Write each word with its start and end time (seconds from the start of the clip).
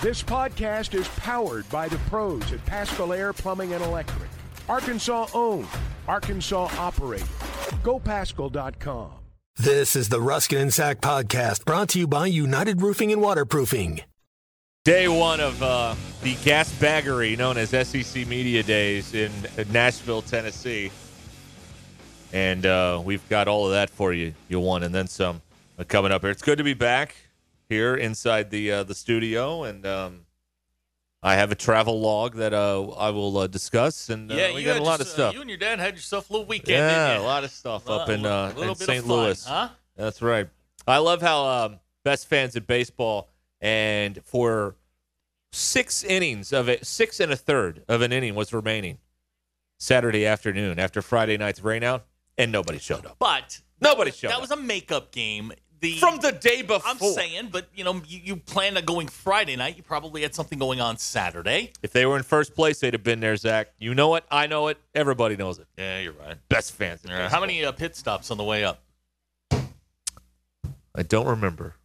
This 0.00 0.22
podcast 0.22 0.94
is 0.94 1.08
powered 1.08 1.68
by 1.70 1.88
the 1.88 1.98
pros 2.08 2.52
at 2.52 2.64
Paschal 2.66 3.12
Air 3.12 3.32
Plumbing 3.32 3.72
and 3.72 3.82
Electric. 3.82 4.28
Arkansas 4.68 5.26
owned, 5.34 5.66
Arkansas 6.06 6.68
operated. 6.78 7.26
GoPaschal.com. 7.82 9.10
This 9.56 9.96
is 9.96 10.08
the 10.08 10.20
Ruscin 10.20 10.60
and 10.60 10.72
Zach 10.72 11.00
podcast 11.00 11.64
brought 11.64 11.88
to 11.88 11.98
you 11.98 12.06
by 12.06 12.26
United 12.26 12.80
Roofing 12.80 13.10
and 13.10 13.20
Waterproofing. 13.20 14.02
Day 14.84 15.08
one 15.08 15.40
of 15.40 15.60
uh, 15.60 15.96
the 16.22 16.36
gas 16.44 16.72
baggery 16.74 17.36
known 17.36 17.56
as 17.56 17.70
SEC 17.70 18.24
Media 18.28 18.62
Days 18.62 19.14
in 19.14 19.32
Nashville, 19.72 20.22
Tennessee. 20.22 20.92
And 22.32 22.64
uh, 22.64 23.02
we've 23.04 23.28
got 23.28 23.48
all 23.48 23.66
of 23.66 23.72
that 23.72 23.90
for 23.90 24.12
you. 24.12 24.32
You 24.48 24.60
won, 24.60 24.84
and 24.84 24.94
then 24.94 25.08
some 25.08 25.42
uh, 25.76 25.82
coming 25.82 26.12
up 26.12 26.22
here. 26.22 26.30
It's 26.30 26.42
good 26.42 26.58
to 26.58 26.64
be 26.64 26.74
back 26.74 27.16
here 27.68 27.94
inside 27.94 28.50
the 28.50 28.70
uh, 28.72 28.82
the 28.84 28.94
studio, 28.94 29.64
and 29.64 29.84
um, 29.86 30.26
I 31.22 31.34
have 31.34 31.50
a 31.52 31.54
travel 31.54 32.00
log 32.00 32.34
that 32.36 32.52
uh, 32.54 32.88
I 32.90 33.10
will 33.10 33.36
uh, 33.38 33.46
discuss. 33.46 34.08
And 34.08 34.30
uh, 34.30 34.34
Yeah, 34.34 34.54
we 34.54 34.64
got 34.64 34.78
a 34.78 34.82
lot 34.82 34.98
your- 34.98 35.02
of 35.02 35.08
stuff. 35.08 35.34
You 35.34 35.40
and 35.40 35.50
your 35.50 35.58
dad 35.58 35.78
had 35.78 35.94
yourself 35.94 36.30
a 36.30 36.32
little 36.32 36.46
weekend. 36.46 36.78
yeah, 36.78 37.18
a 37.18 37.20
lot 37.20 37.44
of 37.44 37.50
stuff 37.50 37.88
up 37.88 38.08
Uh, 38.08 38.12
in 38.12 38.26
uh, 38.26 38.52
little 38.56 38.70
in 38.74 38.76
St. 38.76 39.06
Louis. 39.06 39.44
huh? 39.44 39.68
That's 39.96 40.22
right. 40.22 40.48
I 40.86 40.98
love 40.98 41.20
how 41.20 41.44
um, 41.46 41.80
best 42.04 42.28
fans 42.28 42.56
at 42.56 42.66
baseball 42.66 43.28
and 43.60 44.20
for 44.24 44.76
six 45.52 46.04
innings 46.04 46.52
of 46.52 46.68
it, 46.68 46.86
six 46.86 47.20
and 47.20 47.32
a 47.32 47.36
third 47.36 47.82
of 47.88 48.00
an 48.02 48.12
inning 48.12 48.34
was 48.34 48.52
remaining 48.52 48.98
Saturday 49.78 50.24
afternoon 50.26 50.78
after 50.78 51.02
Friday 51.02 51.36
night's 51.36 51.60
rainout, 51.60 52.02
and 52.36 52.50
nobody 52.52 52.78
showed 52.78 53.04
up 53.06 53.16
But 53.18 53.60
Nobody 53.80 54.10
showed 54.10 54.30
That 54.30 54.36
up. 54.36 54.40
was 54.42 54.50
a 54.50 54.56
makeup 54.56 55.12
game. 55.12 55.52
The 55.80 55.98
from 55.98 56.18
the 56.18 56.32
day 56.32 56.62
before. 56.62 56.80
I'm 56.84 56.98
saying, 56.98 57.50
but 57.52 57.68
you 57.74 57.84
know, 57.84 58.02
you, 58.06 58.20
you 58.24 58.36
planned 58.36 58.76
on 58.76 58.84
going 58.84 59.06
Friday 59.08 59.54
night. 59.54 59.76
You 59.76 59.82
probably 59.82 60.22
had 60.22 60.34
something 60.34 60.58
going 60.58 60.80
on 60.80 60.96
Saturday. 60.96 61.72
if 61.82 61.92
they 61.92 62.04
were 62.06 62.16
in 62.16 62.22
first 62.24 62.54
place, 62.54 62.80
they'd 62.80 62.94
have 62.94 63.04
been 63.04 63.20
there, 63.20 63.36
Zach. 63.36 63.68
You 63.78 63.94
know 63.94 64.14
it. 64.16 64.24
I 64.30 64.46
know 64.46 64.68
it. 64.68 64.78
Everybody 64.94 65.36
knows 65.36 65.58
it. 65.58 65.66
Yeah, 65.76 66.00
you're 66.00 66.12
right. 66.14 66.36
Best 66.48 66.72
fans. 66.72 67.04
at 67.04 67.30
How 67.30 67.40
many 67.40 67.64
uh, 67.64 67.72
pit 67.72 67.94
stops 67.94 68.30
on 68.30 68.38
the 68.38 68.44
way 68.44 68.64
up? 68.64 68.82
I 70.98 71.02
don't 71.02 71.26
remember. 71.26 71.76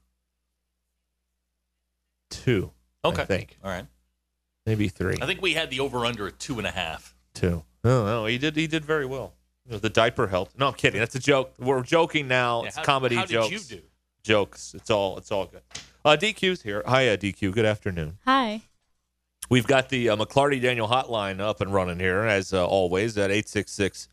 Two. 2.31 2.72
Okay. 3.06 3.22
I 3.22 3.25
think 3.25 3.58
All 3.64 3.70
right. 3.70 3.86
maybe 4.66 4.88
three. 4.88 5.18
I 5.22 5.28
think 5.28 5.42
we 5.42 5.53
had 5.53 5.70
the 5.70 5.81
over 5.81 6.06
under 6.06 6.28
at 6.28 6.40
two 6.40 6.58
and 6.58 6.66
a 6.66 6.72
half. 6.72 7.16
Two. 7.36 7.64
Oh, 7.84 8.06
no, 8.06 8.25
he 8.25 8.38
did. 8.38 8.56
He 8.56 8.66
did 8.66 8.86
very 8.86 9.06
well. 9.06 9.34
You 9.66 9.72
know, 9.73 9.80
the 9.80 9.89
diaper 9.89 10.28
helped. 10.28 10.58
No, 10.59 10.67
I'm 10.67 10.73
kidding. 10.73 11.00
That's 11.00 11.16
a 11.16 11.19
joke. 11.19 11.53
We're 11.59 11.81
joking 11.83 12.28
now. 12.28 12.61
Yeah, 12.61 12.67
it's 12.67 12.75
how- 12.78 12.83
comedy 12.83 13.16
how 13.16 13.25
jokes. 13.25 13.50
did 13.50 13.72
you 13.72 13.78
do? 13.78 13.83
Jokes. 14.23 14.73
It's 14.73 14.89
all. 14.89 15.17
It's 15.17 15.31
all 15.31 15.45
good. 15.45 15.61
Uh, 16.06 16.17
DQ's 16.19 16.61
here. 16.64 16.83
Hi, 16.86 17.08
uh, 17.09 17.17
DQ. 17.17 17.53
Good 17.53 17.66
afternoon. 17.66 18.17
Hi. 18.25 18.61
We've 19.50 19.67
got 19.67 19.89
the 19.89 20.08
uh, 20.09 20.16
McLarty 20.16 20.61
Daniel 20.61 20.88
hotline 20.88 21.41
up 21.41 21.59
and 21.61 21.73
running 21.73 22.00
here, 22.00 22.22
as 22.22 22.53
uh, 22.53 22.66
always, 22.66 23.17
at 23.17 23.31
866 23.31 24.08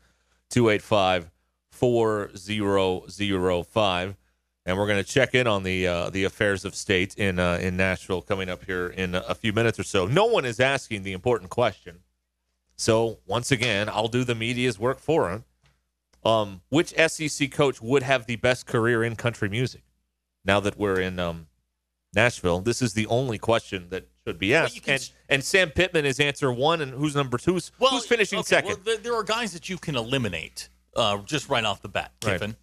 285 0.49 1.31
4005. 1.71 4.17
And 4.63 4.77
we're 4.77 4.85
going 4.85 5.03
to 5.03 5.09
check 5.09 5.33
in 5.33 5.47
on 5.47 5.63
the 5.63 5.87
uh, 5.87 6.11
the 6.11 6.23
affairs 6.25 6.65
of 6.65 6.75
state 6.75 7.15
in 7.15 7.39
uh, 7.39 7.57
in 7.61 7.77
Nashville 7.77 8.21
coming 8.21 8.47
up 8.47 8.63
here 8.65 8.85
in 8.87 9.15
a 9.15 9.33
few 9.33 9.53
minutes 9.53 9.79
or 9.79 9.83
so. 9.83 10.05
No 10.05 10.25
one 10.25 10.45
is 10.45 10.59
asking 10.59 11.01
the 11.03 11.13
important 11.13 11.49
question. 11.49 11.99
So, 12.81 13.19
once 13.27 13.51
again, 13.51 13.89
I'll 13.89 14.07
do 14.07 14.23
the 14.23 14.33
media's 14.33 14.79
work 14.79 14.99
for 14.99 15.29
him. 15.29 15.43
Um, 16.25 16.61
which 16.69 16.95
SEC 16.95 17.51
coach 17.51 17.79
would 17.79 18.01
have 18.01 18.25
the 18.25 18.37
best 18.37 18.65
career 18.65 19.03
in 19.03 19.15
country 19.15 19.49
music? 19.49 19.83
Now 20.43 20.59
that 20.61 20.79
we're 20.79 20.99
in 20.99 21.19
um, 21.19 21.45
Nashville, 22.15 22.59
this 22.59 22.81
is 22.81 22.93
the 22.93 23.05
only 23.05 23.37
question 23.37 23.89
that 23.89 24.07
should 24.25 24.39
be 24.39 24.55
asked. 24.55 24.81
can 24.81 24.95
and, 24.95 25.11
and 25.29 25.43
Sam 25.43 25.69
Pittman 25.69 26.05
is 26.05 26.19
answer 26.19 26.51
one, 26.51 26.81
and 26.81 26.91
who's 26.91 27.15
number 27.15 27.37
two? 27.37 27.53
Who's, 27.53 27.71
who's 27.77 28.07
finishing 28.07 28.39
okay, 28.39 28.47
second? 28.47 28.77
Well, 28.83 28.97
there, 28.99 29.13
are 29.13 29.23
guys 29.23 29.53
that 29.53 29.69
you 29.69 29.77
can 29.77 29.95
eliminate 29.95 30.69
uh, 30.95 31.17
just 31.19 31.49
right 31.49 31.63
off 31.63 31.83
the 31.83 31.89
bat. 31.89 32.11
Right. 32.25 32.39
Kiffin. 32.39 32.55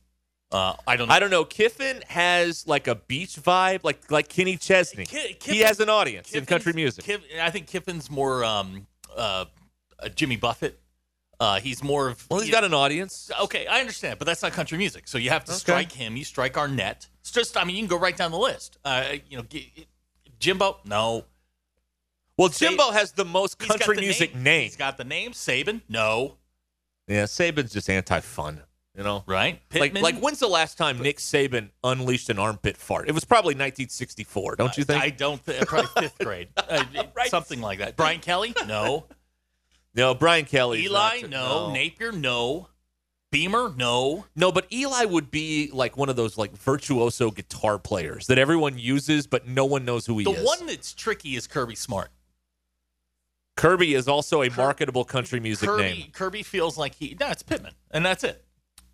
Uh, 0.51 0.75
I 0.85 0.97
don't 0.97 1.07
know. 1.07 1.15
I 1.15 1.21
don't 1.21 1.31
know. 1.31 1.45
Kiffin 1.45 2.03
has 2.09 2.67
like 2.67 2.89
a 2.89 2.97
beach 2.97 3.37
vibe, 3.37 3.85
like 3.85 4.11
like 4.11 4.29
Kenny 4.29 4.57
Chesney. 4.57 5.05
Ki- 5.05 5.37
he 5.45 5.61
has 5.61 5.79
an 5.79 5.89
audience 5.89 6.33
in 6.33 6.45
country 6.45 6.73
music. 6.73 7.05
Kiff- 7.05 7.39
I 7.41 7.51
think 7.51 7.69
Kiffin's 7.69 8.11
more 8.11 8.45
um, 8.45 8.89
uh, 9.17 9.45
uh, 10.03 10.09
Jimmy 10.09 10.37
Buffett. 10.37 10.81
Uh, 11.41 11.61
he's 11.61 11.85
more 11.85 12.09
of 12.09 12.27
well, 12.29 12.41
he's 12.41 12.51
got 12.51 12.65
an 12.65 12.75
audience. 12.75 13.31
Okay, 13.43 13.67
I 13.69 13.79
understand, 13.81 14.19
but 14.19 14.25
that's 14.27 14.43
not 14.43 14.53
country 14.53 14.77
music. 14.77 15.07
So 15.07 15.19
you 15.19 15.31
have 15.31 15.45
to 15.45 15.53
Okay. 15.53 15.59
strike 15.59 15.93
him. 15.93 16.17
You 16.17 16.25
strike 16.25 16.57
Arnett. 16.59 17.07
It's 17.21 17.31
just, 17.31 17.57
I 17.57 17.63
mean, 17.65 17.77
you 17.77 17.83
can 17.83 17.89
go 17.89 17.99
right 17.99 18.17
down 18.17 18.33
the 18.33 18.39
list. 18.39 18.77
Uh, 18.85 19.15
you 19.31 19.37
know, 19.37 19.45
Jimbo, 20.41 20.79
no. 20.85 21.25
Well, 22.37 22.49
Jimbo 22.49 22.91
has 22.91 23.13
the 23.13 23.25
most 23.25 23.59
country 23.59 23.97
the 23.97 24.01
music 24.03 24.35
name. 24.35 24.43
name. 24.45 24.63
He's 24.65 24.77
got 24.77 24.97
the 24.97 25.05
name. 25.05 25.33
Saban, 25.33 25.81
no. 25.89 26.35
Yeah, 27.07 27.25
Saban's 27.25 27.73
just 27.73 27.89
anti-fun. 27.89 28.63
You 28.97 29.05
know, 29.05 29.23
Right? 29.29 29.61
like 29.73 29.93
Pittman? 29.93 30.03
like 30.03 30.19
when's 30.19 30.41
the 30.41 30.49
last 30.49 30.77
time 30.77 30.99
Nick 31.01 31.19
Saban 31.19 31.71
unleashed 31.85 32.31
an 32.31 32.39
armpit 32.41 32.77
fart? 32.77 33.09
It 33.09 33.13
was 33.13 33.25
probably 33.25 33.55
1964. 33.55 34.57
Don't 34.57 34.77
you 34.77 34.83
think? 34.83 35.01
I 35.01 35.11
don't 35.11 35.41
think. 35.41 35.69
Probably 35.69 35.89
fifth 36.03 36.19
grade. 36.19 36.49
Uh, 36.57 36.85
Right. 37.15 37.31
Something 37.31 37.61
like 37.61 37.79
that. 37.79 37.97
Brian 37.97 38.19
Kelly, 38.19 38.55
no. 38.67 39.07
No, 39.99 40.15
Brian 40.15 40.47
Kelly. 40.47 40.83
Eli, 40.85 41.23
no. 41.29 41.71
Napier, 41.73 42.13
no. 42.13 42.69
Beamer, 43.31 43.75
no. 43.77 44.25
No, 44.35 44.51
but 44.51 44.67
Eli 44.73 45.05
would 45.05 45.31
be 45.31 45.69
like 45.73 45.99
one 45.99 46.09
of 46.09 46.17
those 46.17 46.39
like 46.39 46.57
virtuoso 46.57 47.31
guitar 47.31 47.79
players 47.79 48.27
that 48.29 48.39
everyone 48.39 48.79
uses, 48.79 49.27
but 49.27 49.47
no 49.47 49.67
one 49.67 49.85
knows 49.85 50.07
who 50.07 50.17
he 50.17 50.25
The 50.25 50.31
is. 50.31 50.39
The 50.39 50.45
one 50.45 50.67
that's 50.67 50.95
tricky 50.95 51.37
is 51.37 51.47
Kirby 51.47 51.75
Smart. 51.75 52.09
Kirby 53.57 53.95
is 53.95 54.09
also 54.09 54.43
a 54.43 54.51
marketable 54.51 55.05
country 55.05 55.41
music 55.41 55.69
Kirby, 55.69 55.83
name. 55.83 56.11
Kirby 56.13 56.43
feels 56.43 56.79
like 56.79 56.95
he. 56.95 57.17
No, 57.21 57.29
it's 57.29 57.43
Pittman, 57.43 57.75
and 57.91 58.07
that's 58.07 58.25
it. 58.25 58.45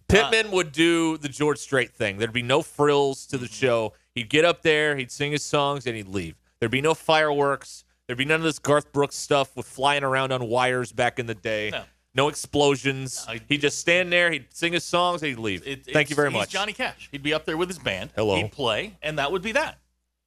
Pittman 0.09 0.50
would 0.53 0.72
do 0.72 1.16
the 1.19 1.28
George 1.28 1.59
Strait 1.59 1.92
thing. 1.92 2.19
There'd 2.19 2.32
be 2.32 2.42
no 2.42 2.62
frills 2.62 3.26
to 3.26 3.38
the 3.38 3.47
Mm-hmm. 3.47 3.54
show. 3.54 3.92
He'd 4.15 4.28
get 4.31 4.44
up 4.44 4.62
there, 4.62 4.97
he'd 4.97 5.10
sing 5.10 5.32
his 5.32 5.42
songs, 5.44 5.86
and 5.86 5.97
he'd 5.97 6.09
leave. 6.09 6.36
There'd 6.60 6.71
be 6.72 6.81
no 6.81 6.94
fireworks. 6.94 7.84
There'd 8.06 8.19
be 8.19 8.25
none 8.25 8.37
of 8.41 8.42
this 8.44 8.59
Garth 8.59 8.92
Brooks 8.92 9.16
stuff 9.16 9.56
with 9.56 9.66
flying 9.66 10.04
around 10.04 10.32
on 10.32 10.47
wires 10.48 10.92
back 10.92 11.19
in 11.19 11.26
the 11.26 11.34
day. 11.34 11.72
No. 12.16 12.28
explosions. 12.28 13.25
I- 13.28 13.41
he'd 13.48 13.60
just 13.60 13.78
stand 13.78 14.12
there, 14.12 14.31
he'd 14.31 14.47
sing 14.54 14.72
his 14.72 14.84
songs, 14.84 15.22
and 15.22 15.31
he'd 15.31 15.38
leave. 15.38 15.66
It- 15.66 15.87
Thank 15.87 16.10
you 16.10 16.16
very 16.16 16.31
he's 16.31 16.38
much. 16.38 16.50
Johnny 16.50 16.72
Cash. 16.72 17.09
He'd 17.10 17.22
be 17.22 17.34
up 17.34 17.44
there 17.44 17.56
with 17.56 17.69
his 17.69 17.78
band. 17.78 18.10
Hello. 18.15 18.37
He'd 18.37 18.53
play, 18.53 18.97
and 19.03 19.19
that 19.19 19.32
would 19.32 19.42
be 19.42 19.53
that. 19.53 19.78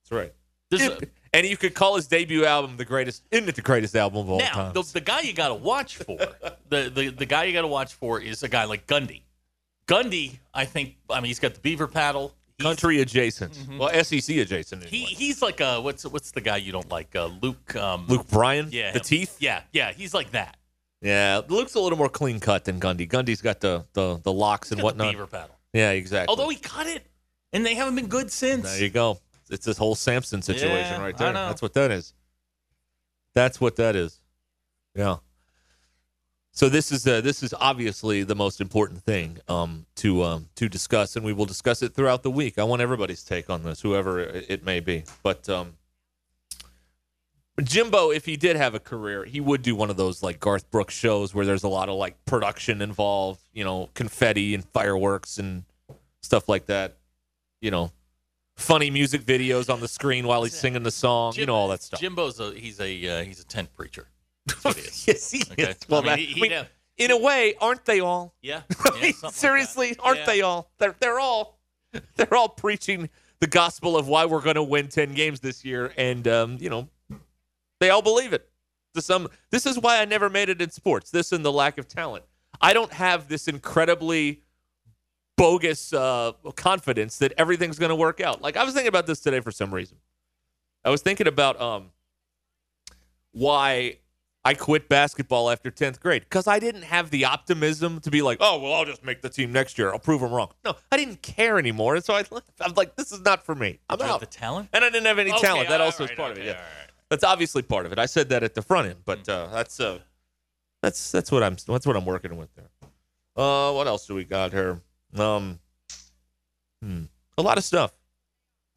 That's 0.03 0.11
right. 0.11 0.33
This 0.69 0.89
and 1.33 1.45
you 1.45 1.55
could 1.55 1.73
call 1.75 1.95
his 1.95 2.07
debut 2.07 2.45
album 2.45 2.77
the 2.77 2.85
greatest, 2.85 3.23
isn't 3.31 3.47
it 3.47 3.55
the 3.55 3.61
greatest 3.61 3.95
album 3.95 4.19
of 4.19 4.29
all 4.29 4.39
now, 4.39 4.51
time? 4.51 4.73
the, 4.73 4.81
the 4.81 4.99
guy 5.01 5.21
you 5.21 5.33
got 5.33 5.49
to 5.49 5.53
watch 5.53 5.97
for, 5.97 6.17
the, 6.69 6.89
the 6.89 7.09
the 7.09 7.25
guy 7.25 7.45
you 7.45 7.53
got 7.53 7.61
to 7.61 7.67
watch 7.67 7.93
for 7.93 8.19
is 8.19 8.43
a 8.43 8.49
guy 8.49 8.65
like 8.65 8.85
Gundy. 8.87 9.21
Gundy, 9.87 10.39
I 10.53 10.65
think. 10.65 10.95
I 11.09 11.15
mean, 11.21 11.27
he's 11.27 11.39
got 11.39 11.53
the 11.53 11.59
beaver 11.61 11.87
paddle. 11.87 12.33
He's- 12.57 12.65
Country 12.65 13.01
adjacent. 13.01 13.55
Well, 13.77 13.89
SEC 14.03 14.35
adjacent. 14.37 14.81
Mm-hmm. 14.81 14.89
He 14.89 15.03
he's 15.05 15.41
like 15.43 15.59
a 15.61 15.79
what's 15.79 16.03
what's 16.05 16.31
the 16.31 16.41
guy 16.41 16.57
you 16.57 16.71
don't 16.71 16.89
like? 16.89 17.15
Uh, 17.15 17.27
Luke. 17.41 17.75
Um, 17.75 18.05
Luke 18.07 18.27
Bryan? 18.29 18.69
Yeah. 18.71 18.91
The 18.93 18.97
him. 18.99 19.03
teeth? 19.05 19.37
Yeah, 19.39 19.61
yeah. 19.71 19.91
He's 19.91 20.13
like 20.15 20.31
that. 20.31 20.57
Yeah. 21.01 21.41
Luke's 21.47 21.75
a 21.75 21.79
little 21.79 21.99
more 21.99 22.09
clean 22.09 22.39
cut 22.39 22.65
than 22.65 22.79
Gundy. 22.79 23.07
Gundy's 23.07 23.41
got 23.43 23.59
the, 23.61 23.85
the, 23.93 24.19
the 24.23 24.33
locks 24.33 24.69
He's 24.69 24.71
and 24.71 24.81
got 24.81 24.97
the 24.97 25.03
whatnot. 25.03 25.13
beaver 25.13 25.27
paddle. 25.27 25.55
Yeah, 25.73 25.91
exactly. 25.91 26.29
Although 26.31 26.49
he 26.49 26.55
cut 26.55 26.87
it, 26.87 27.05
and 27.53 27.63
they 27.63 27.75
haven't 27.75 27.93
been 27.95 28.07
good 28.07 28.31
since. 28.31 28.63
There 28.63 28.81
you 28.81 28.89
go. 28.89 29.19
It's 29.51 29.63
this 29.65 29.77
whole 29.77 29.93
Samson 29.93 30.41
situation 30.41 30.93
Yeah, 30.99 31.01
right 31.01 31.13
I 31.15 31.17
there. 31.25 31.33
know. 31.33 31.47
That's 31.49 31.61
what 31.61 31.73
that 31.75 31.91
is. 31.91 32.13
That's 33.35 33.61
what 33.61 33.75
that 33.75 33.95
is. 33.95 34.19
Yeah. 34.95 35.17
So 36.57 36.69
this 36.69 36.91
is 36.91 37.05
uh, 37.05 37.21
this 37.21 37.43
is 37.43 37.53
obviously 37.53 38.23
the 38.23 38.33
most 38.33 38.61
important 38.61 39.03
thing 39.03 39.37
um, 39.47 39.85
to 39.97 40.23
um, 40.23 40.49
to 40.55 40.67
discuss, 40.67 41.15
and 41.15 41.23
we 41.23 41.31
will 41.31 41.45
discuss 41.45 41.83
it 41.83 41.93
throughout 41.93 42.23
the 42.23 42.31
week. 42.31 42.57
I 42.57 42.63
want 42.63 42.81
everybody's 42.81 43.21
take 43.21 43.51
on 43.51 43.61
this, 43.61 43.79
whoever 43.79 44.21
it 44.21 44.65
may 44.65 44.79
be. 44.79 45.03
But 45.21 45.47
um, 45.49 45.73
Jimbo, 47.61 48.09
if 48.09 48.25
he 48.25 48.37
did 48.37 48.55
have 48.55 48.73
a 48.73 48.79
career, 48.79 49.23
he 49.23 49.39
would 49.39 49.61
do 49.61 49.75
one 49.75 49.91
of 49.91 49.97
those 49.97 50.23
like 50.23 50.39
Garth 50.39 50.71
Brooks 50.71 50.95
shows 50.95 51.31
where 51.31 51.45
there's 51.45 51.61
a 51.61 51.67
lot 51.67 51.89
of 51.89 51.95
like 51.95 52.15
production 52.25 52.81
involved, 52.81 53.41
you 53.53 53.63
know, 53.63 53.91
confetti 53.93 54.55
and 54.55 54.65
fireworks 54.65 55.37
and 55.37 55.63
stuff 56.23 56.49
like 56.49 56.65
that. 56.65 56.95
You 57.61 57.69
know, 57.69 57.91
funny 58.55 58.89
music 58.89 59.21
videos 59.21 59.71
on 59.71 59.79
the 59.79 59.87
screen 59.87 60.25
while 60.25 60.41
he's 60.41 60.55
singing 60.57 60.81
the 60.81 60.89
song, 60.89 61.35
you 61.35 61.45
know, 61.45 61.53
all 61.53 61.67
that 61.67 61.83
stuff. 61.83 61.99
Jimbo's 61.99 62.39
a 62.39 62.51
he's 62.55 62.79
a 62.79 63.07
uh, 63.07 63.23
he's 63.23 63.39
a 63.39 63.45
tent 63.45 63.71
preacher. 63.75 64.07
That's 64.47 64.63
what 64.63 64.75
he 64.77 64.81
is. 64.81 65.07
yes, 65.07 65.31
he 65.31 65.43
Okay. 65.51 65.63
is. 65.63 65.77
Well, 65.87 66.01
I 66.01 66.03
mean, 66.03 66.09
that- 66.11 66.19
he- 66.19 66.25
he 66.25 66.39
I 66.39 66.41
mean, 66.41 66.51
know- 66.51 66.65
in 66.97 67.11
a 67.11 67.17
way, 67.17 67.53
aren't 67.61 67.85
they 67.85 67.99
all? 67.99 68.33
Yeah. 68.41 68.61
I 68.69 68.91
yeah, 68.95 69.01
mean, 69.01 69.13
like 69.21 69.33
seriously, 69.33 69.89
that. 69.89 69.99
aren't 70.01 70.19
Yeah. 70.19 70.25
they 70.25 70.41
all? 70.41 70.71
They're 70.79 70.95
they're 70.99 71.19
all 71.19 71.59
they're 72.15 72.33
all 72.33 72.49
preaching 72.49 73.09
the 73.39 73.47
gospel 73.47 73.95
of 73.95 74.07
why 74.07 74.25
we're 74.25 74.41
going 74.41 74.55
to 74.55 74.63
win 74.63 74.87
ten 74.87 75.13
games 75.13 75.39
this 75.41 75.63
year, 75.63 75.93
and 75.97 76.27
um, 76.27 76.57
you 76.59 76.69
know, 76.69 76.89
they 77.79 77.89
all 77.91 78.01
believe 78.01 78.33
it. 78.33 78.49
To 78.95 79.01
some, 79.01 79.27
this 79.51 79.67
is 79.67 79.77
why 79.77 80.01
I 80.01 80.05
never 80.05 80.27
made 80.29 80.49
it 80.49 80.59
in 80.59 80.71
sports. 80.71 81.11
This 81.11 81.31
and 81.31 81.45
the 81.45 81.51
lack 81.51 81.77
of 81.77 81.87
talent. 81.87 82.25
I 82.59 82.73
don't 82.73 82.91
have 82.93 83.27
this 83.27 83.47
incredibly 83.47 84.41
bogus 85.37 85.93
uh, 85.93 86.31
confidence 86.55 87.19
that 87.19 87.31
everything's 87.37 87.77
going 87.77 87.89
to 87.89 87.95
work 87.95 88.19
out. 88.21 88.41
Like 88.41 88.57
I 88.57 88.63
was 88.63 88.73
thinking 88.73 88.87
about 88.87 89.05
this 89.05 89.19
today 89.19 89.39
for 89.39 89.51
some 89.51 89.71
reason. 89.71 89.97
I 90.83 90.89
was 90.89 91.01
thinking 91.03 91.27
about 91.27 91.61
um, 91.61 91.91
why 93.33 93.97
I 94.47 94.53
quit 94.53 94.87
basketball 94.87 95.49
after 95.51 95.69
10th 95.69 95.99
grade 95.99 96.23
because 96.23 96.47
I 96.47 96.59
didn't 96.59 96.83
have 96.83 97.09
the 97.09 97.25
optimism 97.25 97.99
to 97.99 98.09
be 98.09 98.21
like, 98.21 98.37
oh, 98.39 98.57
well, 98.59 98.75
I'll 98.75 98.85
just 98.85 99.03
make 99.03 99.21
the 99.21 99.27
team 99.27 99.51
next 99.51 99.77
year. 99.77 99.91
I'll 99.91 99.99
prove 99.99 100.21
them 100.21 100.31
wrong. 100.31 100.53
No, 100.63 100.77
I 100.89 100.95
didn't 100.95 101.21
care 101.21 101.59
anymore. 101.59 101.95
And 101.95 102.05
so 102.05 102.13
I, 102.13 102.23
I'm 102.61 102.73
like, 102.75 102.95
this 102.95 103.11
is 103.11 103.19
not 103.25 103.45
for 103.45 103.55
me. 103.55 103.81
I'm 103.89 104.01
out. 104.01 104.21
the 104.21 104.25
talent? 104.25 104.69
And 104.71 104.85
I 104.85 104.89
didn't 104.89 105.05
have 105.05 105.19
any 105.19 105.31
Okay, 105.33 105.41
talent. 105.41 105.67
That 105.67 105.81
also 105.81 106.05
is 106.05 106.11
right, 106.11 106.17
part 106.17 106.31
of 106.31 106.37
it. 106.37 106.45
Yeah. 106.45 106.51
right. 106.53 106.61
That's 107.09 107.25
obviously 107.25 107.61
part 107.61 107.85
of 107.85 107.91
it. 107.91 107.99
I 107.99 108.05
said 108.05 108.29
that 108.29 108.41
at 108.41 108.55
the 108.55 108.61
front 108.61 108.87
end, 108.87 108.99
but 109.03 109.27
uh, 109.27 109.47
that's 109.47 109.81
uh, 109.81 109.99
that's 110.81 111.11
that's 111.11 111.29
what 111.29 111.43
I'm 111.43 111.57
that's 111.67 111.85
what 111.85 111.97
I'm 111.97 112.05
working 112.05 112.37
with 112.37 112.49
there. 112.55 112.69
Uh, 113.35 113.73
what 113.73 113.85
else 113.87 114.07
do 114.07 114.15
we 114.15 114.23
got 114.23 114.53
here? 114.53 114.81
Um, 115.15 115.59
hmm, 116.81 117.03
a 117.37 117.41
lot 117.41 117.57
of 117.57 117.65
stuff, 117.65 117.93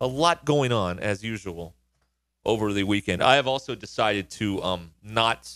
a 0.00 0.06
lot 0.08 0.44
going 0.44 0.72
on 0.72 0.98
as 0.98 1.22
usual 1.22 1.74
over 2.44 2.72
the 2.72 2.84
weekend. 2.84 3.22
I 3.22 3.36
have 3.36 3.46
also 3.46 3.74
decided 3.74 4.30
to 4.32 4.62
um 4.62 4.92
not 5.02 5.50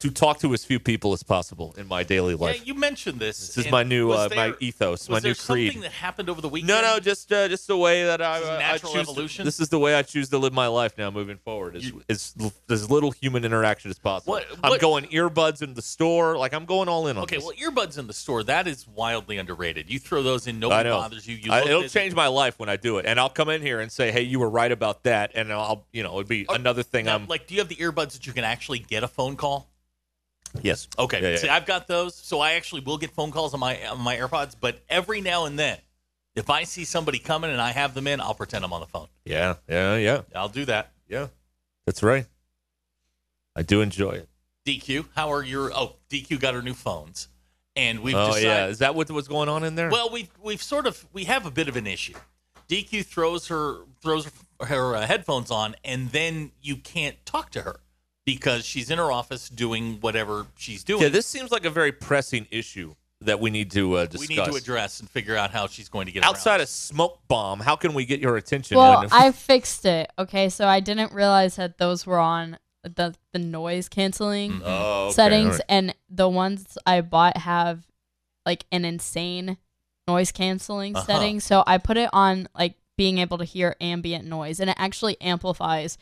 to 0.00 0.10
talk 0.10 0.38
to 0.40 0.52
as 0.52 0.62
few 0.62 0.78
people 0.78 1.14
as 1.14 1.22
possible 1.22 1.74
in 1.78 1.88
my 1.88 2.02
daily 2.02 2.34
life. 2.34 2.58
Yeah, 2.58 2.64
you 2.66 2.74
mentioned 2.74 3.18
this. 3.18 3.54
this 3.54 3.64
is 3.64 3.72
my 3.72 3.82
new 3.82 4.10
uh, 4.12 4.28
my 4.36 4.48
there- 4.48 4.56
ethos, 4.60 5.08
my 5.08 5.20
new 5.20 5.34
creed. 5.34 5.72
something 5.72 5.80
that 5.80 5.92
happened 5.92 6.28
over 6.28 6.42
the 6.42 6.50
weekend? 6.50 6.68
No, 6.68 6.82
no, 6.82 7.00
just 7.00 7.32
uh, 7.32 7.48
just 7.48 7.66
the 7.66 7.78
way 7.78 8.04
that 8.04 8.20
I, 8.20 8.38
This 8.40 8.44
is 8.48 8.50
I 8.54 8.58
natural 8.58 8.92
choose 8.92 9.06
to- 9.06 9.10
evolution? 9.10 9.44
this 9.46 9.58
is 9.58 9.70
the 9.70 9.78
way 9.78 9.94
I 9.94 10.02
choose 10.02 10.28
to 10.30 10.38
live 10.38 10.52
my 10.52 10.66
life 10.66 10.98
now, 10.98 11.10
moving 11.10 11.38
forward. 11.38 11.76
Is 11.76 11.86
You- 11.86 12.02
is 12.10 12.34
as 12.68 12.90
little 12.90 13.10
human 13.10 13.42
interaction 13.46 13.90
as 13.90 13.98
possible. 13.98 14.34
What- 14.34 14.46
I'm 14.62 14.78
going 14.78 15.06
earbuds 15.06 15.62
in 15.62 15.72
the 15.72 15.80
store, 15.82 16.36
like 16.36 16.52
I'm 16.52 16.66
going 16.66 16.90
all 16.90 17.06
in 17.06 17.16
on 17.16 17.22
Okay, 17.22 17.36
this. 17.36 17.44
well, 17.44 17.54
earbuds 17.54 17.96
in 17.96 18.06
the 18.06 18.12
store 18.12 18.42
that 18.44 18.66
is 18.68 18.86
wildly 18.86 19.38
underrated. 19.38 19.88
You 19.90 19.98
throw 19.98 20.22
those 20.22 20.46
in, 20.46 20.58
nobody 20.60 20.90
bothers 20.90 21.26
you. 21.26 21.36
You 21.36 21.52
I- 21.52 21.62
it'll 21.62 21.88
change 21.88 22.14
my 22.14 22.26
life 22.26 22.58
when 22.58 22.68
I 22.68 22.76
do 22.76 22.98
it, 22.98 23.06
and 23.06 23.18
I'll 23.18 23.30
come 23.30 23.48
in 23.48 23.62
here 23.62 23.80
and 23.80 23.90
say, 23.90 24.12
"Hey, 24.12 24.22
you 24.22 24.40
were 24.40 24.50
right 24.50 24.70
about 24.72 25.04
that," 25.04 25.32
and 25.34 25.50
I'll, 25.50 25.86
you 25.90 26.02
know, 26.02 26.16
it'd 26.16 26.28
be 26.28 26.44
another 26.50 26.82
thing. 26.82 27.06
Now, 27.06 27.14
I'm 27.14 27.26
like, 27.28 27.46
do 27.46 27.54
you 27.54 27.60
have 27.60 27.68
the 27.68 27.76
earbuds 27.76 28.12
that 28.12 28.26
you 28.26 28.34
can 28.34 28.44
actually 28.44 28.78
get 28.80 29.02
a 29.02 29.08
phone 29.08 29.36
call? 29.36 29.70
Yes, 30.62 30.88
Okay, 30.98 31.22
Yeah, 31.22 31.30
yeah, 31.30 31.36
see, 31.36 31.46
yeah. 31.46 31.56
I've 31.56 31.66
got 31.66 31.86
those, 31.86 32.14
so 32.14 32.40
I 32.40 32.52
actually 32.52 32.82
will 32.82 32.98
get 32.98 33.10
phone 33.10 33.30
calls 33.30 33.54
on 33.54 33.60
my 33.60 33.86
on 33.86 34.00
my 34.00 34.16
AirPods. 34.16 34.54
But 34.60 34.80
every 34.88 35.20
now 35.20 35.46
and 35.46 35.58
then, 35.58 35.78
if 36.34 36.50
I 36.50 36.64
see 36.64 36.84
somebody 36.84 37.18
coming 37.18 37.50
and 37.50 37.60
I 37.60 37.72
have 37.72 37.94
them 37.94 38.06
in, 38.06 38.20
I'll 38.20 38.34
pretend 38.34 38.64
I'm 38.64 38.72
on 38.72 38.80
the 38.80 38.86
phone. 38.86 39.08
yeah, 39.24 39.54
yeah, 39.68 39.96
yeah, 39.96 40.22
I'll 40.34 40.48
do 40.48 40.64
that. 40.66 40.92
yeah. 41.08 41.28
That's 41.86 42.02
right. 42.02 42.26
I 43.54 43.62
do 43.62 43.80
enjoy 43.80 44.10
it. 44.10 44.28
DQ, 44.66 45.06
how 45.14 45.32
are 45.32 45.42
your? 45.42 45.72
Oh, 45.72 45.96
DQ 46.10 46.40
got 46.40 46.54
her 46.54 46.62
new 46.62 46.74
phones, 46.74 47.28
and 47.76 48.00
we've 48.00 48.16
oh 48.16 48.26
decided. 48.26 48.46
yeah, 48.46 48.66
is 48.66 48.78
that 48.78 48.94
what 48.96 49.08
was 49.10 49.28
going 49.28 49.48
on 49.48 49.62
in 49.62 49.76
there? 49.76 49.88
Well, 49.90 50.10
we've 50.10 50.30
we've 50.42 50.62
sort 50.62 50.86
of 50.86 51.06
we 51.12 51.24
have 51.24 51.46
a 51.46 51.50
bit 51.50 51.68
of 51.68 51.76
an 51.76 51.86
issue. 51.86 52.14
DQ 52.68 53.04
throws 53.06 53.46
her 53.46 53.78
throws 54.02 54.28
her 54.60 54.96
uh, 54.96 55.06
headphones 55.06 55.50
on, 55.52 55.76
and 55.84 56.10
then 56.10 56.50
you 56.60 56.76
can't 56.76 57.24
talk 57.24 57.50
to 57.50 57.62
her 57.62 57.76
because 58.26 58.66
she's 58.66 58.90
in 58.90 58.98
her 58.98 59.10
office 59.10 59.48
doing 59.48 59.98
whatever 60.02 60.46
she's 60.58 60.84
doing. 60.84 61.00
yeah, 61.02 61.08
this 61.08 61.24
seems 61.26 61.50
like 61.50 61.64
a 61.64 61.70
very 61.70 61.92
pressing 61.92 62.46
issue 62.50 62.94
that 63.22 63.40
we 63.40 63.48
need 63.48 63.70
to 63.70 63.94
uh, 63.96 64.06
we 64.18 64.26
need 64.26 64.44
to 64.44 64.54
address 64.54 65.00
and 65.00 65.08
figure 65.08 65.34
out 65.34 65.50
how 65.50 65.66
she's 65.66 65.88
going 65.88 66.04
to 66.04 66.12
get 66.12 66.22
outside 66.22 66.56
around. 66.56 66.60
of 66.62 66.68
smoke 66.68 67.18
bomb 67.28 67.60
how 67.60 67.74
can 67.74 67.94
we 67.94 68.04
get 68.04 68.20
your 68.20 68.36
attention 68.36 68.76
Well, 68.76 69.00
when- 69.00 69.08
I 69.10 69.30
fixed 69.32 69.86
it. 69.86 70.10
Okay, 70.18 70.50
so 70.50 70.68
I 70.68 70.80
didn't 70.80 71.12
realize 71.14 71.56
that 71.56 71.78
those 71.78 72.04
were 72.04 72.18
on 72.18 72.58
the 72.82 73.14
the 73.32 73.38
noise 73.38 73.88
canceling 73.88 74.60
oh, 74.64 75.06
okay, 75.06 75.14
settings, 75.14 75.46
all 75.46 75.52
right. 75.52 75.64
and 75.70 75.94
the 76.10 76.28
ones 76.28 76.76
I 76.86 77.00
bought 77.00 77.38
have 77.38 77.86
like 78.44 78.64
an 78.70 78.84
insane 78.84 79.56
noise 80.06 80.30
canceling 80.30 80.94
Uh-huh. 80.94 81.04
setting. 81.06 81.40
So 81.40 81.64
I 81.66 81.78
put 81.78 81.96
it 81.96 82.10
on 82.12 82.48
like 82.56 82.74
being 82.98 83.18
able 83.18 83.38
to 83.38 83.44
hear 83.44 83.74
ambient 83.80 84.24
noise, 84.26 84.60
and 84.60 84.68
it 84.70 84.76
actually 84.78 85.20
amplifies 85.20 85.96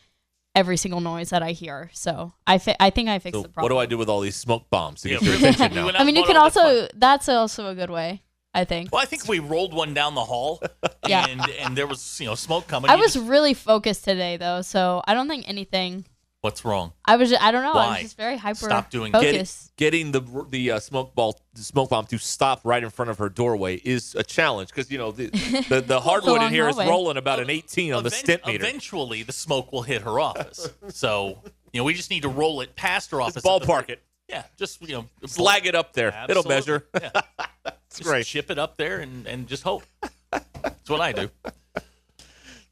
every 0.54 0.76
single 0.76 1.00
noise 1.00 1.30
that 1.30 1.42
I 1.42 1.52
hear. 1.52 1.90
So 1.92 2.32
I 2.46 2.58
fi- 2.58 2.76
I 2.80 2.90
think 2.90 3.08
I 3.08 3.18
fixed 3.18 3.40
So 3.40 3.48
the 3.48 3.60
what 3.60 3.68
do 3.68 3.78
I 3.78 3.86
do 3.86 3.98
with 3.98 4.08
all 4.08 4.20
these 4.20 4.36
smoke 4.36 4.70
bombs 4.70 5.02
to 5.02 5.08
Yeah, 5.08 5.14
get 5.18 5.22
your 5.22 5.34
really. 5.34 5.48
attention 5.48 5.74
now? 5.86 5.90
I 6.00 6.04
mean, 6.04 6.16
you 6.16 6.22
bought 6.22 6.28
can 6.28 6.36
also 6.36 6.88
that's 6.94 7.28
also 7.28 7.68
a 7.68 7.74
good 7.74 7.90
way. 7.90 8.22
I 8.56 8.64
think. 8.64 8.92
Well, 8.92 9.02
I 9.02 9.04
think 9.04 9.26
we 9.26 9.40
rolled 9.40 9.74
one 9.74 9.94
down 9.94 10.14
the 10.14 10.22
hall, 10.24 10.62
Yeah. 11.08 11.26
and 11.28 11.40
and 11.58 11.76
there 11.76 11.88
was 11.88 12.20
you 12.20 12.26
know 12.28 12.36
smoke 12.36 12.68
coming. 12.68 12.88
I 12.88 12.94
You 12.94 13.00
was 13.00 13.14
just- 13.14 13.26
really 13.28 13.52
focused 13.52 14.04
today 14.04 14.36
though, 14.36 14.62
so 14.62 15.02
I 15.08 15.14
don't 15.14 15.28
think 15.28 15.48
anything. 15.48 16.04
What's 16.44 16.62
wrong? 16.62 16.92
I 17.06 17.16
was 17.16 17.32
I 17.32 17.50
don't 17.52 17.62
know. 17.62 17.72
I 17.72 17.74
Why? 17.74 17.88
was 17.92 18.02
just 18.02 18.18
very 18.18 18.36
hyper 18.36 18.66
Stop 18.66 18.90
doing- 18.90 19.12
Get- 19.12 19.50
getting 19.78 20.12
the 20.12 20.20
the 20.50 20.72
uh, 20.72 20.78
smoke 20.78 21.14
ball 21.14 21.40
the 21.54 21.62
smoke 21.62 21.88
bomb 21.88 22.04
to 22.08 22.18
stop 22.18 22.60
right 22.64 22.84
in 22.84 22.90
front 22.90 23.10
of 23.10 23.16
her 23.16 23.30
doorway 23.30 23.76
is 23.76 24.14
a 24.14 24.22
challenge 24.22 24.68
because 24.68 24.90
you 24.90 24.98
know 24.98 25.10
the 25.10 25.28
the, 25.70 25.80
the 25.80 26.00
hardwood 26.02 26.34
in 26.36 26.42
long 26.42 26.52
here 26.52 26.68
is 26.68 26.74
hallway. 26.76 26.90
rolling 26.90 27.16
about 27.16 27.40
an 27.40 27.48
18 27.48 27.94
on 27.94 28.02
the 28.02 28.08
Event- 28.08 28.42
Stimpmeter. 28.42 28.54
Eventually, 28.56 29.22
the 29.22 29.32
smoke 29.32 29.72
will 29.72 29.80
hit 29.84 30.02
her 30.02 30.20
office. 30.20 30.68
so 30.88 31.38
you 31.72 31.80
know 31.80 31.84
we 31.84 31.94
just 31.94 32.10
need 32.10 32.20
to 32.24 32.28
roll 32.28 32.60
it 32.60 32.76
past 32.76 33.10
her 33.12 33.22
office. 33.22 33.42
Just 33.42 33.46
at 33.46 33.62
the- 33.62 33.66
ballpark 33.66 33.88
it, 33.88 34.02
Yeah, 34.28 34.42
just 34.58 34.82
you 34.82 34.92
know 34.96 35.06
slag 35.24 35.64
it 35.64 35.74
up 35.74 35.94
there. 35.94 36.26
It'll 36.28 36.44
measure. 36.44 36.84
Yeah. 37.00 37.08
That's 37.64 37.96
Just 38.00 38.02
great. 38.02 38.26
Chip 38.26 38.50
it 38.50 38.58
up 38.58 38.76
there 38.76 38.98
and, 38.98 39.26
and 39.26 39.46
just 39.46 39.62
hope. 39.62 39.84
That's 40.30 40.90
what 40.90 41.00
I 41.00 41.12
do. 41.12 41.30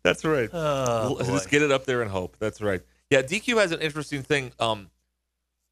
That's 0.02 0.24
right. 0.26 0.50
Oh, 0.52 1.16
L- 1.20 1.24
Just 1.24 1.48
get 1.48 1.62
it 1.62 1.70
up 1.70 1.86
there 1.86 2.02
and 2.02 2.10
hope. 2.10 2.36
That's 2.38 2.60
right. 2.60 2.82
Yeah, 3.12 3.20
DQ 3.22 3.58
has 3.58 3.72
an 3.72 3.80
interesting 3.80 4.22
thing 4.22 4.52
um, 4.58 4.88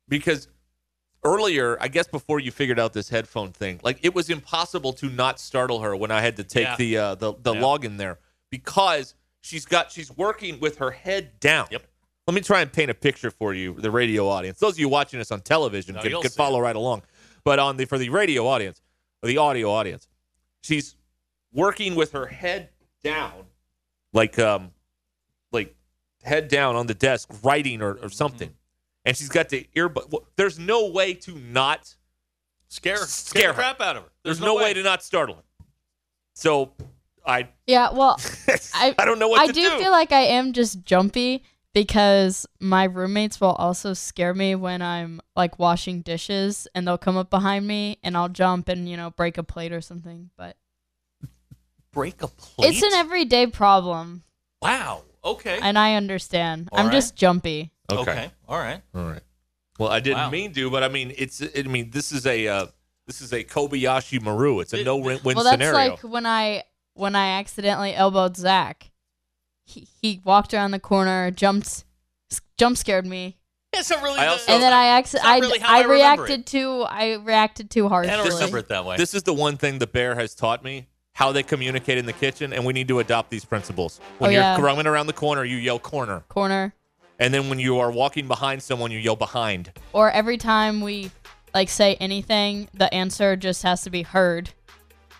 because 0.08 0.46
earlier, 1.24 1.78
I 1.80 1.88
guess 1.88 2.06
before 2.06 2.38
you 2.38 2.50
figured 2.50 2.78
out 2.78 2.92
this 2.92 3.08
headphone 3.08 3.52
thing, 3.52 3.80
like 3.82 3.98
it 4.02 4.14
was 4.14 4.28
impossible 4.28 4.92
to 4.94 5.08
not 5.08 5.40
startle 5.40 5.80
her 5.80 5.96
when 5.96 6.10
I 6.10 6.20
had 6.20 6.36
to 6.36 6.44
take 6.44 6.64
Yeah. 6.66 6.76
the 6.76 6.96
uh, 6.98 7.14
the 7.14 7.32
the 7.40 7.54
Yeah. 7.54 7.60
login 7.62 7.96
there 7.96 8.18
because 8.50 9.14
she's 9.40 9.64
got 9.64 9.90
she's 9.90 10.10
working 10.14 10.60
with 10.60 10.76
her 10.78 10.90
head 10.90 11.40
down. 11.40 11.68
Yep. 11.70 11.86
Let 12.26 12.34
me 12.34 12.42
try 12.42 12.60
and 12.60 12.70
paint 12.70 12.90
a 12.90 12.94
picture 12.94 13.30
for 13.30 13.54
you, 13.54 13.72
the 13.72 13.90
radio 13.90 14.28
audience. 14.28 14.58
Those 14.58 14.74
of 14.74 14.78
you 14.78 14.90
watching 14.90 15.18
us 15.18 15.30
on 15.32 15.40
television 15.40 15.94
No, 15.94 16.02
can, 16.02 16.20
can 16.20 16.30
follow 16.30 16.58
it. 16.60 16.62
right 16.62 16.76
along, 16.76 17.02
but 17.42 17.58
on 17.58 17.78
the 17.78 17.86
for 17.86 17.96
the 17.96 18.10
radio 18.10 18.46
audience, 18.46 18.82
the 19.22 19.38
audio 19.38 19.70
audience, 19.70 20.08
she's 20.62 20.94
working 21.54 21.94
with 21.94 22.12
her 22.12 22.26
head 22.26 22.68
down, 23.02 23.46
like 24.12 24.38
um, 24.38 24.72
like 25.52 25.74
head 26.22 26.48
down 26.48 26.76
on 26.76 26.86
the 26.86 26.94
desk, 26.94 27.28
writing 27.42 27.82
or, 27.82 27.94
or 28.02 28.08
something, 28.10 28.48
Mm-hmm. 28.48 28.56
and 29.08 29.16
she's 29.16 29.28
got 29.28 29.48
the 29.48 29.66
earbud. 29.74 30.10
Well, 30.10 30.26
there's 30.36 30.58
no 30.58 30.88
way 30.90 31.14
to 31.14 31.34
not. 31.36 31.94
Scare, 32.68 32.98
Scare 32.98 33.06
scare 33.08 33.48
her. 33.48 33.54
crap 33.54 33.80
out 33.80 33.96
of 33.96 34.04
her. 34.04 34.08
There's, 34.22 34.40
no, 34.40 34.54
way. 34.54 34.72
to 34.74 34.82
not 34.84 35.02
startle 35.02 35.34
her. 35.36 35.42
So, 36.34 36.72
I 37.26 37.48
Yeah, 37.66 37.90
well, 37.92 38.20
I 38.74 38.94
I 38.98 39.04
don't 39.04 39.18
know 39.18 39.26
what 39.28 39.40
I 39.40 39.46
to 39.48 39.52
do 39.52 39.78
feel 39.78 39.90
like 39.90 40.12
I 40.12 40.20
am 40.20 40.52
just 40.52 40.84
jumpy 40.84 41.42
because 41.74 42.46
my 42.60 42.84
roommates 42.84 43.40
will 43.40 43.52
also 43.52 43.92
scare 43.92 44.34
me 44.34 44.54
when 44.54 44.82
I'm 44.82 45.20
like 45.34 45.58
washing 45.58 46.02
dishes 46.02 46.68
and 46.74 46.86
they'll 46.86 46.96
come 46.98 47.16
up 47.16 47.28
behind 47.28 47.66
me 47.66 47.98
and 48.04 48.16
I'll 48.16 48.28
jump 48.28 48.68
and 48.68 48.88
you 48.88 48.96
know 48.96 49.10
break 49.10 49.36
a 49.36 49.42
plate 49.42 49.72
or 49.72 49.80
something. 49.80 50.30
But 50.36 50.56
break 51.92 52.22
a 52.22 52.28
plate. 52.28 52.70
it's 52.74 52.82
an 52.82 52.92
everyday 52.94 53.46
problem 53.48 54.22
wow. 54.62 55.02
Okay. 55.24 55.58
and 55.62 55.78
I 55.78 55.94
understand. 55.94 56.68
All 56.72 56.78
I'm 56.78 56.86
right. 56.86 56.92
just 56.92 57.16
jumpy. 57.16 57.72
okay. 57.90 58.30
All 58.48 58.58
right. 58.58 58.80
All 58.94 59.04
right. 59.04 59.22
Well, 59.78 59.88
I 59.90 60.00
didn't 60.00 60.18
Wow. 60.18 60.30
mean 60.30 60.52
to, 60.54 60.70
but 60.70 60.82
I 60.82 60.88
mean 60.88 61.12
it's. 61.16 61.42
I 61.42 61.62
mean 61.62 61.90
this 61.90 62.12
is 62.12 62.26
a 62.26 62.46
uh, 62.48 62.66
this 63.06 63.20
is 63.20 63.32
a 63.32 63.42
Kobayashi 63.44 64.20
Maru. 64.20 64.60
It's 64.60 64.72
a 64.72 64.84
no 64.84 64.96
win 64.96 65.20
well, 65.24 65.36
that's 65.36 65.50
scenario. 65.50 65.72
like 65.92 66.00
when 66.00 66.26
I 66.26 66.64
when 66.94 67.14
I 67.16 67.38
accidentally 67.38 67.94
elbowed 67.94 68.36
Zach. 68.36 68.90
He 69.64 69.86
he 70.02 70.20
walked 70.24 70.52
around 70.52 70.72
the 70.72 70.80
corner, 70.80 71.30
jumped, 71.30 71.84
jump 72.58 72.76
scared 72.76 73.06
me, 73.06 73.38
It's 73.72 73.88
not 73.88 74.02
really. 74.02 74.18
I 74.18 74.26
also- 74.26 74.52
and 74.52 74.60
then 74.60 74.72
I 74.72 74.98
it's 74.98 75.14
acc- 75.14 75.24
I, 75.24 75.38
really 75.38 75.60
I, 75.60 75.78
I 75.78 75.84
reacted 75.84 76.40
it. 76.40 76.46
too 76.46 76.82
I 76.88 77.14
reacted 77.14 77.70
too 77.70 77.88
harshly. 77.88 78.12
I 78.12 78.16
don't 78.16 78.28
remember 78.34 78.58
it 78.58 78.68
that 78.68 78.84
way. 78.84 78.96
This 78.96 79.14
is 79.14 79.22
the 79.22 79.32
one 79.34 79.56
thing 79.56 79.78
the 79.78 79.86
bear 79.86 80.16
has 80.16 80.34
taught 80.34 80.64
me 80.64 80.88
how 81.14 81.32
they 81.32 81.42
communicate 81.42 81.98
in 81.98 82.06
the 82.06 82.12
kitchen, 82.12 82.52
and 82.52 82.64
we 82.64 82.72
need 82.72 82.88
to 82.88 82.98
adopt 83.00 83.30
these 83.30 83.44
principles. 83.44 84.00
When 84.18 84.28
Oh, 84.30 84.32
you're 84.32 84.42
yeah. 84.42 84.56
coming 84.56 84.86
around 84.86 85.06
the 85.06 85.12
corner, 85.12 85.44
you 85.44 85.56
yell 85.56 85.78
corner, 85.78 86.20
corner. 86.28 86.74
and 87.18 87.34
then 87.34 87.48
when 87.48 87.58
you 87.58 87.78
are 87.78 87.90
walking 87.90 88.26
behind 88.28 88.62
someone, 88.62 88.90
you 88.90 88.98
yell 88.98 89.16
behind. 89.16 89.72
or 89.92 90.10
every 90.10 90.36
time 90.38 90.80
we 90.80 91.10
like 91.52 91.68
say 91.68 91.96
anything, 91.96 92.68
the 92.74 92.92
answer 92.94 93.36
just 93.36 93.62
has 93.64 93.82
to 93.82 93.90
be 93.90 94.02
heard. 94.02 94.50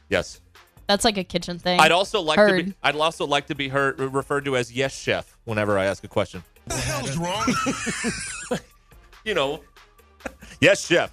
Yes. 0.09 0.41
That's 0.87 1.05
like 1.05 1.19
a 1.19 1.25
kitchen 1.25 1.59
thing. 1.59 1.79
I'd 1.79 1.93
also 1.93 2.21
like 2.21 2.37
to 2.39 2.65
be. 2.65 2.75
I'd 2.83 2.97
also 2.97 3.25
like 3.27 3.47
to 3.47 3.55
be 3.55 3.69
heard 3.69 4.01
referred 4.01 4.45
to 4.47 4.57
as 4.57 4.73
yes 4.73 4.93
chef 4.97 5.37
whenever 5.45 5.79
I 5.79 5.85
ask 5.85 6.03
a 6.03 6.09
question. 6.09 6.43
What 6.65 6.77
the 6.77 6.83
hell's 6.83 7.17
wrong? 7.17 8.59
You 9.25 9.35
know, 9.35 9.61
yes 10.63 10.87
chef. 10.87 11.13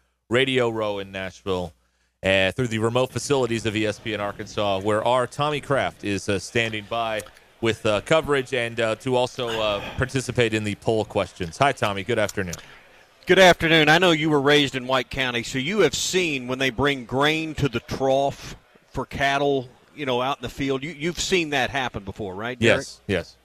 Radio 0.31 0.69
Row 0.69 0.99
in 0.99 1.11
Nashville 1.11 1.73
uh, 2.23 2.53
through 2.53 2.69
the 2.69 2.79
remote 2.79 3.11
facilities 3.11 3.65
of 3.65 3.73
ESPN 3.73 4.21
Arkansas, 4.21 4.79
where 4.79 5.05
our 5.05 5.27
Tommy 5.27 5.59
Craft 5.59 6.05
is 6.05 6.29
uh, 6.29 6.39
standing 6.39 6.85
by 6.89 7.21
with 7.59 7.85
uh, 7.85 7.99
coverage 8.01 8.53
and 8.53 8.79
uh, 8.79 8.95
to 8.95 9.17
also 9.17 9.49
uh, 9.49 9.81
participate 9.97 10.53
in 10.53 10.63
the 10.63 10.75
poll 10.75 11.03
questions. 11.03 11.57
Hi, 11.57 11.73
Tommy. 11.73 12.05
Good 12.05 12.17
afternoon. 12.17 12.55
Good 13.25 13.39
afternoon. 13.39 13.89
I 13.89 13.97
know 13.97 14.11
you 14.11 14.29
were 14.29 14.39
raised 14.39 14.73
in 14.73 14.87
White 14.87 15.09
County, 15.09 15.43
so 15.43 15.57
you 15.57 15.79
have 15.81 15.93
seen 15.93 16.47
when 16.47 16.59
they 16.59 16.69
bring 16.69 17.03
grain 17.03 17.53
to 17.55 17.67
the 17.67 17.81
trough 17.81 18.55
for 18.87 19.05
cattle, 19.05 19.67
you 19.93 20.05
know, 20.05 20.21
out 20.21 20.37
in 20.37 20.43
the 20.43 20.49
field. 20.49 20.81
You, 20.81 20.91
you've 20.91 21.19
seen 21.19 21.49
that 21.49 21.69
happen 21.69 22.05
before, 22.05 22.35
right? 22.35 22.57
Derek? 22.57 22.77
Yes, 22.77 23.01
yes. 23.05 23.37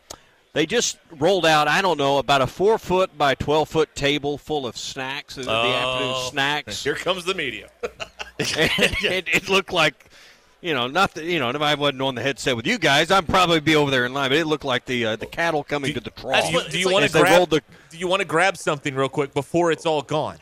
They 0.56 0.64
just 0.64 0.96
rolled 1.10 1.44
out, 1.44 1.68
I 1.68 1.82
don't 1.82 1.98
know, 1.98 2.16
about 2.16 2.40
a 2.40 2.46
four 2.46 2.78
foot 2.78 3.18
by 3.18 3.34
12 3.34 3.68
foot 3.68 3.94
table 3.94 4.38
full 4.38 4.66
of 4.66 4.74
snacks, 4.78 5.34
the 5.34 5.50
afternoon 5.50 6.30
snacks. 6.30 6.82
Here 6.84 6.94
comes 6.94 7.26
the 7.26 7.34
media. 7.34 7.68
and 7.82 8.00
it, 8.38 9.28
it 9.28 9.48
looked 9.50 9.70
like, 9.70 10.08
you 10.62 10.72
know, 10.72 10.86
not 10.86 11.12
that, 11.12 11.24
you 11.24 11.38
know, 11.38 11.50
if 11.50 11.60
I 11.60 11.74
wasn't 11.74 12.00
on 12.00 12.14
the 12.14 12.22
headset 12.22 12.56
with 12.56 12.66
you 12.66 12.78
guys, 12.78 13.10
I'd 13.10 13.28
probably 13.28 13.60
be 13.60 13.76
over 13.76 13.90
there 13.90 14.06
in 14.06 14.14
line, 14.14 14.30
but 14.30 14.38
it 14.38 14.46
looked 14.46 14.64
like 14.64 14.86
the 14.86 15.04
uh, 15.04 15.16
the 15.16 15.26
cattle 15.26 15.62
coming 15.62 15.92
to 15.92 16.00
the 16.00 16.08
trough. 16.08 16.46
Do 16.46 16.52
you, 16.52 16.68
do 16.70 16.78
you 16.78 16.86
like- 16.86 16.92
want 16.94 17.04
to 17.04 17.12
grab? 17.12 17.36
rolled 17.36 17.50
the- 17.50 17.62
do 17.90 17.98
you 17.98 18.08
want 18.08 18.20
to 18.20 18.26
grab 18.26 18.56
something 18.56 18.94
real 18.94 19.10
quick 19.10 19.34
before 19.34 19.72
it's 19.72 19.84
all 19.84 20.00
gone? 20.00 20.38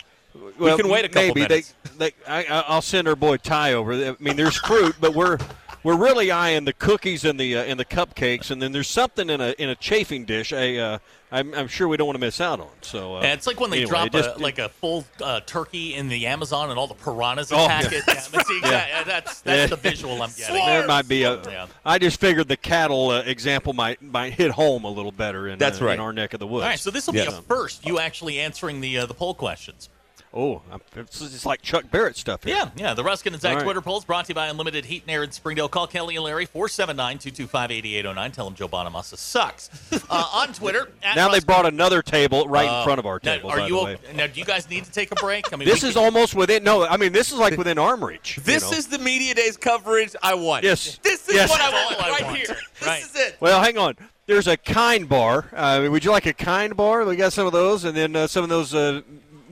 Well, 0.61 0.77
can 0.77 0.89
wait 0.89 1.07
a 1.07 1.09
couple 1.09 1.35
maybe. 1.35 1.41
minutes. 1.41 1.75
They, 1.99 2.11
they, 2.11 2.15
I, 2.29 2.45
I- 2.45 2.65
I'll 2.69 2.83
send 2.83 3.09
our 3.09 3.17
boy 3.17 3.39
Ty 3.39 3.73
over. 3.73 3.93
I 3.93 4.15
mean, 4.21 4.37
there's 4.37 4.59
fruit, 4.59 4.95
but 5.01 5.13
we're 5.13 5.39
we're 5.85 5.97
really 5.97 6.31
eyeing 6.33 6.65
the 6.65 6.73
cookies 6.73 7.25
and 7.25 7.39
the 7.39 7.57
uh, 7.57 7.63
and 7.63 7.79
the 7.79 7.85
cupcakes, 7.85 8.51
and 8.51 8.61
then 8.61 8.73
there's 8.73 8.89
something 8.89 9.31
in 9.31 9.41
a 9.41 9.51
in 9.59 9.69
a 9.69 9.75
chafing 9.77 10.25
dish. 10.25 10.53
I, 10.53 10.77
uh, 10.77 10.99
I'm, 11.33 11.53
I'm 11.55 11.67
sure 11.67 11.89
we 11.89 11.97
don't 11.97 12.07
want 12.07 12.15
to 12.15 12.21
miss 12.21 12.41
out 12.41 12.61
on. 12.61 12.69
So 12.83 13.17
uh, 13.17 13.21
And 13.21 13.33
it's 13.33 13.47
like 13.49 13.59
when 13.59 13.71
they 13.71 13.79
anyway, 13.79 13.91
drop 13.91 14.07
it 14.07 14.13
just- 14.13 14.37
a, 14.37 14.39
like 14.39 14.59
a 14.61 14.69
full 14.69 15.05
uh, 15.21 15.41
turkey 15.41 15.95
in 15.95 16.09
the 16.09 16.27
Amazon 16.27 16.71
and 16.71 16.79
all 16.79 16.87
the 16.87 16.95
piranhas 16.95 17.51
Oh, 17.53 17.65
attack 17.65 17.91
yeah. 17.91 17.99
it. 17.99 18.05
Yeah, 18.07 18.15
that's, 18.15 18.29
the 18.29 18.39
exact, 18.59 18.63
yeah, 18.63 19.03
that's, 19.05 19.41
that's 19.41 19.59
Yeah. 19.59 19.67
the 19.67 19.77
visual 19.77 20.23
I'm 20.23 20.31
getting. 20.37 20.55
There 20.65 20.87
might 20.87 21.09
be 21.09 21.25
a. 21.25 21.43
Yeah. 21.43 21.67
I 21.85 21.99
just 21.99 22.21
figured 22.21 22.47
the 22.47 22.57
cattle 22.57 23.11
uh, 23.11 23.23
example 23.23 23.73
might 23.73 24.01
might 24.01 24.33
hit 24.35 24.53
home 24.53 24.85
a 24.85 24.91
little 24.91 25.11
better 25.13 25.49
in, 25.49 25.59
That's 25.59 25.81
uh, 25.83 25.87
right. 25.87 25.95
in 25.95 26.01
our 26.01 26.13
neck 26.13 26.35
of 26.35 26.41
the 26.41 26.47
woods. 26.47 26.63
All 26.63 26.69
right, 26.69 26.79
so 26.79 26.91
this 26.93 27.07
will 27.07 27.15
be 27.15 27.21
a 27.21 27.33
first. 27.33 27.85
You 27.85 27.99
actually 27.99 28.39
answering 28.41 28.81
the 28.81 28.99
uh, 28.99 29.07
the 29.07 29.15
poll 29.15 29.35
questions. 29.35 29.89
Oh, 30.37 30.63
I'm- 30.69 30.81
it's, 30.97 31.21
it's 31.21 31.47
like 31.47 31.63
Chuck 31.63 31.89
Barrett 31.93 32.17
stuff 32.17 32.43
here. 32.43 32.57
Yeah, 32.57 32.71
yeah. 32.77 32.95
The 32.95 33.05
Ruscin 33.05 33.29
and 33.33 33.41
Zach 33.41 33.51
All 33.53 33.57
right. 33.59 33.63
Twitter 33.65 33.81
polls 33.81 34.05
brought 34.05 34.25
to 34.25 34.31
you 34.31 34.35
by 34.35 34.49
Unlimited 34.49 34.85
Heat 34.85 35.03
and 35.03 35.11
Air 35.13 35.23
in 35.23 35.31
Springdale. 35.31 35.69
Call 35.69 35.87
Kelly 35.87 36.17
and 36.17 36.25
Larry 36.25 36.47
479-225-8809. 36.49 38.33
Tell 38.33 38.45
them 38.45 38.55
Joe 38.55 38.69
Bonamassa 38.69 39.17
sucks. 39.17 39.71
Uh, 40.11 40.27
on 40.35 40.53
Twitter, 40.53 40.89
at 41.03 41.17
Now 41.17 41.29
they 41.29 41.41
brought 41.41 41.67
another 41.67 42.03
table 42.03 42.47
right 42.49 42.69
Uh, 42.69 42.79
in 42.81 42.85
front 42.85 42.99
of 42.99 43.07
our 43.07 43.21
now, 43.23 43.35
table. 43.37 43.51
Are 43.51 43.59
by 43.59 43.67
you 43.67 43.79
the 43.79 43.85
way. 43.85 43.97
now? 44.15 44.27
Do 44.27 44.39
you 44.41 44.45
guys 44.47 44.69
need 44.69 44.85
to 44.85 44.91
take 44.91 45.13
a 45.13 45.17
break? 45.17 45.53
I 45.53 45.57
mean, 45.57 45.69
This 45.69 45.83
is 45.85 45.95
could- 45.95 46.01
almost 46.03 46.35
within. 46.35 46.65
No, 46.65 46.85
I 46.87 46.97
mean 46.97 47.13
this 47.13 47.31
is 47.33 47.39
like 47.39 47.57
within 47.57 47.79
arm 47.79 48.05
reach. 48.05 48.37
you 48.37 48.43
This 48.43 48.71
know. 48.71 48.77
is 48.77 48.87
the 48.89 48.99
media 48.99 49.35
days 49.35 49.57
coverage 49.57 50.15
I 50.23 50.35
want. 50.35 50.65
Yes. 50.65 50.99
This 51.03 51.29
is 51.29 51.35
Yes. 51.35 51.49
what 51.51 51.61
I 51.61 51.71
That's 51.71 51.91
want 51.91 51.99
all 52.01 52.05
I 52.07 52.11
right 52.19 52.25
want. 52.25 52.37
here. 52.39 52.57
Right. 52.85 53.03
This 53.03 53.11
is 53.15 53.17
it. 53.29 53.37
Well, 53.41 53.63
hang 53.63 53.79
on. 53.79 53.97
There's 54.27 54.47
a 54.49 54.57
kind 54.57 55.07
bar. 55.09 55.51
Uh, 55.53 55.87
would 55.91 56.03
you 56.05 56.11
like 56.11 56.25
a 56.27 56.33
kind 56.33 56.75
bar? 56.75 57.05
We 57.05 57.15
got 57.17 57.33
some 57.35 57.47
of 57.47 57.53
those, 57.53 57.85
and 57.85 57.95
then 57.95 58.17
uh, 58.17 58.27
some 58.27 58.43
of 58.43 58.49
those 58.49 58.75
uh, 58.75 59.03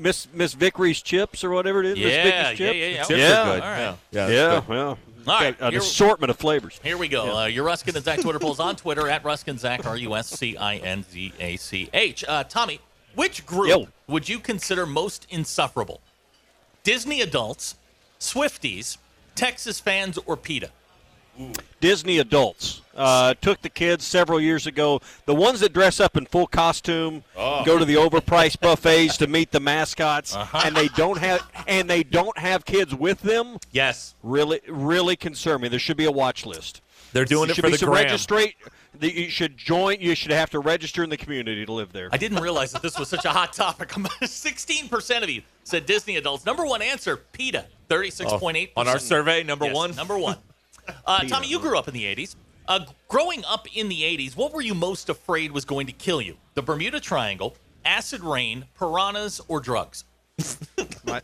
Miss 0.03 0.27
Miss 0.33 0.53
Vickery's 0.55 1.01
chips 1.01 1.45
or 1.45 1.51
whatever 1.51 1.81
it 1.83 1.87
is. 1.87 1.99
Miss 1.99 2.07
Yeah, 2.13 2.23
Vickery's 2.25 2.35
yeah, 2.35 2.49
chips. 2.51 2.61
yeah, 2.77 2.87
yeah. 2.87 3.05
Chips 3.05 3.11
Yeah. 3.21 3.41
are 3.41 3.45
good. 3.55 3.63
All 3.63 3.69
right. 3.71 3.79
Yeah, 3.79 3.97
yeah, 4.11 4.29
Yeah, 4.29 4.61
that's 4.61 4.69
All 5.29 5.41
right, 5.41 5.57
an 5.61 5.71
here- 5.73 5.81
assortment 5.81 6.31
of 6.31 6.37
flavors. 6.37 6.81
Here 6.83 6.99
we 6.99 7.07
go. 7.09 7.39
Uh, 7.39 7.47
your 7.47 7.65
Ruscin 7.67 7.95
and 7.95 8.05
Zach 8.05 8.21
Twitter 8.21 8.41
polls 8.41 8.59
on 8.59 8.75
Twitter 8.75 9.09
at 9.09 9.23
Ruscin 9.23 9.59
Zach 9.59 9.87
R 9.87 9.97
U 9.97 10.17
S 10.17 10.29
C 10.31 10.57
I 10.57 10.77
N 10.79 11.05
Z 11.11 11.33
A 11.39 11.57
C 11.57 11.89
H. 11.95 12.25
Uh, 12.27 12.43
Tommy, 12.45 12.81
which 13.15 13.47
group 13.47 13.69
Yo. 13.69 13.89
would 14.09 14.29
you 14.29 14.39
consider 14.41 14.85
most 14.87 15.27
insufferable? 15.31 16.01
Disney 16.83 17.21
adults, 17.21 17.77
Swifties, 18.19 18.97
Texas 19.37 19.79
fans, 19.79 20.19
or 20.27 20.37
PETA? 20.37 20.71
Disney 21.81 22.19
adults 22.19 22.83
uh, 22.95 23.35
took 23.41 23.62
the 23.62 23.69
kids 23.71 24.07
several 24.07 24.41
years 24.41 24.67
ago. 24.67 25.01
The 25.27 25.35
ones 25.35 25.61
that 25.61 25.73
dress 25.73 25.99
up 25.99 26.17
in 26.17 26.27
full 26.27 26.47
costume, 26.47 27.25
go 27.37 27.79
to 27.79 27.85
the 27.85 27.95
overpriced 27.95 28.61
buffets 28.61 29.17
to 29.17 29.27
meet 29.27 29.51
the 29.51 29.61
mascots, 29.61 30.37
and 30.53 30.77
they 30.77 30.89
don't 30.89 31.19
have 31.19 31.43
and 31.67 31.89
they 31.89 32.03
don't 32.03 32.37
have 32.39 32.65
kids 32.65 32.95
with 32.95 33.21
them. 33.23 33.57
Yes, 33.73 34.15
Really, 34.23 34.61
really 34.69 35.17
concern 35.17 35.62
me. 35.62 35.69
There 35.69 35.79
should 35.81 35.97
be 35.97 36.05
a 36.05 36.12
watch 36.12 36.45
list. 36.47 36.81
they're 37.12 37.25
doing 37.25 37.51
it 37.51 37.55
should 37.57 37.65
for 37.65 37.71
be 37.71 37.77
the 37.77 37.87
gram. 37.87 38.05
registrate. 38.05 38.55
You 39.01 39.31
should 39.31 39.57
join. 39.57 40.01
You 40.01 40.15
should 40.15 40.33
have 40.33 40.51
to 40.51 40.61
register 40.61 41.03
in 41.03 41.09
the 41.09 41.17
community 41.17 41.65
to 41.65 41.73
live 41.73 41.93
there. 41.93 42.11
I 42.12 42.19
didn't 42.19 42.41
realize 42.41 42.73
that 42.73 42.83
this 42.83 42.99
was 42.99 43.09
such 43.09 43.25
a 43.25 43.31
hot 43.31 43.55
topic. 43.55 43.89
16% 44.21 45.23
of 45.23 45.31
you 45.31 45.43
said 45.65 45.87
Disney 45.87 46.17
adults. 46.17 46.45
Number 46.45 46.67
one 46.67 46.83
answer, 46.83 47.17
PETA, 47.17 47.65
36.8%. 47.89 48.73
On 48.77 48.87
our 48.87 48.99
survey, 48.99 49.43
number 49.43 49.65
Yes, 49.65 49.75
one. 49.75 49.97
Number 49.97 50.19
one. 50.19 50.37
Uh, 51.07 51.21
Tommy, 51.29 51.49
you 51.49 51.59
grew 51.59 51.79
up 51.79 51.89
in 51.89 51.95
the 51.95 52.05
80s. 52.05 52.37
Uh, 52.69 52.81
growing 53.09 53.43
up 53.49 53.67
in 53.75 53.89
the 53.89 54.03
80s, 54.03 54.37
what 54.37 54.53
were 54.53 54.61
you 54.61 54.75
most 54.75 55.09
afraid 55.09 55.53
was 55.53 55.65
going 55.65 55.87
to 55.87 55.93
kill 55.93 56.21
you? 56.23 56.37
The 56.55 56.62
Bermuda 56.62 57.01
Triangle, 57.01 57.57
acid 57.85 58.21
rain, 58.21 58.67
piranhas, 58.79 59.41
or 59.49 59.61
drugs? 59.61 60.05
my, 61.05 61.21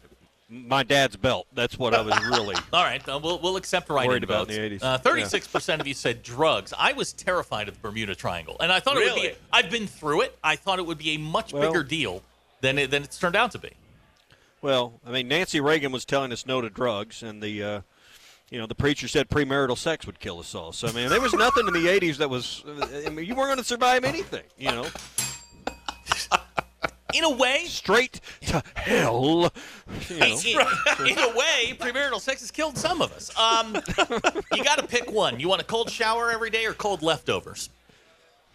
my 0.48 0.82
dad's 0.82 1.16
belt. 1.16 1.46
That's 1.54 1.78
what 1.78 1.94
I 1.94 2.00
was 2.00 2.18
really. 2.26 2.56
All 2.72 2.82
right, 2.82 3.06
uh, 3.08 3.20
we'll, 3.22 3.38
we'll 3.38 3.56
accept 3.56 3.88
writing 3.88 4.10
Worried 4.10 4.24
about 4.24 4.48
votes. 4.48 4.58
in 4.58 4.70
the 4.72 4.78
80s. 4.78 4.82
Uh, 4.82 4.98
36% 4.98 5.80
of 5.80 5.86
you 5.86 5.94
said 5.94 6.22
drugs. 6.22 6.74
I 6.76 6.92
was 6.92 7.12
terrified 7.12 7.68
of 7.68 7.74
the 7.74 7.80
Bermuda 7.80 8.14
Triangle. 8.14 8.56
And 8.60 8.72
I 8.72 8.80
thought 8.80 8.96
it 8.96 9.12
would 9.12 9.22
be, 9.22 9.32
I've 9.52 9.70
been 9.70 9.86
through 9.86 10.22
it. 10.22 10.36
I 10.42 10.56
thought 10.56 10.78
it 10.78 10.86
would 10.86 10.98
be 10.98 11.10
a 11.10 11.18
much 11.18 11.52
Well- 11.52 11.62
bigger 11.70 11.84
deal 11.84 12.22
than, 12.60 12.78
it, 12.78 12.90
than 12.90 13.04
it's 13.04 13.18
turned 13.18 13.36
out 13.36 13.52
to 13.52 13.58
be. 13.58 13.70
Well, 14.60 15.00
I 15.06 15.12
mean, 15.12 15.28
Nancy 15.28 15.60
Reagan 15.60 15.92
was 15.92 16.04
telling 16.04 16.32
us 16.32 16.44
no 16.44 16.60
to 16.60 16.68
drugs, 16.68 17.22
and 17.22 17.40
the, 17.40 17.62
uh, 17.62 17.80
you 18.50 18.58
know, 18.58 18.66
the 18.66 18.74
preacher 18.74 19.08
said 19.08 19.28
premarital 19.28 19.76
sex 19.76 20.06
would 20.06 20.20
kill 20.20 20.38
us 20.38 20.54
all. 20.54 20.72
So 20.72 20.88
I 20.88 20.92
mean, 20.92 21.08
there 21.08 21.20
was 21.20 21.34
nothing 21.34 21.66
in 21.66 21.74
the 21.74 21.86
'80s 21.86 22.16
that 22.16 22.30
was. 22.30 22.64
I 23.06 23.10
mean, 23.10 23.26
you 23.26 23.34
weren't 23.34 23.48
going 23.48 23.58
to 23.58 23.64
survive 23.64 24.04
anything. 24.04 24.44
You 24.56 24.70
know, 24.70 24.86
In 27.14 27.24
a 27.24 27.30
way, 27.30 27.64
straight 27.66 28.20
to 28.42 28.62
hell. 28.74 29.50
You 30.10 30.18
know. 30.18 30.30
in, 31.00 31.06
in 31.06 31.18
a 31.18 31.28
way, 31.34 31.74
premarital 31.78 32.20
sex 32.20 32.42
has 32.42 32.50
killed 32.50 32.76
some 32.76 33.00
of 33.00 33.12
us. 33.12 33.36
Um, 33.38 33.74
you 34.54 34.62
got 34.62 34.78
to 34.78 34.86
pick 34.86 35.10
one. 35.10 35.40
You 35.40 35.48
want 35.48 35.62
a 35.62 35.64
cold 35.64 35.90
shower 35.90 36.30
every 36.30 36.50
day 36.50 36.66
or 36.66 36.74
cold 36.74 37.02
leftovers? 37.02 37.70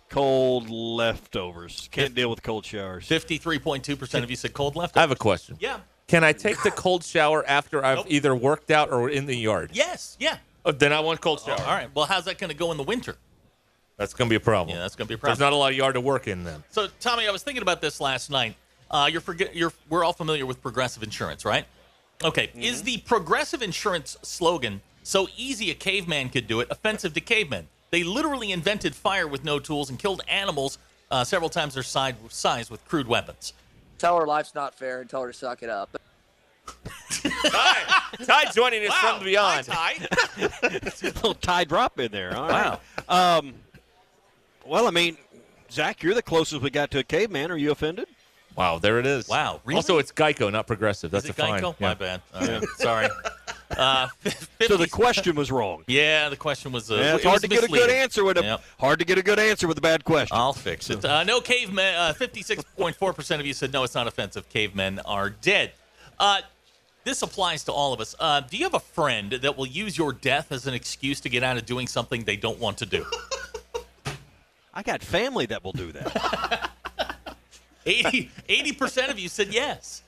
Cold 0.10 0.70
leftovers. 0.70 1.90
Can't 1.92 2.14
deal 2.14 2.30
with 2.30 2.44
cold 2.44 2.64
showers. 2.64 3.08
53.2% 3.08 4.24
of 4.24 4.30
you 4.30 4.36
said 4.36 4.54
cold 4.54 4.76
leftovers. 4.76 4.98
I 4.98 5.02
have 5.02 5.12
a 5.12 5.16
question. 5.16 5.58
Yeah. 5.60 5.80
Can 6.14 6.24
I 6.24 6.32
take 6.32 6.62
the 6.62 6.70
cold 6.70 7.04
shower 7.04 7.44
after 7.48 7.84
I've 7.84 7.98
Nope. 7.98 8.06
either 8.08 8.36
worked 8.36 8.70
out 8.70 8.92
or 8.92 9.10
in 9.10 9.26
the 9.26 9.36
yard? 9.36 9.72
Yes. 9.74 10.16
Yeah. 10.20 10.38
Oh, 10.64 10.72
then 10.72 10.94
I 10.94 11.00
want 11.00 11.22
cold 11.22 11.40
shower. 11.40 11.60
All 11.60 11.74
right. 11.74 11.90
Well, 11.96 12.06
how's 12.06 12.26
that 12.26 12.38
going 12.38 12.52
to 12.52 12.56
go 12.56 12.70
in 12.70 12.78
the 12.78 12.84
winter? 12.84 13.16
That's 13.98 14.14
going 14.14 14.28
to 14.28 14.30
be 14.30 14.36
a 14.36 14.40
problem. 14.40 14.76
Yeah, 14.76 14.84
that's 14.84 14.96
going 14.96 15.08
to 15.08 15.10
be 15.10 15.16
a 15.16 15.18
problem. 15.18 15.32
There's 15.40 15.44
not 15.44 15.54
a 15.54 15.56
lot 15.56 15.72
of 15.72 15.78
yard 15.78 15.96
to 15.96 16.02
work 16.02 16.28
in 16.28 16.44
then. 16.44 16.64
So, 16.70 16.88
Tommy, 17.00 17.28
I 17.28 17.32
was 17.32 17.42
thinking 17.42 17.64
about 17.64 17.82
this 17.82 18.00
last 18.00 18.30
night. 18.30 18.56
Uh, 18.92 19.10
you're, 19.12 19.22
forget, 19.22 19.56
you're 19.56 19.74
we're 19.90 20.04
all 20.04 20.14
familiar 20.14 20.46
with 20.46 20.62
progressive 20.62 21.02
insurance, 21.02 21.46
right? 21.46 21.66
Okay. 22.24 22.52
Is 22.54 22.84
the 22.84 23.00
progressive 23.00 23.64
insurance 23.64 24.16
slogan 24.22 24.82
"So 25.02 25.28
easy 25.36 25.72
a 25.72 25.74
caveman 25.74 26.30
could 26.30 26.46
do 26.46 26.60
it" 26.60 26.68
offensive 26.70 27.16
to 27.16 27.22
cavemen? 27.22 27.68
They 27.90 28.04
literally 28.04 28.52
invented 28.52 28.94
fire 28.94 29.28
with 29.28 29.44
no 29.44 29.58
tools 29.58 29.90
and 29.90 29.98
killed 29.98 30.22
animals 30.28 30.78
uh, 31.10 31.24
several 31.24 31.50
times 31.50 31.74
their 31.74 31.82
side, 31.82 32.18
size 32.30 32.70
with 32.70 32.86
crude 32.86 33.08
weapons. 33.08 33.54
Tell 34.04 34.20
her 34.20 34.28
life's 34.28 34.54
not 34.54 34.76
fair 34.76 35.00
and 35.00 35.10
tell 35.10 35.22
her 35.22 35.32
to 35.32 35.38
suck 35.38 35.64
it 35.64 35.70
up. 35.70 35.98
Ty, 37.24 37.76
Ty 38.26 38.52
joining 38.54 38.86
us 38.86 38.94
from 38.96 39.24
beyond. 39.24 39.66
Hi, 39.70 39.96
little 41.02 41.34
tie 41.36 41.64
drop 41.64 42.00
in 42.00 42.12
there. 42.12 42.36
All 42.36 42.50
right. 42.50 42.80
Um, 43.08 43.54
well, 44.66 44.88
I 44.88 44.92
mean, 44.92 45.16
Zach, 45.72 46.04
you're 46.04 46.14
the 46.14 46.22
closest 46.22 46.62
we 46.62 46.70
got 46.70 46.92
to 46.92 47.00
a 47.00 47.04
caveman. 47.04 47.50
Are 47.50 47.58
you 47.58 47.72
offended? 47.72 48.08
Wow, 48.56 48.78
there 48.78 49.00
it 49.00 49.06
is. 49.06 49.28
Wow, 49.30 49.62
really? 49.64 49.78
Also, 49.78 49.98
it's 50.00 50.12
Geico, 50.12 50.52
not 50.52 50.68
Progressive. 50.68 51.10
That's 51.10 51.24
Is 51.24 51.32
it 51.32 51.40
a 51.40 51.42
fine. 51.42 51.62
Geico? 51.62 51.76
Yeah. 51.80 51.88
My 51.88 51.94
bad. 51.94 52.22
All 52.34 52.46
right, 52.46 52.64
Sorry. 52.78 53.08
Uh, 53.78 54.08
So 54.68 54.78
the 54.78 54.88
question 54.88 55.36
was 55.36 55.52
wrong. 55.52 55.84
yeah, 55.88 56.30
the 56.30 56.38
question 56.38 56.72
was. 56.72 56.90
Uh, 56.90 56.96
Yeah, 56.96 57.16
it's 57.16 57.26
it 57.26 57.28
hard 57.28 57.42
to 57.42 57.48
get 57.48 57.64
a 57.64 57.68
good 57.68 57.90
answer 57.90 58.24
with 58.24 58.38
a 58.38 58.44
Yep. 58.44 58.64
hard 58.80 59.00
to 59.00 59.06
get 59.06 59.18
a 59.18 59.24
good 59.24 59.40
answer 59.40 59.68
with 59.68 59.78
a 59.78 59.82
bad 59.82 60.04
question. 60.06 60.38
I'll 60.38 60.54
fix 60.54 60.90
it. 60.90 61.04
Uh, 61.04 61.24
no 61.24 61.42
cavemen. 61.42 61.96
Uh, 61.96 62.14
Fifty-six 62.14 62.64
point 62.78 62.96
four 62.96 63.14
percent 63.14 63.40
of 63.42 63.46
you 63.48 63.54
said 63.54 63.74
no. 63.74 63.84
It's 63.84 63.96
not 63.96 64.08
offensive. 64.08 64.48
Cavemen 64.50 65.00
are 65.06 65.30
dead. 65.30 65.72
Uh, 66.20 66.42
this 67.04 67.22
applies 67.22 67.66
to 67.66 67.74
all 67.74 67.92
of 67.92 68.00
us. 68.00 68.16
Uh, 68.18 68.40
do 68.40 68.56
you 68.56 68.64
have 68.64 68.74
a 68.76 68.80
friend 68.80 69.32
that 69.34 69.58
will 69.58 69.66
use 69.68 69.98
your 69.98 70.14
death 70.14 70.52
as 70.54 70.68
an 70.68 70.74
excuse 70.74 71.20
to 71.22 71.30
get 71.30 71.44
out 71.44 71.58
of 71.58 71.66
doing 71.66 71.86
something 71.88 72.24
they 72.24 72.38
don't 72.38 72.60
want 72.60 72.78
to 72.78 72.86
do? 72.86 73.06
I 74.74 74.82
got 74.84 75.04
family 75.04 75.46
that 75.48 75.64
will 75.64 75.74
do 75.74 75.92
that. 75.92 76.72
80 77.86 78.30
percent 78.78 79.12
of 79.12 79.20
you 79.20 79.28
said 79.28 79.54
yes. 79.54 80.04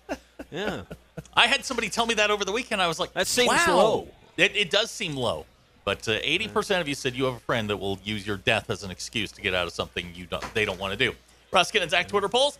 yeah. 0.51 0.83
I 1.33 1.47
had 1.47 1.65
somebody 1.65 1.89
tell 1.89 2.05
me 2.05 2.13
that 2.15 2.29
over 2.31 2.43
the 2.45 2.51
weekend. 2.51 2.81
I 2.81 2.87
was 2.87 2.99
like, 2.99 3.13
That 3.13 3.27
seems 3.27 3.49
wow. 3.49 3.75
low. 3.75 4.07
It, 4.37 4.55
it 4.55 4.69
does 4.69 4.91
seem 4.91 5.15
low. 5.15 5.45
But 5.85 6.07
uh, 6.09 6.17
eighty 6.23 6.47
percent 6.47 6.81
of 6.81 6.87
you 6.87 6.95
said 6.95 7.13
you 7.15 7.25
have 7.25 7.35
a 7.35 7.39
friend 7.39 7.69
that 7.69 7.77
will 7.77 7.99
use 8.03 8.25
your 8.25 8.37
death 8.37 8.71
as 8.71 8.81
an 8.83 8.89
excuse 8.89 9.31
to 9.33 9.41
get 9.41 9.53
out 9.53 9.67
of 9.67 9.73
something 9.73 10.11
you 10.15 10.25
don't 10.25 10.43
they 10.55 10.65
don't 10.65 10.79
want 10.79 10.93
to 10.93 10.97
do. 10.97 11.13
Ruscin 11.53 11.83
and 11.83 11.91
Zach 11.91 12.07
Twitter 12.07 12.27
polls 12.27 12.57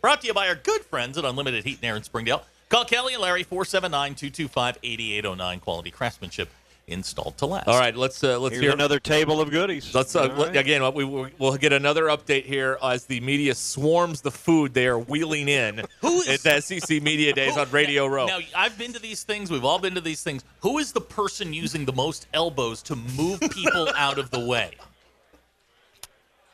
brought 0.00 0.20
to 0.20 0.28
you 0.28 0.34
by 0.34 0.46
our 0.48 0.54
good 0.54 0.82
friends 0.82 1.18
at 1.18 1.24
Unlimited 1.24 1.64
Heat 1.64 1.78
and 1.78 1.84
Air 1.84 1.96
in 1.96 2.04
Springdale. 2.04 2.44
Call 2.68 2.84
Kelly 2.84 3.14
and 3.14 3.22
Larry 3.22 3.42
479-225-8809. 3.44 5.60
Quality 5.60 5.90
craftsmanship 5.90 6.48
installed 6.86 7.38
to 7.38 7.46
last. 7.46 7.66
All 7.68 7.78
right, 7.78 7.96
let's 7.96 8.22
uh, 8.22 8.38
let's 8.38 8.52
Here's 8.54 8.62
hear 8.64 8.72
another 8.72 9.00
table 9.00 9.40
of 9.40 9.50
goodies. 9.50 9.94
Let's 9.94 10.14
uh, 10.14 10.20
All 10.22 10.30
l- 10.30 10.46
right. 10.46 10.56
again. 10.56 10.82
what 10.82 10.94
We 10.94 11.04
we- 11.04 11.30
we'll 11.38 11.56
get 11.56 11.72
another 11.72 12.04
update 12.04 12.44
here 12.44 12.76
as 12.82 13.06
the 13.06 13.20
media 13.20 13.54
swarms 13.54 14.20
the 14.20 14.30
food 14.30 14.74
they 14.74 14.86
are 14.86 14.98
wheeling 14.98 15.48
in 15.48 15.82
Who 16.02 16.20
is- 16.20 16.28
at 16.28 16.40
the 16.40 16.60
SEC 16.60 17.02
Media 17.02 17.32
Days 17.32 17.54
Who- 17.54 17.60
on 17.60 17.70
Radio 17.70 18.06
now, 18.06 18.14
Row. 18.14 18.26
Now, 18.26 18.38
I've 18.54 18.76
been 18.78 18.92
to 18.92 18.98
these 19.00 19.22
things. 19.24 19.50
We've 19.50 19.64
all 19.64 19.78
been 19.78 19.94
to 19.94 20.00
these 20.00 20.22
things. 20.22 20.44
Who 20.60 20.78
is 20.78 20.92
the 20.92 21.00
person 21.00 21.52
using 21.54 21.84
the 21.86 21.92
most 21.94 22.26
elbows 22.34 22.82
to 22.84 22.96
move 22.96 23.40
people 23.50 23.88
out 23.96 24.18
of 24.18 24.30
the 24.30 24.40
way? 24.40 24.72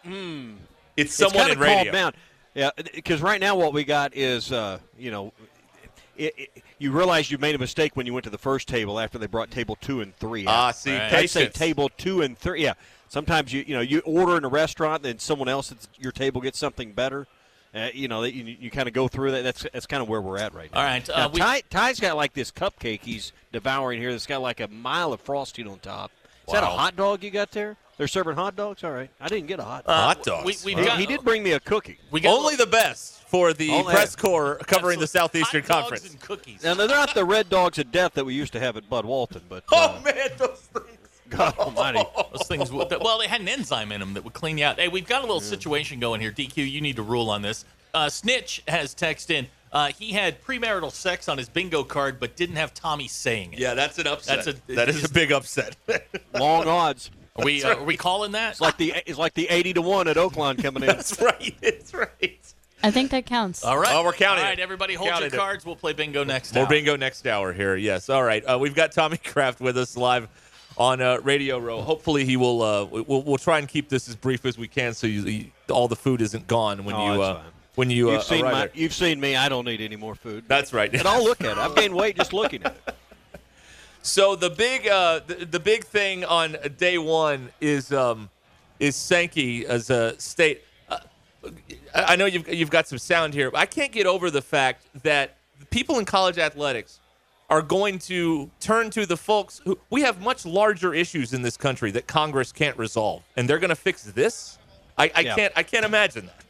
it's 0.04 0.56
It's 0.96 1.14
someone 1.14 1.48
kinda 1.48 1.52
in 1.52 1.58
radio. 1.58 1.92
down. 1.92 2.12
Yeah, 2.54 2.70
because 2.94 3.20
right 3.20 3.40
now 3.40 3.54
what 3.54 3.72
we 3.72 3.84
got 3.84 4.16
is, 4.16 4.50
uh, 4.50 4.78
you 4.98 5.10
know, 5.12 5.32
it, 6.20 6.34
it, 6.56 6.62
you 6.78 6.92
realize 6.92 7.30
you 7.30 7.38
made 7.38 7.54
a 7.54 7.58
mistake 7.58 7.96
when 7.96 8.06
you 8.06 8.12
went 8.14 8.24
to 8.24 8.30
the 8.30 8.38
first 8.38 8.68
table 8.68 9.00
after 9.00 9.18
they 9.18 9.26
brought 9.26 9.50
table 9.50 9.76
two 9.80 10.00
and 10.00 10.14
three. 10.16 10.46
out. 10.46 10.52
Ah, 10.54 10.70
see, 10.70 10.92
Right. 10.96 11.12
I'd 11.12 11.30
say 11.30 11.48
table 11.48 11.88
two 11.96 12.22
and 12.22 12.36
three. 12.38 12.62
Yeah, 12.62 12.74
sometimes 13.08 13.52
you 13.52 13.64
you 13.66 13.74
know 13.74 13.80
you 13.80 14.00
order 14.00 14.36
in 14.36 14.44
a 14.44 14.48
restaurant, 14.48 15.02
then 15.02 15.18
someone 15.18 15.48
else 15.48 15.72
at 15.72 15.78
your 15.98 16.12
table 16.12 16.40
gets 16.40 16.58
something 16.58 16.92
better. 16.92 17.26
Uh, 17.72 17.88
you 17.94 18.08
know, 18.08 18.24
you, 18.24 18.56
you 18.60 18.68
kind 18.70 18.88
of 18.88 18.94
go 18.94 19.06
through 19.06 19.30
that. 19.30 19.42
That's 19.44 19.64
that's 19.72 19.86
kind 19.86 20.02
of 20.02 20.08
where 20.08 20.20
we're 20.20 20.38
at 20.38 20.52
right 20.54 20.72
now. 20.72 20.78
All 20.80 20.84
right, 20.84 21.08
uh, 21.08 21.16
Now, 21.18 21.28
we- 21.28 21.38
Ty, 21.40 21.62
Ty's 21.70 22.00
got 22.00 22.16
like 22.16 22.32
this 22.34 22.50
cupcake 22.50 23.02
he's 23.02 23.32
devouring 23.52 24.00
here. 24.00 24.10
That's 24.10 24.26
got 24.26 24.42
like 24.42 24.58
a 24.60 24.66
mile 24.68 25.12
of 25.12 25.20
frosting 25.20 25.68
on 25.68 25.78
top. 25.78 26.10
Is 26.48 26.52
that 26.54 26.64
a 26.64 26.66
hot 26.66 26.96
dog 26.96 27.22
you 27.22 27.30
got 27.30 27.52
there? 27.52 27.76
They're 27.96 28.08
serving 28.08 28.34
hot 28.34 28.56
dogs. 28.56 28.82
All 28.82 28.90
right, 28.90 29.08
I 29.20 29.28
didn't 29.28 29.46
get 29.46 29.60
a 29.60 29.62
hot 29.62 29.84
Uh, 29.86 29.92
dog. 29.92 30.16
Hot 30.16 30.24
dogs. 30.24 30.64
We, 30.64 30.74
we've 30.74 30.78
he, 30.82 30.88
got, 30.88 30.98
he 30.98 31.06
did 31.06 31.22
bring 31.22 31.44
me 31.44 31.52
a 31.52 31.60
cookie. 31.60 31.98
We 32.10 32.20
got 32.20 32.36
Only 32.36 32.56
the 32.56 32.66
best 32.66 33.19
for 33.30 33.52
the 33.52 33.70
Only- 33.70 33.94
press 33.94 34.16
corps 34.16 34.56
covering 34.66 34.98
the 34.98 35.06
Southeastern 35.06 35.62
Conference. 35.62 36.10
and 36.10 36.20
cookies. 36.20 36.64
Now 36.64 36.74
they're 36.74 36.88
not 36.88 37.14
the 37.14 37.24
red 37.24 37.48
dogs 37.48 37.78
of 37.78 37.92
death 37.92 38.14
that 38.14 38.24
we 38.24 38.34
used 38.34 38.52
to 38.54 38.60
have 38.60 38.76
at 38.76 38.90
Bud 38.90 39.04
Walton, 39.04 39.42
but 39.48 39.62
Oh 39.70 39.96
uh, 39.98 40.00
man, 40.04 40.30
those 40.36 40.58
things. 40.58 40.86
God 41.30 41.56
Almighty, 41.58 42.02
Those 42.32 42.48
things, 42.48 42.72
would, 42.72 42.90
well, 43.00 43.18
they 43.18 43.28
had 43.28 43.40
an 43.40 43.48
enzyme 43.48 43.92
in 43.92 44.00
them 44.00 44.14
that 44.14 44.24
would 44.24 44.32
clean 44.32 44.58
you 44.58 44.64
out. 44.64 44.80
Hey, 44.80 44.88
we've 44.88 45.06
got 45.06 45.20
a 45.20 45.26
little 45.26 45.40
situation 45.40 46.00
going 46.00 46.20
here. 46.20 46.32
DQ, 46.32 46.68
you 46.68 46.80
need 46.80 46.96
to 46.96 47.04
rule 47.04 47.30
on 47.30 47.40
this. 47.40 47.64
Uh, 47.94 48.08
Snitch 48.08 48.64
has 48.66 48.96
texted 48.96 49.30
in. 49.30 49.46
Uh, 49.72 49.92
he 49.96 50.10
had 50.10 50.42
premarital 50.42 50.90
sex 50.90 51.28
on 51.28 51.38
his 51.38 51.48
bingo 51.48 51.84
card, 51.84 52.18
but 52.18 52.34
didn't 52.34 52.56
have 52.56 52.74
Tommy 52.74 53.06
saying 53.06 53.52
it. 53.52 53.60
Yeah, 53.60 53.74
that's 53.74 53.96
an 54.00 54.08
upset. 54.08 54.44
That's 54.44 54.58
a- 54.58 54.74
that 54.74 54.88
is 54.88 55.04
a 55.04 55.08
big 55.08 55.30
upset. 55.30 55.76
long 56.34 56.66
odds. 56.66 57.12
Are 57.36 57.44
we, 57.44 57.62
uh, 57.62 57.76
are 57.76 57.84
we 57.84 57.96
calling 57.96 58.32
that? 58.32 58.50
It's 58.50 58.60
like 58.60 58.76
the 58.76 58.92
it's 59.06 59.16
like 59.18 59.34
the 59.34 59.46
eighty 59.50 59.72
to 59.74 59.82
one 59.82 60.08
at 60.08 60.16
Oakland 60.16 60.60
coming 60.60 60.82
in. 60.82 60.86
that's 60.96 61.20
right. 61.22 61.54
It's 61.62 61.94
right. 61.94 62.54
I 62.82 62.90
think 62.90 63.10
that 63.10 63.26
counts. 63.26 63.64
All 63.64 63.78
right. 63.78 63.92
Oh, 63.94 64.02
we're 64.04 64.12
counting 64.12 64.42
All 64.44 64.50
right, 64.50 64.58
it. 64.58 64.62
everybody 64.62 64.94
hold 64.94 65.10
Counted 65.10 65.32
your 65.32 65.40
it. 65.40 65.44
cards. 65.44 65.66
We'll 65.66 65.76
play 65.76 65.92
bingo 65.92 66.24
next 66.24 66.54
More 66.54 66.64
hour. 66.64 66.70
bingo 66.70 66.96
next 66.96 67.26
hour 67.26 67.52
here. 67.52 67.76
Yes. 67.76 68.08
All 68.08 68.22
right. 68.22 68.42
Uh, 68.44 68.58
we've 68.58 68.74
got 68.74 68.92
Tommy 68.92 69.16
Craft 69.24 69.60
with 69.60 69.76
us 69.76 69.96
live 69.96 70.28
on 70.78 71.00
uh, 71.02 71.18
Radio 71.22 71.58
Row. 71.58 71.82
Hopefully, 71.82 72.24
he 72.24 72.36
will. 72.36 72.62
Uh, 72.62 72.84
we'll, 72.86 73.22
we'll 73.22 73.36
try 73.38 73.58
and 73.58 73.68
keep 73.68 73.88
this 73.90 74.08
as 74.08 74.16
brief 74.16 74.46
as 74.46 74.56
we 74.56 74.66
can, 74.68 74.94
so 74.94 75.06
you, 75.06 75.22
you, 75.22 75.44
all 75.70 75.88
the 75.88 75.96
food 75.96 76.22
isn't 76.22 76.46
gone 76.46 76.84
when 76.84 76.94
Oh, 76.94 77.12
you 77.12 77.18
that's 77.18 77.22
uh, 77.30 77.34
fine. 77.42 77.52
when 77.74 77.90
you 77.90 78.08
uh, 78.10 78.12
You've 78.14 78.22
seen 78.22 78.44
my, 78.44 78.52
there. 78.52 78.70
you've 78.72 78.94
seen 78.94 79.20
me. 79.20 79.36
I 79.36 79.48
don't 79.50 79.66
need 79.66 79.80
any 79.82 79.96
more 79.96 80.14
food. 80.14 80.44
That's 80.48 80.72
right. 80.72 80.92
and 80.94 81.06
I'll 81.06 81.22
look 81.24 81.40
at 81.42 81.50
it. 81.52 81.58
I've 81.58 81.74
gained 81.76 81.94
weight 81.94 82.16
just 82.16 82.32
looking 82.40 82.62
at 82.64 82.76
it. 82.86 82.94
So 84.02 84.34
the 84.36 84.48
big 84.48 84.88
uh, 84.88 85.20
the, 85.26 85.44
the 85.44 85.60
big 85.60 85.84
thing 85.84 86.24
on 86.24 86.56
day 86.78 86.96
one 86.96 87.50
is 87.60 87.92
um, 87.92 88.30
is 88.78 88.96
Sankey 88.96 89.66
as 89.66 89.90
a 89.90 90.18
state. 90.18 90.62
I 91.44 91.50
I 92.12 92.16
know 92.16 92.26
you've 92.26 92.48
you've 92.48 92.70
got 92.70 92.88
some 92.88 92.98
sound 92.98 93.34
here. 93.34 93.50
But 93.50 93.60
I 93.60 93.66
can't 93.66 93.92
get 93.92 94.06
over 94.06 94.30
the 94.30 94.42
fact 94.42 94.84
that 95.02 95.36
people 95.70 95.98
in 95.98 96.04
college 96.04 96.38
athletics 96.38 97.00
are 97.48 97.62
going 97.62 97.98
to 97.98 98.48
turn 98.60 98.90
to 98.90 99.06
the 99.06 99.16
folks 99.16 99.60
who 99.64 99.78
we 99.90 100.02
have 100.02 100.20
much 100.22 100.46
larger 100.46 100.94
issues 100.94 101.32
in 101.32 101.42
this 101.42 101.56
country 101.56 101.90
that 101.90 102.06
Congress 102.06 102.52
can't 102.52 102.76
resolve, 102.78 103.22
and 103.36 103.48
they're 103.48 103.58
going 103.58 103.70
to 103.70 103.76
fix 103.76 104.04
this. 104.04 104.58
I, 104.96 105.10
I 105.14 105.20
Yeah. 105.20 105.34
can't 105.34 105.52
I 105.56 105.62
can't 105.62 105.84
imagine 105.84 106.26
that. 106.26 106.44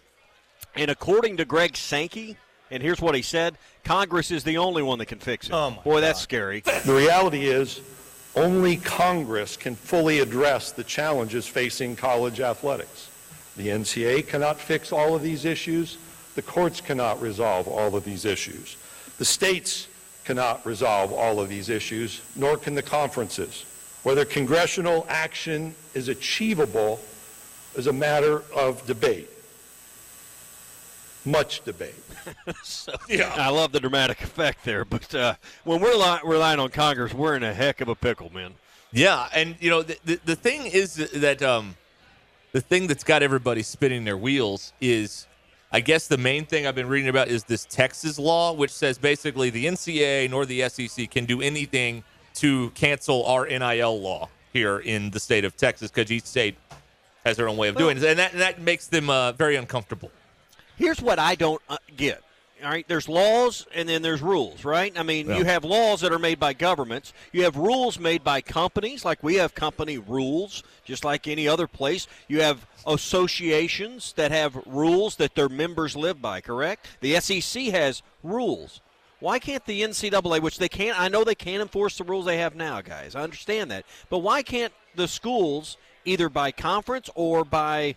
And 0.75 0.91
according 0.91 1.37
to 1.39 1.45
Greg 1.45 1.77
Sankey, 1.77 2.37
and 2.71 2.83
here's 2.83 3.01
what 3.01 3.15
he 3.15 3.23
said: 3.23 3.57
Congress 3.85 4.31
is 4.31 4.45
the 4.45 4.59
only 4.59 4.83
one 4.83 4.99
that 4.99 5.07
can 5.07 5.19
fix 5.19 5.47
it. 5.49 5.53
Oh, 5.53 5.71
my 5.71 5.83
Boy, 5.83 6.01
that's 6.01 6.21
scary. 6.21 6.61
The 6.61 6.95
reality 6.95 7.47
is, 7.47 7.81
only 8.37 8.77
Congress 8.77 9.57
can 9.57 9.75
fully 9.75 10.21
address 10.21 10.71
the 10.73 10.85
challenges 10.85 11.47
facing 11.47 11.97
college 11.97 12.41
athletics. 12.41 13.10
The 13.57 13.69
NCAA 13.69 14.27
cannot 14.27 14.59
fix 14.59 14.93
all 14.93 15.15
of 15.15 15.23
these 15.23 15.45
issues. 15.45 15.99
The 16.35 16.43
courts 16.43 16.81
cannot 16.81 17.21
resolve 17.21 17.67
all 17.69 17.97
of 17.97 18.05
these 18.05 18.25
issues. 18.25 18.77
The 19.19 19.25
states 19.25 19.89
cannot 20.25 20.65
resolve 20.65 21.13
all 21.13 21.41
of 21.41 21.49
these 21.49 21.69
issues, 21.69 22.21
nor 22.37 22.57
can 22.57 22.75
the 22.75 22.83
conferences. 22.83 23.65
Whether 24.03 24.25
congressional 24.25 25.07
action 25.09 25.75
is 25.95 26.09
achievable 26.09 27.01
is 27.77 27.87
a 27.87 27.93
matter 27.93 28.43
of 28.55 28.87
debate, 28.87 29.29
much 31.25 31.63
debate. 31.65 31.95
Yeah. 33.09 33.33
I 33.35 33.49
love 33.49 33.73
the 33.73 33.81
dramatic 33.81 34.23
effect 34.23 34.65
there, 34.65 34.85
but 34.85 35.13
uh, 35.15 35.35
when 35.65 35.81
we're 35.81 35.95
li- 35.97 36.21
relying 36.25 36.61
on 36.61 36.69
Congress, 36.69 37.13
we're 37.13 37.35
in 37.35 37.43
a 37.43 37.53
heck 37.53 37.81
of 37.81 37.89
a 37.89 37.95
pickle, 37.95 38.33
man. 38.33 38.53
Yeah, 38.93 39.27
and 39.35 39.57
you 39.59 39.71
know 39.71 39.83
the 39.83 39.99
the, 40.05 40.21
the 40.25 40.37
thing 40.37 40.67
is 40.67 40.95
that 40.95 41.43
um, 41.43 41.77
the 42.53 42.61
thing 42.61 42.87
that's 42.87 43.05
got 43.05 43.23
everybody 43.23 43.63
spinning 43.63 44.05
their 44.05 44.17
wheels 44.17 44.73
is, 44.81 45.27
I 45.73 45.81
guess 45.81 46.09
the 46.09 46.19
main 46.19 46.45
thing 46.47 46.67
I've 46.67 46.75
been 46.75 46.89
reading 46.89 47.09
about 47.09 47.29
is 47.29 47.45
this 47.45 47.65
Texas 47.65 48.19
law, 48.19 48.53
which 48.53 48.73
says 48.73 48.99
basically 48.99 49.51
the 49.51 49.67
NCAA 49.67 50.29
nor 50.31 50.47
the 50.47 50.69
SEC 50.69 51.11
can 51.11 51.25
do 51.25 51.41
anything 51.41 52.03
to 52.35 52.71
cancel 52.71 53.25
our 53.27 53.47
NIL 53.47 54.01
law 54.01 54.29
here 54.53 54.79
in 54.79 55.11
the 55.11 55.21
state 55.21 55.45
of 55.45 55.57
Texas 55.57 55.91
because 55.91 56.11
each 56.11 56.25
state 56.25 56.57
has 57.25 57.37
their 57.37 57.49
own 57.49 57.57
way 57.57 57.69
of 57.69 57.77
doing 57.77 57.97
it, 57.97 58.03
and 58.03 58.19
that 58.19 58.33
and 58.33 58.41
that 58.41 58.61
makes 58.61 58.87
them 58.87 59.11
uh, 59.11 59.33
very 59.33 59.57
uncomfortable. 59.57 60.11
Here's 60.77 61.03
what 61.03 61.19
I 61.19 61.35
don't 61.35 61.61
uh, 61.69 61.77
get. 61.97 62.23
All 62.63 62.69
right, 62.71 62.87
there's 62.89 63.09
laws 63.09 63.67
and 63.75 63.89
then 63.89 64.03
there's 64.03 64.21
rules, 64.21 64.65
right? 64.65 64.93
I 64.99 65.03
mean, 65.03 65.29
Yeah. 65.29 65.39
you 65.39 65.45
have 65.45 65.65
laws 65.65 66.01
that 66.03 66.13
are 66.13 66.19
made 66.19 66.39
by 66.39 66.53
governments. 66.53 67.13
You 67.33 67.45
have 67.45 67.57
rules 67.57 67.99
made 67.99 68.23
by 68.23 68.41
companies, 68.41 69.05
like 69.05 69.23
we 69.23 69.37
have 69.37 69.55
company 69.55 69.99
rules, 69.99 70.63
just 70.85 71.05
like 71.05 71.27
any 71.27 71.49
other 71.49 71.67
place. 71.67 72.07
You 72.29 72.43
have 72.43 72.67
associations 72.87 74.13
that 74.15 74.31
have 74.31 74.57
rules 74.67 75.17
that 75.17 75.35
their 75.35 75.49
members 75.49 75.97
live 75.97 76.21
by, 76.21 76.41
correct? 76.41 76.87
The 77.01 77.15
SEC 77.21 77.67
has 77.71 78.03
rules. 78.23 78.81
Why 79.21 79.39
can't 79.39 79.65
the 79.67 79.83
NCAA, 79.83 80.41
which 80.41 80.59
they 80.59 80.69
can't, 80.69 80.99
I 80.99 81.09
know 81.09 81.25
they 81.25 81.35
can't 81.35 81.63
enforce 81.63 81.99
the 81.99 82.05
rules 82.05 82.25
they 82.25 82.39
have 82.39 82.55
now, 82.55 82.81
guys. 82.81 83.15
I 83.15 83.23
understand 83.23 83.71
that. 83.71 83.85
But 84.09 84.19
why 84.19 84.43
can't 84.43 84.73
the 84.95 85.09
schools, 85.09 85.77
either 86.05 86.29
by 86.29 86.53
conference 86.53 87.11
or 87.15 87.45
by 87.45 87.97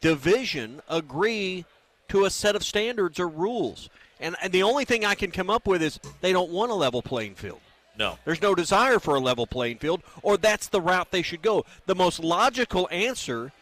division, 0.00 0.80
agree 0.88 1.64
to 2.08 2.24
a 2.24 2.30
set 2.30 2.54
of 2.56 2.64
standards 2.64 3.18
or 3.18 3.28
rules? 3.28 3.88
And, 4.20 4.36
and 4.42 4.52
the 4.52 4.62
only 4.62 4.84
thing 4.84 5.04
I 5.04 5.14
can 5.14 5.30
come 5.30 5.50
up 5.50 5.66
with 5.66 5.82
is 5.82 5.98
they 6.20 6.32
don't 6.32 6.50
want 6.50 6.70
a 6.70 6.74
level 6.74 7.02
playing 7.02 7.34
field. 7.34 7.60
No. 7.98 8.18
There's 8.24 8.40
no 8.40 8.54
desire 8.54 8.98
for 8.98 9.16
a 9.16 9.20
level 9.20 9.46
playing 9.46 9.78
field, 9.78 10.02
or 10.22 10.36
that's 10.36 10.68
the 10.68 10.80
route 10.80 11.10
they 11.10 11.22
should 11.22 11.42
go. 11.42 11.64
The 11.86 11.94
most 11.94 12.20
logical 12.20 12.88
answer 12.90 13.52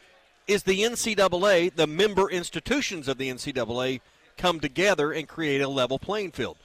is 0.47 0.63
the 0.63 0.81
NCAA, 0.83 1.75
the 1.75 1.87
member 1.87 2.31
institutions 2.31 3.09
of 3.09 3.19
the 3.19 3.31
NCAA, 3.31 4.01
come 4.37 4.61
together 4.61 5.13
and 5.13 5.27
create 5.29 5.61
a 5.61 5.69
level 5.69 5.99
playing 5.99 6.31
field. 6.33 6.57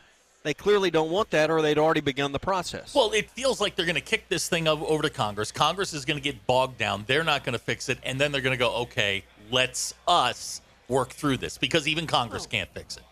they 0.44 0.54
clearly 0.54 0.92
don't 0.92 1.10
want 1.10 1.30
that, 1.32 1.50
or 1.50 1.62
they'd 1.62 1.78
already 1.78 2.02
begun 2.02 2.34
the 2.34 2.40
process. 2.40 2.94
Well, 2.94 3.12
it 3.14 3.30
feels 3.32 3.62
like 3.62 3.76
they're 3.76 3.86
going 3.86 3.96
to 3.96 4.02
kick 4.02 4.28
this 4.28 4.50
thing 4.50 4.68
over 4.68 5.02
to 5.02 5.10
Congress. 5.10 5.52
Congress 5.54 5.94
is 5.94 6.04
going 6.04 6.18
to 6.18 6.24
get 6.24 6.46
bogged 6.46 6.78
down. 6.78 7.06
They're 7.08 7.24
not 7.24 7.46
going 7.46 7.54
to 7.54 7.60
fix 7.60 7.88
it, 7.88 7.98
and 8.04 8.20
then 8.20 8.32
they're 8.34 8.42
going 8.42 8.54
to 8.56 8.60
go, 8.60 8.76
okay, 8.82 9.24
let's 9.52 9.94
us 10.06 10.62
work 10.90 11.12
through 11.12 11.38
this 11.38 11.58
because 11.58 11.88
even 11.88 12.06
Congress 12.08 12.46
can't 12.46 12.70
fix 12.74 12.98
it. 12.98 13.04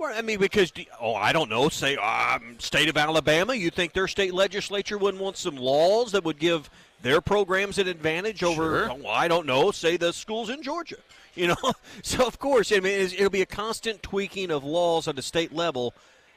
Well, 0.00 0.14
I 0.16 0.22
mean, 0.22 0.38
because 0.38 0.72
oh, 0.98 1.14
I 1.14 1.30
don't 1.34 1.50
know. 1.50 1.68
Say, 1.68 1.94
um, 1.96 2.56
state 2.58 2.88
of 2.88 2.96
Alabama, 2.96 3.52
you 3.52 3.68
think 3.68 3.92
their 3.92 4.08
state 4.08 4.32
legislature 4.32 4.96
wouldn't 4.96 5.22
want 5.22 5.36
some 5.36 5.56
laws 5.56 6.12
that 6.12 6.24
would 6.24 6.38
give 6.38 6.70
their 7.02 7.20
programs 7.20 7.76
an 7.76 7.86
advantage 7.86 8.42
over? 8.42 8.86
Sure. 8.86 8.90
Oh, 9.04 9.08
I 9.08 9.28
don't 9.28 9.44
know. 9.44 9.70
Say 9.72 9.98
the 9.98 10.12
schools 10.12 10.48
in 10.50 10.62
Georgia. 10.62 10.96
You 11.36 11.46
know, 11.46 11.72
so 12.02 12.26
of 12.26 12.40
course, 12.40 12.72
I 12.72 12.80
mean, 12.80 12.92
it'll 12.92 13.30
be 13.30 13.40
a 13.40 13.46
constant 13.46 14.02
tweaking 14.02 14.50
of 14.50 14.64
laws 14.64 15.06
at 15.06 15.14
the 15.14 15.22
state 15.22 15.52
level, 15.52 15.94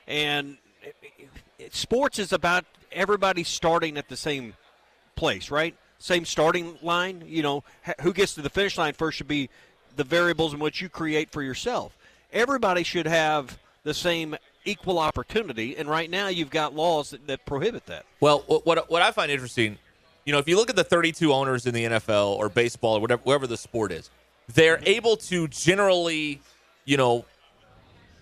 and 0.07 0.57
it, 0.83 0.95
it- 1.57 1.73
sports 1.73 2.19
is 2.19 2.31
about 2.31 2.63
everybody 2.91 3.43
starting 3.43 3.97
at 3.97 4.07
the 4.07 4.15
same 4.15 4.53
place, 5.15 5.49
right? 5.49 5.75
Same 5.97 6.25
starting 6.25 6.77
line. 6.83 7.23
You 7.25 7.41
know, 7.41 7.63
who 8.01 8.13
gets 8.13 8.35
to 8.35 8.43
the 8.43 8.51
finish 8.51 8.77
line 8.77 8.93
first 8.93 9.17
should 9.17 9.27
be 9.27 9.49
the 9.95 10.03
variables 10.03 10.53
in 10.53 10.59
which 10.59 10.79
you 10.79 10.89
create 10.89 11.31
for 11.31 11.41
yourself. 11.41 11.97
Everybody 12.33 12.83
should 12.83 13.05
have 13.05 13.57
the 13.83 13.93
same 13.93 14.35
equal 14.65 14.99
opportunity, 14.99 15.77
and 15.77 15.87
right 15.87 16.09
now 16.09 16.27
you've 16.27 16.49
got 16.49 16.75
laws 16.75 17.11
that, 17.11 17.27
that 17.27 17.45
prohibit 17.45 17.85
that. 17.85 18.05
Well, 18.19 18.39
what 18.65 18.89
what 18.89 19.01
I 19.01 19.11
find 19.11 19.31
interesting, 19.31 19.77
you 20.25 20.33
know, 20.33 20.39
if 20.39 20.47
you 20.47 20.55
look 20.55 20.69
at 20.69 20.75
the 20.75 20.83
32 20.83 21.31
owners 21.31 21.65
in 21.65 21.73
the 21.73 21.85
NFL 21.85 22.37
or 22.37 22.49
baseball 22.49 22.97
or 22.97 23.01
whatever, 23.01 23.21
wherever 23.23 23.47
the 23.47 23.57
sport 23.57 23.91
is, 23.91 24.09
they're 24.53 24.77
mm-hmm. 24.77 24.87
able 24.87 25.17
to 25.17 25.47
generally, 25.47 26.41
you 26.85 26.97
know, 26.97 27.25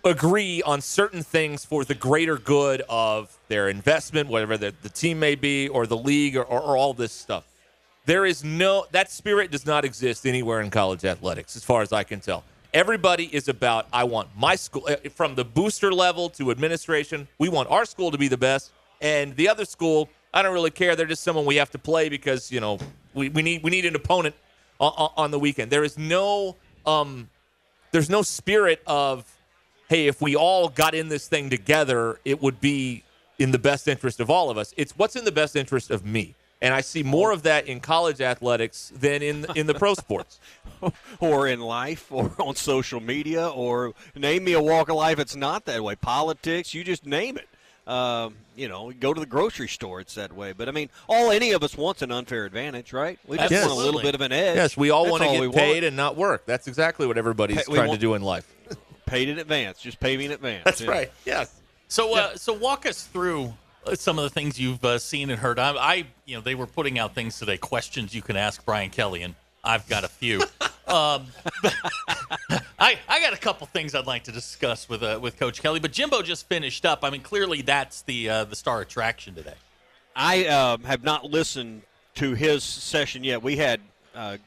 agree 0.03 0.61
on 0.63 0.81
certain 0.81 1.23
things 1.23 1.63
for 1.63 1.85
the 1.85 1.95
greater 1.95 2.37
good 2.37 2.81
of 2.89 3.37
their 3.47 3.69
investment, 3.69 4.29
whatever 4.29 4.57
the, 4.57 4.73
the 4.81 4.89
team 4.89 5.19
may 5.19 5.35
be, 5.35 5.67
or 5.69 5.85
the 5.85 5.97
league, 5.97 6.35
or, 6.35 6.43
or, 6.43 6.59
or 6.59 6.77
all 6.77 6.93
this 6.93 7.11
stuff. 7.11 7.45
There 8.05 8.25
is 8.25 8.43
no 8.43 8.87
that 8.91 9.11
spirit 9.11 9.51
does 9.51 9.65
not 9.65 9.85
exist 9.85 10.25
anywhere 10.25 10.59
in 10.61 10.71
college 10.71 11.05
athletics, 11.05 11.55
as 11.55 11.63
far 11.63 11.81
as 11.81 11.93
I 11.93 12.03
can 12.03 12.19
tell. 12.19 12.43
Everybody 12.73 13.25
is 13.25 13.49
about 13.49 13.87
I 13.91 14.05
want 14.05 14.29
my 14.37 14.55
school 14.55 14.87
eh, 14.87 15.09
from 15.09 15.35
the 15.35 15.43
booster 15.43 15.93
level 15.93 16.29
to 16.31 16.51
administration. 16.51 17.27
We 17.37 17.49
want 17.49 17.69
our 17.69 17.83
school 17.83 18.11
to 18.11 18.17
be 18.17 18.29
the 18.29 18.37
best, 18.37 18.71
and 19.01 19.35
the 19.35 19.49
other 19.49 19.65
school 19.65 20.09
I 20.33 20.41
don't 20.41 20.53
really 20.53 20.71
care. 20.71 20.95
They're 20.95 21.05
just 21.05 21.23
someone 21.23 21.45
we 21.45 21.57
have 21.57 21.71
to 21.71 21.77
play 21.77 22.07
because 22.07 22.49
you 22.49 22.61
know 22.61 22.79
we, 23.13 23.27
we 23.27 23.41
need 23.41 23.61
we 23.63 23.71
need 23.71 23.85
an 23.85 23.95
opponent 23.95 24.35
on, 24.79 25.11
on 25.17 25.31
the 25.31 25.39
weekend. 25.39 25.69
There 25.69 25.83
is 25.83 25.97
no 25.97 26.55
um, 26.85 27.29
there's 27.91 28.09
no 28.09 28.21
spirit 28.21 28.81
of 28.87 29.25
hey, 29.89 30.07
if 30.07 30.21
we 30.21 30.37
all 30.37 30.69
got 30.69 30.95
in 30.95 31.09
this 31.09 31.27
thing 31.27 31.49
together, 31.49 32.19
it 32.23 32.41
would 32.41 32.61
be 32.61 33.03
in 33.37 33.51
the 33.51 33.59
best 33.59 33.89
interest 33.89 34.21
of 34.21 34.29
all 34.29 34.49
of 34.49 34.57
us. 34.57 34.73
It's 34.77 34.97
what's 34.97 35.17
in 35.17 35.25
the 35.25 35.31
best 35.33 35.57
interest 35.57 35.91
of 35.91 36.05
me. 36.05 36.35
And 36.61 36.73
I 36.73 36.81
see 36.81 37.01
more 37.01 37.31
of 37.31 37.43
that 37.43 37.67
in 37.67 37.79
college 37.79 38.21
athletics 38.21 38.91
than 38.95 39.21
in 39.21 39.45
in 39.55 39.67
the 39.67 39.73
pro 39.73 39.95
sports. 39.95 40.39
or 41.19 41.47
in 41.47 41.59
life, 41.59 42.11
or 42.11 42.31
on 42.39 42.55
social 42.55 42.99
media, 42.99 43.47
or 43.47 43.93
name 44.15 44.43
me 44.43 44.53
a 44.53 44.61
walk 44.61 44.89
of 44.89 44.95
life 44.95 45.19
it's 45.19 45.35
not 45.35 45.65
that 45.65 45.83
way. 45.83 45.95
Politics, 45.95 46.73
you 46.73 46.83
just 46.83 47.05
name 47.05 47.37
it. 47.37 47.47
Um, 47.87 48.35
you 48.55 48.67
know, 48.67 48.91
go 48.91 49.13
to 49.13 49.19
the 49.19 49.25
grocery 49.25 49.67
store, 49.67 50.01
it's 50.01 50.15
that 50.15 50.33
way. 50.33 50.53
But 50.53 50.69
I 50.69 50.71
mean, 50.71 50.89
all 51.09 51.31
any 51.31 51.51
of 51.51 51.63
us 51.63 51.75
wants 51.75 52.01
an 52.01 52.11
unfair 52.11 52.45
advantage, 52.45 52.93
right? 52.93 53.19
We 53.27 53.37
just 53.37 53.51
want 53.51 53.71
a 53.71 53.73
little 53.73 54.01
bit 54.01 54.15
of 54.15 54.21
an 54.21 54.31
edge. 54.31 54.55
Yes, 54.55 54.77
we 54.77 54.91
all 54.91 55.05
That's 55.05 55.11
want 55.11 55.23
to 55.23 55.29
we 55.31 55.37
get 55.37 55.45
want. 55.45 55.55
paid 55.55 55.83
and 55.83 55.97
not 55.97 56.15
work. 56.15 56.45
That's 56.45 56.67
exactly 56.67 57.07
what 57.07 57.17
everybody's 57.17 57.57
Pay- 57.57 57.71
we 57.71 57.77
trying 57.77 57.91
to 57.91 57.97
do 57.97 58.13
in 58.13 58.21
life. 58.21 58.51
paid 59.07 59.29
in 59.29 59.39
advance. 59.39 59.81
Just 59.81 59.99
pay 59.99 60.15
me 60.15 60.25
in 60.25 60.31
advance. 60.31 60.63
That's 60.63 60.81
yeah. 60.81 60.89
Right. 60.89 61.11
Yes. 61.25 61.59
So, 61.87 62.15
uh, 62.15 62.35
so 62.37 62.53
walk 62.53 62.85
us 62.85 63.03
through 63.03 63.53
some 63.95 64.17
of 64.17 64.23
the 64.23 64.29
things 64.29 64.59
you've 64.59 64.83
uh, 64.83 64.99
seen 64.99 65.29
and 65.29 65.39
heard. 65.39 65.59
I, 65.59 65.71
I, 65.71 66.05
you 66.25 66.35
know, 66.35 66.41
they 66.41 66.55
were 66.55 66.67
putting 66.67 66.99
out 66.99 67.15
things 67.15 67.39
today, 67.39 67.57
questions 67.57 68.13
you 68.13 68.21
can 68.21 68.35
ask 68.35 68.63
Brian 68.65 68.89
Kelly, 68.89 69.23
and 69.23 69.35
I've 69.63 69.87
got 69.87 70.03
a 70.03 70.07
few. 70.07 70.41
um, 70.87 71.27
I, 72.79 72.97
I 73.07 73.21
got 73.21 73.33
a 73.33 73.37
couple 73.37 73.67
things 73.67 73.93
I'd 73.95 74.07
like 74.07 74.23
to 74.25 74.31
discuss 74.31 74.89
with 74.89 75.03
uh, 75.03 75.19
with 75.21 75.37
Coach 75.37 75.61
Kelly, 75.61 75.79
but 75.79 75.91
Jimbo 75.91 76.21
just 76.21 76.47
finished 76.47 76.85
up. 76.85 77.03
I 77.03 77.09
mean, 77.09 77.21
clearly 77.21 77.61
that's 77.61 78.01
the 78.03 78.29
uh, 78.29 78.43
the 78.45 78.55
star 78.55 78.81
attraction 78.81 79.35
today. 79.35 79.55
I 80.15 80.45
um, 80.47 80.83
have 80.83 81.03
not 81.03 81.25
listened 81.25 81.83
to 82.15 82.33
his 82.33 82.63
session 82.63 83.23
yet. 83.23 83.41
We 83.41 83.57
had 83.57 83.79
uh, 84.13 84.37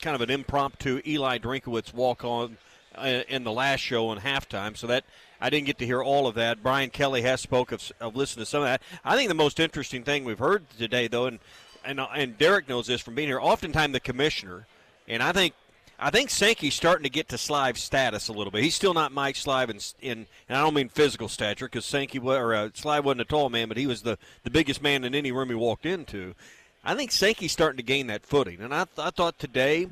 kind 0.00 0.14
of 0.14 0.20
an 0.22 0.30
impromptu 0.30 1.02
Eli 1.06 1.38
Drinkwitz 1.38 1.92
walk 1.92 2.24
on 2.24 2.56
uh, 2.94 3.22
in 3.28 3.44
the 3.44 3.52
last 3.52 3.80
show 3.80 4.08
on 4.08 4.20
halftime, 4.20 4.76
so 4.76 4.86
that 4.86 5.04
I 5.40 5.50
didn't 5.50 5.66
get 5.66 5.78
to 5.78 5.86
hear 5.86 6.02
all 6.02 6.26
of 6.26 6.34
that. 6.34 6.62
Brian 6.62 6.90
Kelly 6.90 7.22
has 7.22 7.40
spoke 7.40 7.72
of, 7.72 7.90
of 8.00 8.14
listened 8.14 8.40
to 8.40 8.46
some 8.46 8.62
of 8.62 8.68
that. 8.68 8.82
I 9.04 9.16
think 9.16 9.28
the 9.28 9.34
most 9.34 9.58
interesting 9.58 10.02
thing 10.02 10.24
we've 10.24 10.38
heard 10.38 10.64
today, 10.78 11.08
though, 11.08 11.26
and 11.26 11.38
and 11.84 12.00
and 12.00 12.36
Derek 12.36 12.68
knows 12.68 12.86
this 12.86 13.00
from 13.00 13.14
being 13.14 13.28
here. 13.28 13.40
Oftentimes, 13.40 13.92
the 13.92 14.00
commissioner, 14.00 14.66
and 15.08 15.22
I 15.22 15.32
think. 15.32 15.54
I 16.02 16.08
think 16.08 16.30
Sankey's 16.30 16.72
starting 16.72 17.02
to 17.02 17.10
get 17.10 17.28
to 17.28 17.36
Slive's 17.36 17.82
status 17.82 18.28
a 18.28 18.32
little 18.32 18.50
bit. 18.50 18.62
He's 18.62 18.74
still 18.74 18.94
not 18.94 19.12
Mike 19.12 19.34
Slive 19.34 19.68
in, 19.68 19.78
in 20.00 20.26
and 20.48 20.56
I 20.56 20.62
don't 20.62 20.72
mean 20.72 20.88
physical 20.88 21.28
stature 21.28 21.66
because 21.66 21.84
Sankey 21.84 22.18
or 22.18 22.54
uh, 22.54 22.70
Slive 22.72 23.04
wasn't 23.04 23.20
a 23.20 23.26
tall 23.26 23.50
man, 23.50 23.68
but 23.68 23.76
he 23.76 23.86
was 23.86 24.00
the, 24.00 24.16
the 24.42 24.48
biggest 24.48 24.80
man 24.80 25.04
in 25.04 25.14
any 25.14 25.30
room 25.30 25.50
he 25.50 25.54
walked 25.54 25.84
into. 25.84 26.34
I 26.82 26.94
think 26.94 27.12
Sankey's 27.12 27.52
starting 27.52 27.76
to 27.76 27.82
gain 27.82 28.06
that 28.06 28.24
footing, 28.24 28.62
and 28.62 28.74
I, 28.74 28.84
th- 28.84 29.06
I 29.06 29.10
thought 29.10 29.38
today, 29.38 29.88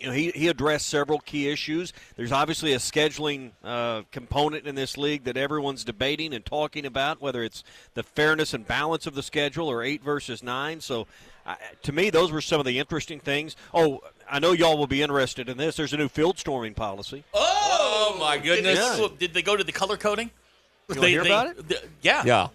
you 0.00 0.06
know, 0.08 0.12
he, 0.12 0.30
he 0.30 0.48
addressed 0.48 0.86
several 0.88 1.18
key 1.20 1.48
issues. 1.50 1.92
There's 2.16 2.32
obviously 2.32 2.72
a 2.72 2.78
scheduling 2.78 3.50
uh, 3.64 4.02
component 4.12 4.66
in 4.66 4.74
this 4.74 4.96
league 4.96 5.24
that 5.24 5.36
everyone's 5.36 5.84
debating 5.84 6.32
and 6.34 6.44
talking 6.44 6.84
about, 6.86 7.20
whether 7.20 7.42
it's 7.42 7.64
the 7.94 8.02
fairness 8.02 8.54
and 8.54 8.66
balance 8.66 9.06
of 9.06 9.14
the 9.14 9.22
schedule 9.22 9.68
or 9.68 9.82
eight 9.82 10.02
versus 10.02 10.42
nine. 10.42 10.80
So, 10.80 11.06
uh, 11.46 11.54
to 11.82 11.92
me, 11.92 12.10
those 12.10 12.30
were 12.30 12.40
some 12.40 12.60
of 12.60 12.66
the 12.66 12.78
interesting 12.78 13.20
things. 13.20 13.56
Oh, 13.72 14.00
I 14.30 14.38
know 14.38 14.52
y'all 14.52 14.76
will 14.76 14.86
be 14.86 15.02
interested 15.02 15.48
in 15.48 15.56
this. 15.56 15.76
There's 15.76 15.92
a 15.94 15.96
new 15.96 16.08
field 16.08 16.38
storming 16.38 16.74
policy. 16.74 17.24
Oh 17.32 18.16
my 18.20 18.36
Did 18.38 18.64
goodness. 18.64 19.00
did 19.18 19.32
they 19.34 19.42
go 19.42 19.56
to 19.56 19.64
the 19.64 19.72
color 19.72 19.96
coding? 19.96 20.30
You 20.88 20.94
They- 20.94 21.00
want 21.00 21.10
hear 21.10 21.22
they- 21.24 21.28
about 21.30 21.46
it? 21.48 21.68
th- 21.68 21.82
yeah. 22.02 22.22
Yeah. 22.24 22.48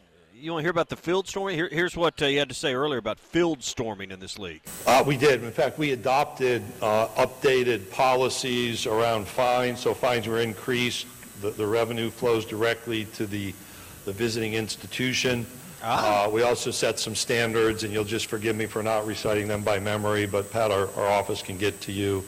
You 0.44 0.52
want 0.52 0.60
to 0.60 0.66
hear 0.66 0.72
about 0.72 0.90
the 0.90 0.98
field 0.98 1.26
storming? 1.26 1.56
Here, 1.56 1.70
here's 1.72 1.96
what 1.96 2.22
uh, 2.22 2.26
you 2.26 2.38
had 2.38 2.50
to 2.50 2.54
say 2.54 2.74
earlier 2.74 3.00
about 3.00 3.18
field 3.18 3.64
storming 3.64 4.12
in 4.12 4.20
this 4.20 4.38
league. 4.38 4.60
Uh, 4.86 5.02
we 5.08 5.16
did. 5.16 5.42
In 5.42 5.52
fact, 5.54 5.78
we 5.78 5.92
adopted 5.92 6.62
uh, 6.82 7.08
updated 7.16 7.90
policies 7.90 8.86
around 8.86 9.26
fines, 9.26 9.80
so 9.80 9.94
fines 9.94 10.28
were 10.28 10.42
increased. 10.42 11.08
The, 11.40 11.52
the 11.52 11.66
revenue 11.66 12.10
flows 12.10 12.44
directly 12.44 13.06
to 13.14 13.26
the, 13.26 13.54
the 14.04 14.12
visiting 14.12 14.56
institution. 14.56 15.46
Uh, 15.82 16.30
we 16.30 16.42
also 16.42 16.72
set 16.72 17.00
some 17.00 17.16
standards, 17.16 17.86
and 17.86 17.94
you'll 17.94 18.04
just 18.04 18.26
forgive 18.26 18.58
me 18.58 18.66
for 18.66 18.84
not 18.84 19.06
reciting 19.06 19.48
them 19.48 19.64
by 19.64 19.80
memory, 19.80 20.26
but 20.26 20.52
Pat, 20.52 20.72
our, 20.72 20.90
our 20.98 21.08
office 21.08 21.42
can 21.42 21.58
get 21.58 21.80
to 21.80 21.94
you, 21.94 22.22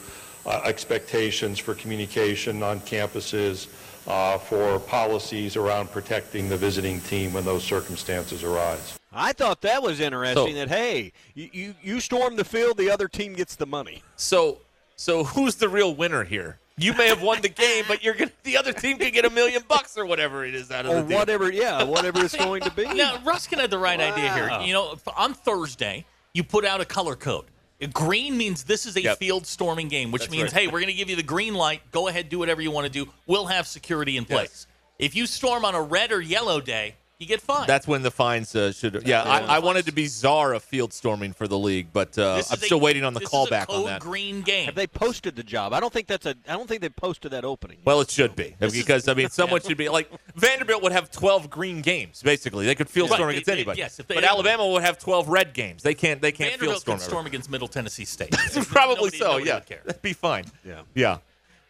uh, 0.46 0.62
expectations 0.64 1.60
for 1.60 1.76
communication 1.76 2.64
on 2.64 2.80
campuses, 2.80 3.68
uh, 4.08 4.38
for 4.38 4.80
policies 4.80 5.56
around 5.56 5.92
protecting 5.92 6.50
the 6.50 6.58
visiting 6.58 7.00
team 7.02 7.34
when 7.34 7.46
those 7.46 7.64
circumstances 7.64 8.44
arise. 8.44 8.98
I 9.12 9.34
thought 9.34 9.62
that 9.62 9.82
was 9.82 10.00
interesting. 10.00 10.54
So- 10.54 10.54
that 10.54 10.70
hey, 10.70 11.12
you, 11.34 11.50
you 11.52 11.76
you 11.82 12.00
storm 12.00 12.36
the 12.36 12.46
field, 12.46 12.78
the 12.78 12.90
other 12.90 13.08
team 13.08 13.34
gets 13.34 13.56
the 13.56 13.66
money. 13.66 14.04
So 14.16 14.60
so 14.96 15.24
who's 15.24 15.56
the 15.56 15.70
real 15.70 15.94
winner 15.96 16.24
here? 16.24 16.60
You 16.78 16.94
may 16.94 17.08
have 17.08 17.22
won 17.22 17.42
the 17.42 17.48
game, 17.50 17.86
but 17.88 18.04
you're 18.04 18.14
gonna 18.16 18.32
the 18.44 18.58
other 18.58 18.74
team 18.74 18.98
could 18.98 19.14
get 19.14 19.24
a 19.24 19.30
million 19.30 19.64
bucks 19.68 19.98
or 19.98 20.06
whatever 20.06 20.44
it 20.44 20.54
is 20.54 20.70
out 20.72 20.86
of 20.86 20.92
or 20.92 21.02
the 21.02 21.08
deal. 21.08 21.18
whatever. 21.18 21.52
Yeah, 21.52 21.84
whatever 21.84 22.24
it's 22.26 22.36
going 22.36 22.62
to 22.64 22.72
be. 22.72 22.84
Now, 22.94 23.16
Ruscin 23.18 23.60
had 23.60 23.70
the 23.70 23.78
right 23.78 24.00
idea 24.00 24.34
here. 24.34 24.52
You 24.62 24.74
know, 24.74 24.96
on 25.16 25.34
Thursday, 25.34 26.06
you 26.34 26.44
put 26.44 26.66
out 26.66 26.82
a 26.82 26.86
color 26.86 27.16
code. 27.16 27.46
Green 27.94 28.38
means 28.38 28.64
this 28.64 28.86
is 28.86 28.96
a 28.96 29.02
Yep. 29.02 29.18
field 29.20 29.46
storming 29.48 29.90
game, 29.90 30.12
which 30.12 30.24
That's 30.24 30.32
means, 30.32 30.54
right. 30.54 30.62
hey, 30.64 30.68
we're 30.68 30.80
going 30.80 30.88
to 30.88 30.94
give 30.94 31.10
you 31.10 31.16
the 31.18 31.24
green 31.24 31.54
light. 31.56 31.82
Go 31.92 32.08
ahead, 32.08 32.30
do 32.30 32.40
whatever 32.40 32.62
you 32.62 32.72
want 32.72 32.86
to 32.86 32.92
do. 32.92 33.12
We'll 33.28 33.48
have 33.48 33.68
security 33.68 34.16
in 34.18 34.26
place. 34.26 34.66
If 34.98 35.14
you 35.16 35.26
storm 35.26 35.66
on 35.66 35.76
a 35.76 35.82
red 35.82 36.12
or 36.14 36.22
yellow 36.22 36.62
day, 36.62 36.96
you 37.26 37.30
get 37.30 37.42
fined. 37.42 37.68
That's 37.68 37.88
when 37.88 38.04
the 38.04 38.12
fines 38.12 38.56
uh, 38.56 38.72
should. 38.72 39.04
Yeah, 39.08 39.24
I, 39.24 39.56
I 39.56 39.60
wanted 39.60 39.86
to 39.88 39.92
be 39.92 40.06
czar 40.08 40.54
of 40.54 40.64
field 40.64 40.94
storming 40.94 41.34
for 41.34 41.48
the 41.48 41.58
league, 41.58 41.88
but 41.92 42.18
uh, 42.18 42.34
I'm 42.34 42.40
is 42.40 42.52
a- 42.52 42.58
still 42.58 42.80
waiting 42.80 43.04
on 43.04 43.14
the 43.14 43.20
this 43.22 43.30
callback 43.30 43.64
is 43.64 43.64
a 43.64 43.66
code 43.68 43.76
on 43.82 43.86
that. 43.86 44.02
green 44.02 44.42
game. 44.42 44.66
Have 44.66 44.76
they 44.76 44.88
posted 44.88 45.36
the 45.36 45.44
job? 45.44 45.74
I 45.74 45.80
don't 45.80 45.92
think 45.92 46.08
that's 46.08 46.26
a. 46.26 46.36
I 46.48 46.54
don't 46.54 46.68
think 46.68 46.82
they 46.82 46.90
posted 46.90 47.32
that 47.32 47.44
opening. 47.44 47.78
Well, 47.84 48.02
it 48.02 48.10
should 48.12 48.36
be 48.36 48.56
This 48.60 48.74
is- 48.74 48.80
because 48.82 49.08
I 49.08 49.14
mean, 49.14 49.30
someone 49.32 49.62
should 49.62 49.78
be 49.78 49.90
like 49.90 50.10
Vanderbilt 50.36 50.84
would 50.84 50.92
have 50.92 51.10
12 51.12 51.50
green 51.50 51.82
games. 51.82 52.22
Basically, 52.22 52.66
they 52.66 52.76
could 52.76 52.90
field 52.90 53.10
Right, 53.10 53.16
storm 53.18 53.28
they- 53.30 53.34
against 53.36 53.48
they- 53.48 53.54
anybody. 53.54 53.80
yes, 53.80 54.00
if 54.00 54.08
they- 54.08 54.16
but 54.16 54.24
Alabama 54.24 54.68
would 54.68 54.84
have 54.84 55.00
12 55.00 55.28
red 55.28 55.54
games. 55.54 55.84
They 55.84 55.94
can't. 55.96 56.22
They 56.22 56.32
can't 56.32 56.60
field 56.60 56.78
storm. 56.80 56.98
could 57.00 57.06
storm 57.06 57.26
against 57.26 57.50
Middle 57.50 57.68
Tennessee 57.68 58.06
State. 58.06 58.32
Probably 58.68 58.96
Nobody- 58.96 59.18
so. 59.18 59.26
nobody 59.26 59.46
Yeah, 59.48 59.56
would 59.56 59.66
care. 59.66 59.82
that'd 59.86 60.02
be 60.02 60.14
fine. 60.14 60.46
Yeah. 60.64 60.82
yeah, 60.94 61.18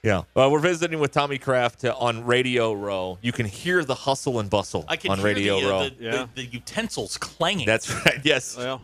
yeah. 0.05 0.19
Uh, 0.35 0.49
we're 0.49 0.59
visiting 0.59 0.99
with 0.99 1.11
Tommy 1.11 1.37
Craft 1.37 1.83
uh, 1.83 1.95
on 1.99 2.25
Radio 2.25 2.71
Row. 2.73 3.17
You 3.21 3.31
can 3.33 3.45
hear 3.45 3.83
the 3.83 3.95
hustle 3.95 4.39
and 4.39 4.49
bustle 4.49 4.85
I 4.87 4.95
can 4.95 5.11
on 5.11 5.17
hear 5.17 5.25
Radio 5.25 5.59
the, 5.59 5.65
uh, 5.65 5.69
Row. 5.69 5.89
the, 5.89 5.95
Yeah. 5.99 6.11
the, 6.11 6.29
the 6.43 6.45
utensils 6.45 7.17
clanging. 7.17 7.65
That's 7.65 7.91
right. 8.05 8.19
Yes. 8.23 8.55
Well, 8.65 8.81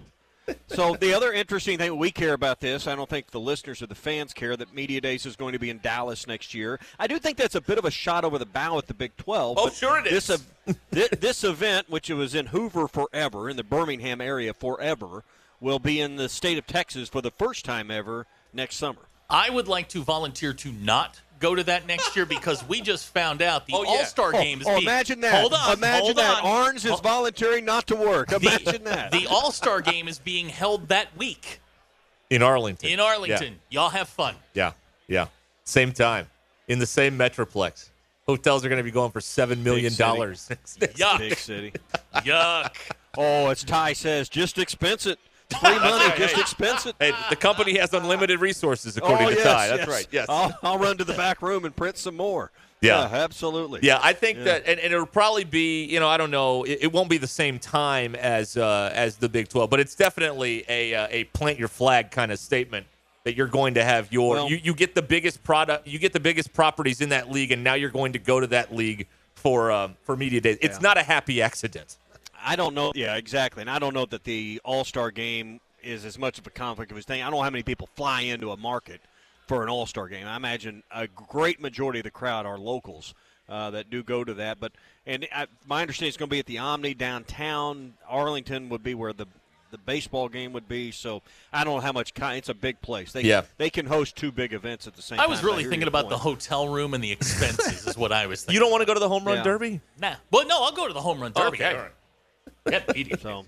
So 0.67 0.95
the 0.99 1.13
other 1.13 1.31
interesting 1.31 1.77
thing 1.77 1.95
we 1.97 2.11
care 2.11 2.33
about 2.33 2.59
this, 2.59 2.87
I 2.87 2.95
don't 2.95 3.07
think 3.09 3.29
the 3.31 3.39
listeners 3.39 3.81
or 3.81 3.85
the 3.85 3.95
fans 3.95 4.33
care 4.33 4.57
that 4.57 4.73
Media 4.73 4.99
Days 4.99 5.25
is 5.25 5.35
going 5.37 5.53
to 5.53 5.59
be 5.59 5.69
in 5.69 5.79
Dallas 5.79 6.27
next 6.27 6.53
year. 6.53 6.79
I 6.99 7.07
do 7.07 7.19
think 7.19 7.37
that's 7.37 7.55
a 7.55 7.61
bit 7.61 7.77
of 7.77 7.85
a 7.85 7.91
shot 7.91 8.25
over 8.25 8.37
the 8.37 8.45
bow 8.47 8.77
at 8.79 8.87
the 8.87 8.93
Big 8.93 9.15
12. 9.17 9.57
Oh, 9.57 9.69
sure 9.69 9.99
it 9.99 10.07
is. 10.07 10.27
this, 10.27 10.41
is. 10.67 10.75
uh, 11.13 11.15
this 11.19 11.43
event, 11.45 11.89
which 11.89 12.09
was 12.09 12.35
in 12.35 12.47
Hoover 12.47 12.87
forever, 12.89 13.49
in 13.49 13.55
the 13.55 13.63
Birmingham 13.63 14.19
area 14.19 14.53
forever, 14.53 15.23
will 15.61 15.79
be 15.79 16.01
in 16.01 16.15
the 16.17 16.27
state 16.27 16.57
of 16.57 16.65
Texas 16.67 17.07
for 17.07 17.21
the 17.21 17.31
first 17.31 17.63
time 17.63 17.89
ever 17.91 18.25
next 18.51 18.75
summer. 18.75 19.03
I 19.31 19.49
would 19.49 19.67
like 19.67 19.87
to 19.89 20.03
volunteer 20.03 20.53
to 20.53 20.71
not 20.73 21.19
go 21.39 21.55
to 21.55 21.63
that 21.63 21.87
next 21.87 22.15
year 22.15 22.25
because 22.27 22.63
we 22.67 22.81
just 22.81 23.07
found 23.07 23.41
out 23.41 23.65
the 23.65 23.73
Oh, 23.73 23.83
yeah. 23.83 23.89
All 23.89 24.03
Star 24.05 24.27
Oh, 24.27 24.31
game 24.33 24.61
is 24.61 24.67
oh, 24.67 24.71
being. 24.75 24.83
imagine 24.83 25.21
that! 25.21 25.39
Hold 25.41 25.53
on, 25.53 25.73
imagine 25.77 26.05
hold 26.05 26.17
that! 26.17 26.43
on. 26.43 26.63
Orange 26.65 26.85
is 26.85 26.91
Oh, 26.91 26.97
volunteering 26.97 27.65
not 27.65 27.87
to 27.87 27.95
work. 27.95 28.31
Imagine 28.31 28.83
that. 28.83 29.11
The 29.11 29.25
All 29.27 29.51
Star 29.51 29.81
game 29.81 30.07
is 30.07 30.19
being 30.19 30.49
held 30.49 30.89
that 30.89 31.15
week 31.17 31.59
in 32.29 32.43
Arlington. 32.43 32.89
in 32.89 32.99
Arlington. 32.99 33.59
Y'all 33.69 33.89
have 33.89 34.07
fun. 34.09 34.35
Yeah, 34.53 34.73
yeah. 35.07 35.27
Same 35.63 35.91
time 35.93 36.27
in 36.67 36.77
the 36.79 36.85
same 36.85 37.17
metroplex. 37.17 37.89
Hotels 38.27 38.63
are 38.63 38.69
going 38.69 38.77
to 38.77 38.83
be 38.83 38.91
going 38.91 39.11
for 39.11 39.19
seven 39.21 39.63
million 39.63 39.93
dollars. 39.95 40.47
Yuck. 40.79 41.17
Big 41.17 41.37
city. 41.37 41.73
Yuck. 42.17 42.75
Oh, 43.17 43.47
as 43.49 43.63
Ty 43.63 43.93
says, 43.93 44.29
just 44.29 44.57
expense 44.59 45.05
it. 45.07 45.17
Free 45.59 45.79
money, 45.79 46.13
just 46.17 46.37
expense 46.37 46.85
it. 46.85 46.95
hey, 46.99 47.13
the 47.29 47.35
company 47.35 47.77
has 47.77 47.93
unlimited 47.93 48.39
resources, 48.39 48.97
according 48.97 49.27
oh, 49.27 49.29
to 49.31 49.35
yes, 49.35 49.43
Ty. 49.43 49.67
That's 49.67 49.79
yes. 49.79 49.89
right. 49.89 50.07
Yes. 50.11 50.25
I'll, 50.29 50.57
I'll 50.63 50.77
run 50.77 50.97
to 50.97 51.03
the 51.03 51.13
back 51.13 51.41
room 51.41 51.65
and 51.65 51.75
print 51.75 51.97
some 51.97 52.15
more. 52.15 52.51
Yeah. 52.81 53.07
absolutely. 53.11 53.81
Yeah, 53.83 53.99
I 54.01 54.13
think 54.13 54.39
that, 54.39 54.63
and, 54.65 54.79
and 54.79 54.91
it'll 54.91 55.05
probably 55.05 55.43
be, 55.43 55.85
you 55.85 55.99
know, 55.99 56.07
I 56.07 56.17
don't 56.17 56.31
know, 56.31 56.63
it, 56.63 56.79
it 56.81 56.91
won't 56.91 57.09
be 57.09 57.19
the 57.19 57.27
same 57.27 57.59
time 57.59 58.15
as 58.15 58.57
uh, 58.57 58.91
as 58.93 59.17
the 59.17 59.29
Big 59.29 59.49
Twelve, 59.49 59.69
but 59.69 59.79
it's 59.79 59.93
definitely 59.95 60.65
a 60.67 60.95
uh, 60.95 61.07
a 61.11 61.23
plant 61.25 61.59
your 61.59 61.67
flag 61.67 62.09
kind 62.09 62.31
of 62.31 62.39
statement 62.39 62.87
that 63.23 63.35
you're 63.35 63.47
going 63.47 63.75
to 63.75 63.83
have 63.83 64.11
your 64.11 64.31
Well- 64.31 64.49
you, 64.49 64.57
you 64.57 64.73
get 64.73 64.95
the 64.95 65.01
biggest 65.03 65.43
product, 65.43 65.87
you 65.87 65.99
get 65.99 66.11
the 66.11 66.19
biggest 66.19 66.53
properties 66.53 67.01
in 67.01 67.09
that 67.09 67.29
league, 67.29 67.51
and 67.51 67.63
now 67.63 67.75
you're 67.75 67.91
going 67.91 68.13
to 68.13 68.19
go 68.19 68.39
to 68.39 68.47
that 68.47 68.73
league 68.73 69.07
for 69.35 69.71
um, 69.71 69.95
for 70.03 70.17
media 70.17 70.41
days. 70.41 70.57
It's 70.61 70.77
Yeah. 70.77 70.81
not 70.81 70.97
a 70.97 71.03
happy 71.03 71.41
accident. 71.41 71.97
I 72.43 72.55
don't 72.55 72.73
know. 72.75 72.91
Yeah, 72.95 73.15
exactly. 73.15 73.61
And 73.61 73.69
I 73.69 73.79
don't 73.79 73.93
know 73.93 74.05
that 74.05 74.23
the 74.23 74.59
All 74.63 74.83
Star 74.83 75.11
game 75.11 75.59
is 75.83 76.05
as 76.05 76.17
much 76.17 76.37
of 76.39 76.45
a 76.47 76.49
conflict 76.51 76.91
of 76.91 76.97
a 76.97 77.01
thing. 77.01 77.21
I 77.21 77.25
don't 77.25 77.33
know 77.39 77.41
how 77.41 77.49
many 77.49 77.63
people 77.63 77.87
fly 77.95 78.21
into 78.21 78.51
a 78.51 78.57
market 78.57 79.01
for 79.47 79.63
an 79.63 79.69
All 79.69 79.85
Star 79.85 80.07
game. 80.07 80.27
I 80.27 80.35
imagine 80.35 80.83
a 80.91 81.07
great 81.07 81.59
majority 81.61 81.99
of 81.99 82.03
the 82.03 82.11
crowd 82.11 82.45
are 82.45 82.57
locals 82.57 83.13
uh, 83.49 83.69
that 83.71 83.89
do 83.89 84.03
go 84.03 84.23
to 84.23 84.33
that. 84.35 84.59
But 84.59 84.71
and 85.05 85.27
I, 85.33 85.47
my 85.67 85.81
understanding 85.81 86.09
is 86.09 86.17
going 86.17 86.29
to 86.29 86.33
be 86.33 86.39
at 86.39 86.45
the 86.45 86.57
Omni 86.59 86.93
downtown. 86.93 87.93
Arlington 88.07 88.69
would 88.69 88.83
be 88.83 88.93
where 88.95 89.13
the 89.13 89.25
the 89.71 89.77
baseball 89.77 90.27
game 90.27 90.51
would 90.51 90.67
be. 90.67 90.91
So 90.91 91.21
I 91.53 91.63
don't 91.63 91.75
know 91.75 91.79
how 91.79 91.93
much. 91.93 92.13
Con- 92.13 92.35
it's 92.35 92.49
a 92.49 92.53
big 92.53 92.81
place. 92.81 93.13
They 93.13 93.21
Yeah. 93.21 93.43
they 93.57 93.69
can 93.69 93.85
host 93.85 94.17
two 94.17 94.31
big 94.31 94.51
events 94.53 94.85
at 94.85 94.95
the 94.95 95.01
same 95.01 95.17
time. 95.17 95.25
I 95.25 95.29
was 95.29 95.39
I 95.41 95.43
really 95.43 95.63
hear 95.63 95.69
thinking 95.71 95.85
your 95.85 95.89
about 95.89 96.09
the 96.09 96.17
hotel 96.17 96.67
room 96.67 96.93
and 96.93 97.01
the 97.03 97.11
expenses, 97.13 97.87
is 97.87 97.97
what 97.97 98.11
I 98.11 98.27
was 98.27 98.41
thinking. 98.41 98.55
You 98.55 98.59
don't 98.59 98.69
want 98.71 98.81
to 98.81 98.85
go 98.85 98.93
to 98.93 98.99
the 98.99 99.07
home 99.09 99.23
run 99.23 99.37
Yeah. 99.37 99.43
derby? 99.43 99.79
Nah. 99.99 100.15
Well, 100.29 100.45
no, 100.45 100.61
I'll 100.63 100.73
go 100.73 100.87
to 100.87 100.93
the 100.93 100.99
home 101.01 101.21
run 101.21 101.31
derby. 101.31 101.63
Okay, 101.63 101.87
all 102.65 102.71
right. 102.71 102.85
Get 102.87 102.95
media. 102.95 103.17
So. 103.17 103.45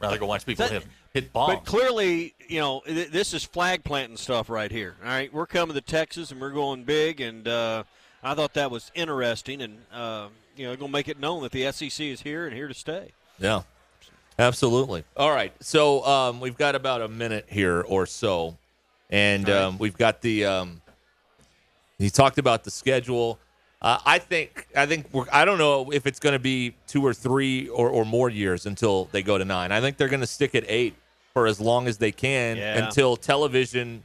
Rather 0.00 0.18
go 0.18 0.26
watch 0.26 0.44
people 0.46 0.66
That- 0.66 0.72
hit, 0.72 0.86
hit 1.12 1.32
bombs. 1.32 1.54
But 1.56 1.64
clearly, 1.64 2.34
you 2.48 2.60
know, 2.60 2.82
th- 2.86 3.08
this 3.10 3.34
is 3.34 3.44
flag 3.44 3.84
planting 3.84 4.16
stuff 4.16 4.48
right 4.50 4.70
here. 4.70 4.96
All 5.02 5.08
right, 5.08 5.32
we're 5.32 5.46
coming 5.46 5.74
to 5.74 5.80
Texas 5.80 6.30
and 6.30 6.40
we're 6.40 6.50
going 6.50 6.84
big, 6.84 7.20
and 7.20 7.46
uh, 7.46 7.84
I 8.22 8.34
thought 8.34 8.54
that 8.54 8.70
was 8.70 8.90
interesting, 8.94 9.62
and 9.62 9.78
uh, 9.92 10.28
you 10.56 10.66
know, 10.66 10.76
going 10.76 10.90
to 10.90 10.92
make 10.92 11.08
it 11.08 11.18
known 11.20 11.42
that 11.42 11.52
the 11.52 11.70
SEC 11.72 12.00
is 12.06 12.20
here 12.22 12.46
and 12.46 12.54
here 12.54 12.68
to 12.68 12.74
stay. 12.74 13.12
Yeah, 13.38 13.62
absolutely. 14.38 15.04
All 15.16 15.30
right, 15.30 15.52
so 15.60 16.04
um, 16.04 16.40
we've 16.40 16.56
got 16.56 16.74
about 16.74 17.02
a 17.02 17.08
minute 17.08 17.46
here 17.48 17.82
or 17.82 18.06
so, 18.06 18.56
and 19.10 19.48
um, 19.50 19.78
we've 19.78 19.96
got 19.96 20.22
the. 20.22 20.44
Um, 20.46 20.80
he 21.98 22.10
talked 22.10 22.36
about 22.38 22.64
the 22.64 22.70
schedule. 22.70 23.38
Uh, 23.82 23.98
I 24.06 24.18
think 24.18 24.66
I 24.74 24.86
think 24.86 25.06
we're, 25.12 25.26
I 25.32 25.44
don't 25.44 25.58
know 25.58 25.90
if 25.92 26.06
it's 26.06 26.18
going 26.18 26.32
to 26.32 26.38
be 26.38 26.74
two 26.86 27.04
or 27.04 27.12
three 27.12 27.68
or, 27.68 27.88
or 27.90 28.04
more 28.04 28.30
years 28.30 28.64
until 28.66 29.04
they 29.12 29.22
go 29.22 29.36
to 29.36 29.44
nine. 29.44 29.70
I 29.70 29.80
think 29.80 29.96
they're 29.98 30.08
going 30.08 30.20
to 30.20 30.26
stick 30.26 30.54
at 30.54 30.64
eight 30.66 30.94
for 31.34 31.46
as 31.46 31.60
long 31.60 31.86
as 31.86 31.98
they 31.98 32.12
can 32.12 32.56
Yeah. 32.56 32.84
until 32.86 33.16
television 33.16 34.04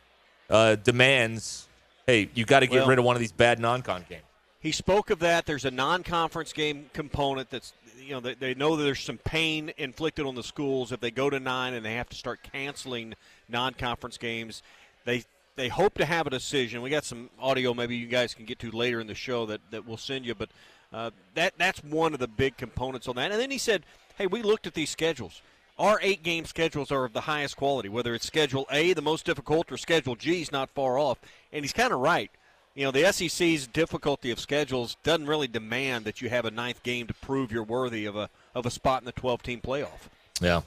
uh, 0.49 0.75
demands. 0.75 1.67
Hey, 2.05 2.29
you 2.34 2.43
got 2.43 2.60
to 2.60 2.67
get 2.67 2.79
Well- 2.79 2.88
rid 2.89 2.99
of 2.99 3.05
one 3.05 3.15
of 3.15 3.21
these 3.21 3.31
bad 3.31 3.60
non-con 3.60 4.05
games. 4.10 4.23
He 4.60 4.71
spoke 4.71 5.10
of 5.10 5.19
that. 5.19 5.45
There's 5.47 5.65
a 5.65 5.71
non-conference 5.71 6.53
game 6.53 6.89
component 6.93 7.49
that's 7.49 7.73
you 7.99 8.12
know 8.12 8.19
they, 8.19 8.34
they 8.36 8.53
know 8.53 8.75
that 8.75 8.84
there's 8.84 8.99
some 8.99 9.17
pain 9.19 9.71
inflicted 9.77 10.25
on 10.25 10.36
the 10.36 10.43
schools 10.43 10.91
if 10.91 10.99
they 10.99 11.10
go 11.12 11.29
to 11.29 11.39
nine 11.39 11.73
and 11.73 11.84
they 11.86 11.93
have 11.93 12.10
to 12.10 12.15
start 12.15 12.41
canceling 12.51 13.13
non-conference 13.47 14.17
games. 14.17 14.62
They 15.05 15.23
they 15.62 15.67
hope 15.67 15.93
to 16.00 16.06
have 16.06 16.26
a 16.26 16.32
decision. 16.32 16.82
We 16.82 16.89
got 16.89 17.06
some 17.06 17.30
audio 17.39 17.76
maybe 17.76 17.95
you 17.95 18.08
guys 18.08 18.34
can 18.34 18.45
get 18.45 18.58
to 18.60 18.71
later 18.71 19.00
in 19.00 19.06
the 19.06 19.13
show 19.13 19.45
that, 19.45 19.62
that 19.69 19.86
we'll 19.86 19.95
send 19.95 20.26
you, 20.26 20.34
but 20.34 20.50
uh, 20.91 21.12
that 21.36 21.54
that's 21.56 21.84
one 21.84 22.15
of 22.15 22.19
the 22.19 22.28
big 22.28 22.58
components 22.58 23.08
on 23.08 23.15
that. 23.17 23.32
And 23.32 23.39
then 23.39 23.52
he 23.52 23.60
said, 23.60 23.84
"Hey, 24.17 24.26
we 24.26 24.41
looked 24.41 24.65
at 24.65 24.74
these 24.74 24.89
schedules. 24.89 25.43
Our 25.78 26.00
eight 26.02 26.24
game 26.24 26.45
schedules 26.45 26.91
are 26.91 27.06
of 27.06 27.13
the 27.13 27.21
highest 27.21 27.58
quality. 27.58 27.89
Whether 27.89 28.15
it's 28.15 28.26
Schedule 28.26 28.65
A, 28.71 28.93
the 28.93 29.04
most 29.04 29.24
difficult, 29.24 29.71
or 29.71 29.78
Schedule 29.78 30.15
G 30.15 30.41
is 30.41 30.52
not 30.52 30.71
far 30.71 30.97
off." 30.97 31.19
And 31.54 31.63
he's 31.63 31.74
kind 31.74 31.93
of 31.93 32.00
right. 32.00 32.32
You 32.74 32.86
know, 32.86 32.91
the 32.91 33.12
SEC's 33.12 33.67
difficulty 33.67 34.32
of 34.32 34.39
schedules 34.39 34.97
doesn't 35.04 35.28
really 35.28 35.47
demand 35.47 36.06
that 36.06 36.21
you 36.21 36.30
have 36.30 36.45
a 36.45 36.52
ninth 36.52 36.82
game 36.82 37.06
to 37.06 37.13
prove 37.13 37.52
you're 37.52 37.63
worthy 37.63 38.06
of 38.06 38.15
a 38.15 38.32
of 38.56 38.65
a 38.65 38.71
spot 38.71 39.04
in 39.04 39.06
the 39.06 39.12
12 39.12 39.43
team 39.43 39.62
playoff. 39.62 40.10
Yeah, 40.41 40.62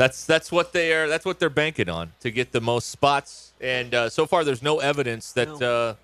that's 0.00 0.24
that's 0.24 0.50
what 0.50 0.72
they 0.72 0.94
are. 0.94 1.08
That's 1.08 1.26
what 1.26 1.38
they're 1.38 1.50
banking 1.50 1.90
on 1.90 2.12
to 2.20 2.30
get 2.30 2.52
the 2.52 2.60
most 2.62 2.88
spots. 2.88 3.52
And 3.60 3.94
uh, 3.94 4.08
so 4.08 4.24
far, 4.24 4.44
there's 4.44 4.62
no 4.62 4.78
evidence 4.78 5.32
that 5.32 5.60
uh, 5.60 5.94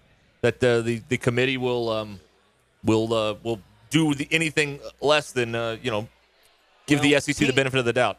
that 0.42 0.62
uh, 0.62 0.82
the 0.82 1.00
the 1.08 1.16
committee 1.16 1.56
will 1.56 1.88
um, 1.88 2.20
will 2.84 3.14
uh, 3.14 3.36
will 3.42 3.58
do 3.88 4.12
the, 4.12 4.28
anything 4.30 4.80
less 5.00 5.32
than 5.32 5.54
uh, 5.54 5.78
you 5.82 5.90
know 5.90 6.08
give 6.86 7.00
the 7.00 7.12
Well, 7.12 7.22
SEC 7.22 7.46
the 7.46 7.54
benefit 7.54 7.78
of 7.78 7.86
the 7.86 7.94
doubt. 7.94 8.18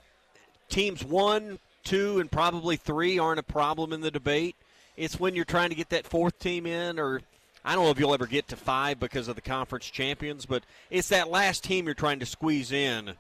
Teams 0.68 1.04
one, 1.06 1.60
two, 1.84 2.20
and 2.20 2.32
probably 2.32 2.76
three 2.76 3.20
aren't 3.20 3.40
a 3.40 3.44
problem 3.44 3.94
in 3.94 4.02
the 4.02 4.10
debate. 4.10 4.56
It's 4.96 5.20
when 5.20 5.36
you're 5.36 5.46
trying 5.46 5.70
to 5.70 5.76
get 5.76 5.90
that 5.90 6.08
fourth 6.08 6.40
team 6.40 6.66
in, 6.66 6.98
or 6.98 7.22
I 7.64 7.76
don't 7.76 7.86
know 7.86 7.92
if 7.92 8.00
you'll 8.00 8.16
ever 8.16 8.26
get 8.26 8.48
to 8.48 8.56
five 8.56 9.00
because 9.00 9.28
of 9.28 9.36
the 9.36 9.44
conference 9.44 9.86
champions, 9.86 10.48
but 10.48 10.64
it's 10.90 11.10
that 11.10 11.30
last 11.30 11.64
team 11.64 11.86
you're 11.86 11.94
trying 11.94 12.18
to 12.18 12.26
squeeze 12.26 12.72
in 12.72 13.14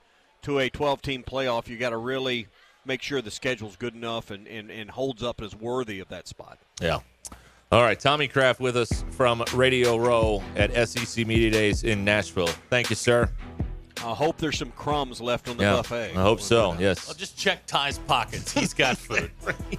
to 0.47 0.59
a 0.59 0.69
12 0.69 1.01
team 1.01 1.23
playoff. 1.23 1.67
You 1.67 1.77
got 1.77 1.89
to 1.89 1.97
really 1.97 2.47
make 2.85 3.01
sure 3.01 3.21
the 3.21 3.29
schedule's 3.29 3.75
good 3.75 3.93
enough 3.93 4.31
and, 4.31 4.47
and, 4.47 4.71
and 4.71 4.89
holds 4.89 5.21
up 5.21 5.41
as 5.41 5.53
worthy 5.53 5.99
of 5.99 6.07
that 6.07 6.25
spot. 6.25 6.57
Yeah. 6.81 6.99
All 7.69 7.81
right, 7.81 7.99
Tommy 7.99 8.29
Craft 8.29 8.61
with 8.61 8.77
us 8.77 9.03
from 9.11 9.43
Radio 9.53 9.97
Row 9.97 10.41
at 10.55 10.87
SEC 10.87 11.27
Media 11.27 11.51
Days 11.51 11.83
in 11.83 12.05
Nashville. 12.05 12.47
Thank 12.69 12.89
you, 12.89 12.95
sir. 12.95 13.29
I 13.97 14.13
hope 14.13 14.37
there's 14.37 14.57
some 14.57 14.71
crumbs 14.71 15.19
left 15.19 15.49
on 15.49 15.57
the 15.57 15.63
yeah, 15.63 15.73
buffet. 15.73 16.11
I 16.15 16.21
hope 16.21 16.39
so. 16.39 16.77
Yes. 16.79 17.09
I'll 17.09 17.15
just 17.15 17.37
check 17.37 17.65
Ty's 17.65 17.97
pockets. 17.97 18.53
He's 18.53 18.73
got 18.73 18.97
food. 18.97 19.31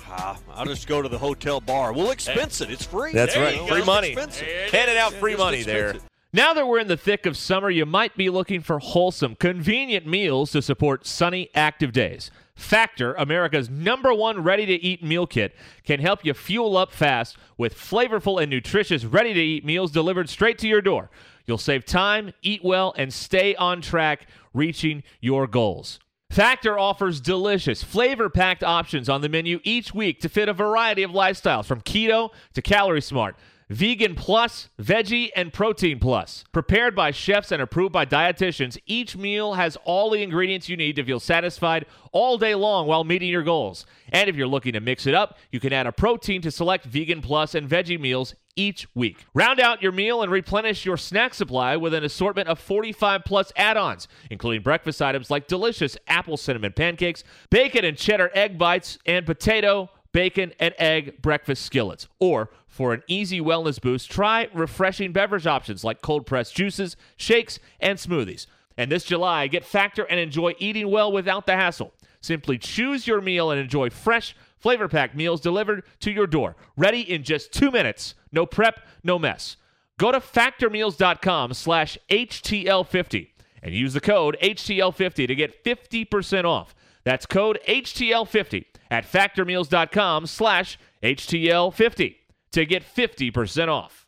Ah, 0.07 0.37
I'll 0.53 0.67
just 0.67 0.87
go 0.87 1.01
to 1.01 1.09
the 1.09 1.17
hotel 1.17 1.63
bar. 1.63 1.95
We'll 1.95 2.11
expense 2.11 2.61
it. 2.61 2.71
It's 2.71 2.85
free. 2.85 3.15
That's 3.15 3.33
There 3.33 3.43
right. 3.43 3.69
Free 3.69 3.85
money. 3.85 4.09
expense 4.09 4.43
it. 4.43 4.75
Handing 4.75 4.99
out 4.99 5.15
free 5.15 5.37
money 5.37 5.59
expense 5.61 5.93
there. 5.95 6.09
Now 6.33 6.53
that 6.53 6.69
we're 6.69 6.79
in 6.79 6.89
the 6.89 6.97
thick 6.99 7.25
of 7.25 7.39
summer, 7.39 7.71
you 7.71 7.87
might 7.87 8.15
be 8.15 8.29
looking 8.29 8.61
for 8.61 8.79
wholesome, 8.79 9.35
convenient 9.35 10.07
meals 10.07 10.53
to 10.53 10.61
support 10.61 11.07
sunny, 11.07 11.49
active 11.55 11.91
days. 11.91 12.31
Factor, 12.55 13.15
America's 13.15 13.71
number 13.71 14.13
one 14.13 14.43
ready 14.43 14.67
to 14.67 14.75
eat 14.75 15.03
meal 15.03 15.27
kit, 15.27 15.57
can 15.85 16.01
help 16.01 16.27
you 16.27 16.35
fuel 16.35 16.77
up 16.77 16.93
fast 16.93 17.39
with 17.57 17.75
flavorful 17.75 18.43
and 18.43 18.51
nutritious 18.51 19.07
ready 19.07 19.33
to 19.33 19.41
eat 19.41 19.65
meals 19.65 19.91
delivered 19.91 20.29
straight 20.29 20.59
to 20.59 20.69
your 20.69 20.83
door. 20.83 21.09
You'll 21.47 21.57
save 21.57 21.87
time, 21.87 22.35
eat 22.43 22.63
well, 22.63 22.93
and 22.99 23.11
stay 23.11 23.55
on 23.57 23.81
track 23.81 24.27
reaching 24.53 25.05
your 25.23 25.47
goals. 25.47 25.99
Factor 26.29 26.79
offers 26.79 27.23
delicious, 27.23 27.83
flavor 27.83 28.29
packed 28.29 28.63
options 28.63 29.09
on 29.09 29.23
the 29.23 29.31
menu 29.31 29.61
each 29.65 29.95
week 29.95 30.21
to 30.21 30.29
fit 30.29 30.51
a 30.51 30.53
variety 30.53 31.03
of 31.03 31.13
lifestyles 31.13 31.65
from 31.65 31.81
keto 31.81 32.33
to 32.53 32.61
calorie 32.61 33.01
smart. 33.01 33.35
Vegan 33.71 34.15
Plus, 34.15 34.71
Veggie, 34.81 35.31
and 35.37 35.53
Protein 35.53 35.99
Plus. 35.99 36.45
Prepared 36.53 36.97
by 36.97 37.11
chefs 37.11 37.53
and 37.53 37.61
approved 37.61 37.93
by 37.93 38.07
dietitians, 38.07 38.79
each 38.87 39.15
meal 39.17 39.55
has 39.55 39.77
all 39.85 40.09
the 40.09 40.23
ingredients 40.23 40.71
you 40.71 40.77
need 40.77 40.97
to 40.97 41.05
feel 41.05 41.21
satisfied 41.21 41.85
all 42.11 42.39
day 42.39 42.55
long 42.55 42.87
while 42.87 43.05
meeting 43.05 43.29
your 43.29 43.43
goals. 43.43 43.85
And 44.11 44.31
if 44.31 44.37
you're 44.37 44.47
looking 44.47 44.73
to 44.73 44.81
mix 44.81 45.07
it 45.07 45.15
up, 45.15 45.37
you 45.53 45.61
can 45.61 45.75
add 45.75 45.87
a 45.87 45.93
protein 45.93 46.41
to 46.43 46.51
select 46.51 46.87
Vegan 46.87 47.21
Plus 47.21 47.55
and 47.55 47.69
Veggie 47.69 48.01
meals 48.01 48.35
each 48.57 48.89
week. 48.95 49.25
Round 49.35 49.61
out 49.61 49.83
your 49.83 49.93
meal 49.93 50.23
and 50.23 50.33
replenish 50.33 50.85
your 50.85 50.97
snack 50.97 51.33
supply 51.35 51.77
with 51.77 51.95
an 51.95 52.05
assortment 52.05 52.49
of 52.49 52.59
45 52.59 53.23
plus 53.25 53.53
add 53.57 53.77
ons, 53.77 54.09
including 54.31 54.63
breakfast 54.63 55.01
items 55.01 55.31
like 55.31 55.47
delicious 55.47 55.97
apple 56.09 56.37
cinnamon 56.37 56.73
pancakes, 56.73 57.23
bacon 57.51 57.85
and 57.85 57.97
cheddar 57.97 58.31
egg 58.35 58.59
bites, 58.59 58.99
and 59.07 59.25
potato, 59.25 59.91
bacon, 60.19 60.53
and 60.59 60.75
egg 60.79 61.23
breakfast 61.23 61.65
skillets. 61.65 62.09
Or 62.19 62.51
for 62.67 62.93
an 62.93 63.05
easy 63.07 63.41
wellness 63.41 63.81
boost, 63.81 64.11
try 64.11 64.49
refreshing 64.53 65.13
beverage 65.13 65.47
options 65.47 65.85
like 65.85 66.03
cold 66.03 66.27
pressed 66.27 66.57
juices, 66.57 66.97
shakes, 67.17 67.61
and 67.79 68.01
smoothies. 68.01 68.49
And 68.77 68.91
this 68.91 69.05
July, 69.05 69.47
get 69.47 69.65
Factor 69.65 70.03
and 70.03 70.19
enjoy 70.19 70.57
eating 70.59 70.91
well 70.91 71.13
without 71.13 71.47
the 71.47 71.55
hassle. 71.55 71.93
Simply 72.21 72.59
choose 72.59 73.07
your 73.07 73.21
meal 73.21 73.53
and 73.53 73.61
enjoy 73.61 73.91
fresh, 73.91 74.35
flavor 74.59 74.89
packed 74.89 75.15
meals 75.15 75.41
delivered 75.41 75.85
to 76.01 76.11
your 76.11 76.27
door, 76.27 76.57
ready 76.77 77.03
in 77.03 77.23
just 77.23 77.53
two 77.53 77.71
minutes. 77.71 78.17
No 78.33 78.45
prep, 78.45 78.81
no 79.05 79.21
mess. 79.21 79.57
Go 79.99 80.11
to 80.11 80.19
factormeals.com 80.19 81.55
slash 81.55 81.97
HTL50 82.11 83.29
and 83.63 83.73
use 83.73 83.95
the 83.95 84.01
code 84.01 84.37
HTL50 84.43 85.29
to 85.29 85.35
get 85.37 85.63
50% 85.63 86.45
off. 86.45 86.75
That's 87.05 87.25
code 87.25 87.61
HTL50 87.69 88.65
at 88.91 89.05
factormeals.com 89.05 90.27
slash 90.27 90.79
HTL50 91.03 92.17
to 92.53 92.67
get 92.67 92.83
50% 92.83 93.69
off. 93.69 94.08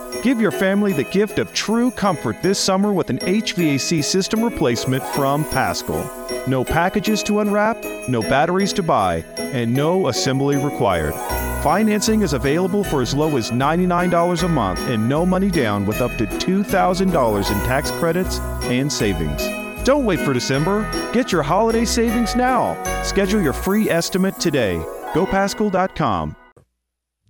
Give 0.23 0.39
your 0.39 0.51
family 0.51 0.93
the 0.93 1.03
gift 1.05 1.39
of 1.39 1.51
true 1.53 1.89
comfort 1.89 2.41
this 2.43 2.59
summer 2.59 2.93
with 2.93 3.09
an 3.09 3.17
HVAC 3.19 4.03
system 4.03 4.43
replacement 4.43 5.03
from 5.07 5.43
Paschal. 5.45 6.09
No 6.47 6.63
packages 6.63 7.23
to 7.23 7.39
unwrap, 7.39 7.83
no 8.07 8.21
batteries 8.21 8.73
to 8.73 8.83
buy, 8.83 9.23
and 9.37 9.73
no 9.73 10.07
assembly 10.09 10.57
required. 10.57 11.13
Financing 11.63 12.21
is 12.21 12.33
available 12.33 12.83
for 12.83 13.01
as 13.01 13.13
low 13.13 13.37
as 13.37 13.51
$99 13.51 14.43
a 14.43 14.47
month 14.47 14.79
and 14.81 15.07
no 15.07 15.25
money 15.25 15.49
down 15.49 15.85
with 15.85 16.01
up 16.01 16.15
to 16.17 16.25
$2,000 16.25 17.51
in 17.51 17.57
tax 17.67 17.91
credits 17.91 18.39
and 18.63 18.91
savings. 18.91 19.43
Don't 19.83 20.05
wait 20.05 20.19
for 20.19 20.33
December. 20.33 20.89
Get 21.13 21.31
your 21.31 21.43
holiday 21.43 21.85
savings 21.85 22.35
now. 22.35 22.81
Schedule 23.03 23.41
your 23.41 23.53
free 23.53 23.89
estimate 23.89 24.39
today. 24.39 24.77
GoPaschal.com. 25.13 26.35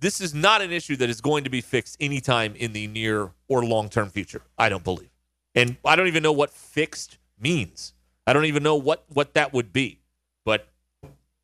This 0.02 0.20
is 0.20 0.34
not 0.34 0.62
an 0.62 0.72
issue 0.72 0.96
that 0.96 1.08
is 1.08 1.20
going 1.20 1.44
to 1.44 1.50
be 1.50 1.60
fixed 1.60 1.96
anytime 2.00 2.56
in 2.56 2.72
the 2.72 2.88
near 2.88 3.30
or 3.46 3.64
long 3.64 3.88
term 3.88 4.10
future. 4.10 4.42
I 4.58 4.68
don't 4.68 4.82
believe. 4.82 5.10
And 5.54 5.76
I 5.84 5.94
don't 5.94 6.08
even 6.08 6.24
know 6.24 6.32
what 6.32 6.50
fixed 6.50 7.18
means. 7.38 7.94
I 8.26 8.32
don't 8.32 8.46
even 8.46 8.64
know 8.64 8.74
what, 8.74 9.04
what 9.06 9.34
that 9.34 9.52
would 9.52 9.72
be. 9.72 10.00
But 10.44 10.66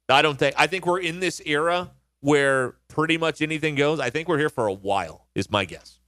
I 0.09 0.23
don't 0.23 0.37
think, 0.37 0.57
I 0.59 0.66
think 0.66 0.87
we're 0.87 0.99
in 0.99 1.21
this 1.21 1.40
era 1.47 1.92
where 2.18 2.75
pretty 2.88 3.16
much 3.16 3.40
anything 3.42 3.77
goes. 3.77 4.01
I 4.01 4.11
think 4.11 4.27
we're 4.27 4.38
here 4.38 4.51
for 4.51 4.66
a 4.66 4.73
while, 4.73 5.29
is 5.37 5.49
my 5.53 5.64
guess. 5.64 6.01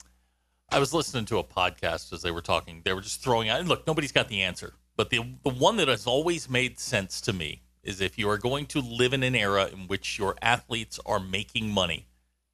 I 0.69 0.79
was 0.79 0.93
listening 0.93 1.23
to 1.27 1.37
a 1.37 1.45
podcast 1.45 2.11
as 2.11 2.21
they 2.21 2.31
were 2.31 2.41
talking. 2.41 2.81
They 2.83 2.91
were 2.91 2.99
just 2.99 3.23
throwing 3.23 3.47
out, 3.47 3.61
and 3.61 3.69
look, 3.69 3.87
nobody's 3.87 4.11
got 4.11 4.27
the 4.27 4.41
answer. 4.41 4.73
But 4.97 5.09
the, 5.09 5.35
the 5.43 5.51
one 5.51 5.77
that 5.77 5.87
has 5.87 6.05
always 6.05 6.49
made 6.49 6.81
sense 6.81 7.21
to 7.21 7.31
me 7.31 7.61
is 7.81 8.01
if 8.01 8.17
you 8.17 8.29
are 8.29 8.37
going 8.37 8.65
to 8.67 8.81
live 8.81 9.13
in 9.13 9.23
an 9.23 9.35
era 9.35 9.69
in 9.71 9.87
which 9.87 10.19
your 10.19 10.35
athletes 10.41 10.99
are 11.05 11.19
making 11.19 11.69
money, 11.69 12.07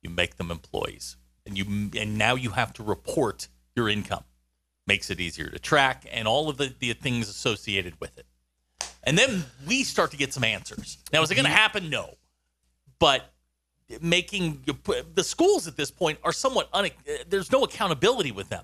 you 0.07 0.15
make 0.15 0.37
them 0.37 0.51
employees. 0.51 1.17
And 1.45 1.57
you 1.57 1.91
and 1.97 2.17
now 2.17 2.35
you 2.35 2.51
have 2.51 2.73
to 2.73 2.83
report 2.83 3.47
your 3.75 3.89
income. 3.89 4.23
Makes 4.85 5.09
it 5.09 5.19
easier 5.19 5.49
to 5.49 5.59
track 5.59 6.05
and 6.11 6.27
all 6.27 6.49
of 6.49 6.57
the, 6.57 6.73
the 6.79 6.93
things 6.93 7.29
associated 7.29 7.99
with 7.99 8.17
it. 8.17 8.25
And 9.03 9.17
then 9.17 9.45
we 9.65 9.83
start 9.83 10.11
to 10.11 10.17
get 10.17 10.33
some 10.33 10.43
answers. 10.43 10.97
Now, 11.13 11.21
is 11.21 11.31
it 11.31 11.35
going 11.35 11.45
to 11.45 11.51
mm-hmm. 11.51 11.57
happen? 11.57 11.89
No. 11.89 12.15
But 12.99 13.33
making 14.01 14.63
the 15.13 15.23
schools 15.23 15.67
at 15.67 15.77
this 15.77 15.91
point 15.91 16.19
are 16.23 16.33
somewhat 16.33 16.69
un, 16.73 16.89
there's 17.29 17.51
no 17.51 17.63
accountability 17.63 18.31
with 18.31 18.49
them. 18.49 18.63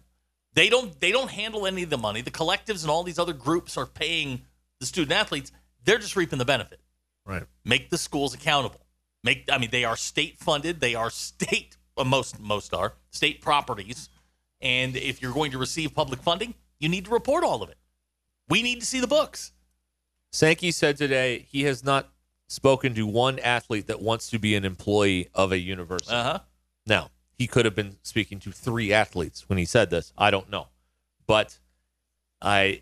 They 0.53 0.69
don't 0.69 0.99
they 0.99 1.11
don't 1.11 1.31
handle 1.31 1.65
any 1.65 1.83
of 1.83 1.89
the 1.89 1.97
money. 1.97 2.21
The 2.21 2.31
collectives 2.31 2.81
and 2.81 2.91
all 2.91 3.03
these 3.03 3.19
other 3.19 3.33
groups 3.33 3.77
are 3.77 3.85
paying 3.85 4.41
the 4.79 4.85
student 4.85 5.13
athletes. 5.13 5.51
They're 5.85 5.97
just 5.97 6.15
reaping 6.15 6.39
the 6.39 6.45
benefit. 6.45 6.79
Right. 7.25 7.43
Make 7.63 7.89
the 7.89 7.97
schools 7.97 8.33
accountable. 8.33 8.82
Make 9.23 9.47
I 9.51 9.57
mean 9.57 9.69
they 9.71 9.85
are 9.85 9.95
state 9.95 10.39
funded. 10.39 10.79
They 10.79 10.95
are 10.95 11.09
state 11.09 11.77
well, 11.95 12.05
most 12.05 12.39
most 12.39 12.73
are 12.73 12.93
state 13.11 13.41
properties. 13.41 14.09
And 14.61 14.95
if 14.95 15.21
you're 15.21 15.33
going 15.33 15.51
to 15.51 15.57
receive 15.57 15.93
public 15.93 16.21
funding, 16.21 16.53
you 16.79 16.89
need 16.89 17.05
to 17.05 17.11
report 17.11 17.43
all 17.43 17.61
of 17.61 17.69
it. 17.69 17.77
We 18.49 18.61
need 18.63 18.79
to 18.79 18.85
see 18.85 18.99
the 18.99 19.07
books. 19.07 19.51
Sankey 20.31 20.71
said 20.71 20.97
today 20.97 21.45
he 21.49 21.63
has 21.63 21.83
not 21.83 22.09
spoken 22.47 22.93
to 22.95 23.05
one 23.05 23.39
athlete 23.39 23.87
that 23.87 24.01
wants 24.01 24.29
to 24.29 24.39
be 24.39 24.55
an 24.55 24.65
employee 24.65 25.27
of 25.33 25.51
a 25.51 25.59
university. 25.59 26.13
Uh 26.13 26.23
huh. 26.23 26.39
Now, 26.85 27.09
he 27.37 27.47
could 27.47 27.65
have 27.65 27.75
been 27.75 27.97
speaking 28.03 28.39
to 28.41 28.51
three 28.51 28.93
athletes 28.93 29.47
when 29.47 29.57
he 29.57 29.65
said 29.65 29.89
this. 29.89 30.13
I 30.17 30.31
don't 30.31 30.49
know. 30.49 30.67
But 31.25 31.57
I 32.41 32.81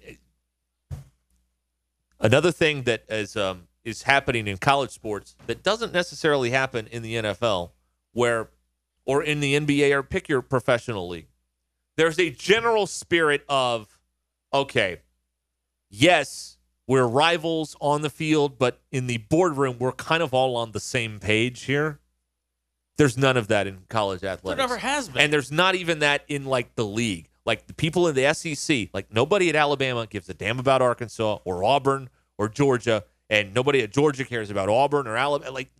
another 2.19 2.51
thing 2.51 2.83
that 2.83 3.03
is 3.09 3.35
um, 3.35 3.67
is 3.83 4.03
happening 4.03 4.47
in 4.47 4.57
college 4.57 4.91
sports 4.91 5.35
that 5.47 5.63
doesn't 5.63 5.93
necessarily 5.93 6.51
happen 6.51 6.87
in 6.87 7.01
the 7.01 7.15
NFL 7.15 7.71
where 8.13 8.49
or 9.05 9.23
in 9.23 9.39
the 9.39 9.59
NBA 9.59 9.91
or 9.91 10.03
pick 10.03 10.29
your 10.29 10.41
professional 10.41 11.07
league. 11.07 11.27
There's 11.97 12.19
a 12.19 12.29
general 12.29 12.87
spirit 12.87 13.43
of 13.49 13.99
okay, 14.53 14.99
yes, 15.89 16.57
we're 16.87 17.07
rivals 17.07 17.75
on 17.79 18.01
the 18.01 18.09
field, 18.09 18.57
but 18.57 18.81
in 18.91 19.07
the 19.07 19.17
boardroom 19.17 19.77
we're 19.79 19.91
kind 19.93 20.21
of 20.21 20.33
all 20.33 20.55
on 20.55 20.71
the 20.71 20.79
same 20.79 21.19
page 21.19 21.63
here. 21.63 21.99
There's 22.97 23.17
none 23.17 23.37
of 23.37 23.47
that 23.47 23.65
in 23.65 23.79
college 23.89 24.23
athletics. 24.23 24.57
There 24.57 24.67
never 24.67 24.77
has 24.77 25.09
been. 25.09 25.23
And 25.23 25.33
there's 25.33 25.51
not 25.51 25.75
even 25.75 25.99
that 25.99 26.23
in 26.27 26.45
like 26.45 26.75
the 26.75 26.85
league. 26.85 27.29
Like 27.45 27.65
the 27.65 27.73
people 27.73 28.07
in 28.07 28.13
the 28.13 28.31
SEC, 28.33 28.89
like 28.93 29.11
nobody 29.11 29.49
at 29.49 29.55
Alabama 29.55 30.05
gives 30.05 30.29
a 30.29 30.33
damn 30.33 30.59
about 30.59 30.81
Arkansas 30.81 31.39
or 31.43 31.63
Auburn 31.63 32.09
or 32.37 32.47
Georgia, 32.47 33.03
and 33.31 33.53
nobody 33.55 33.81
at 33.81 33.91
Georgia 33.91 34.25
cares 34.25 34.51
about 34.51 34.69
Auburn 34.69 35.07
or 35.07 35.17
Alabama. 35.17 35.51
Like 35.51 35.71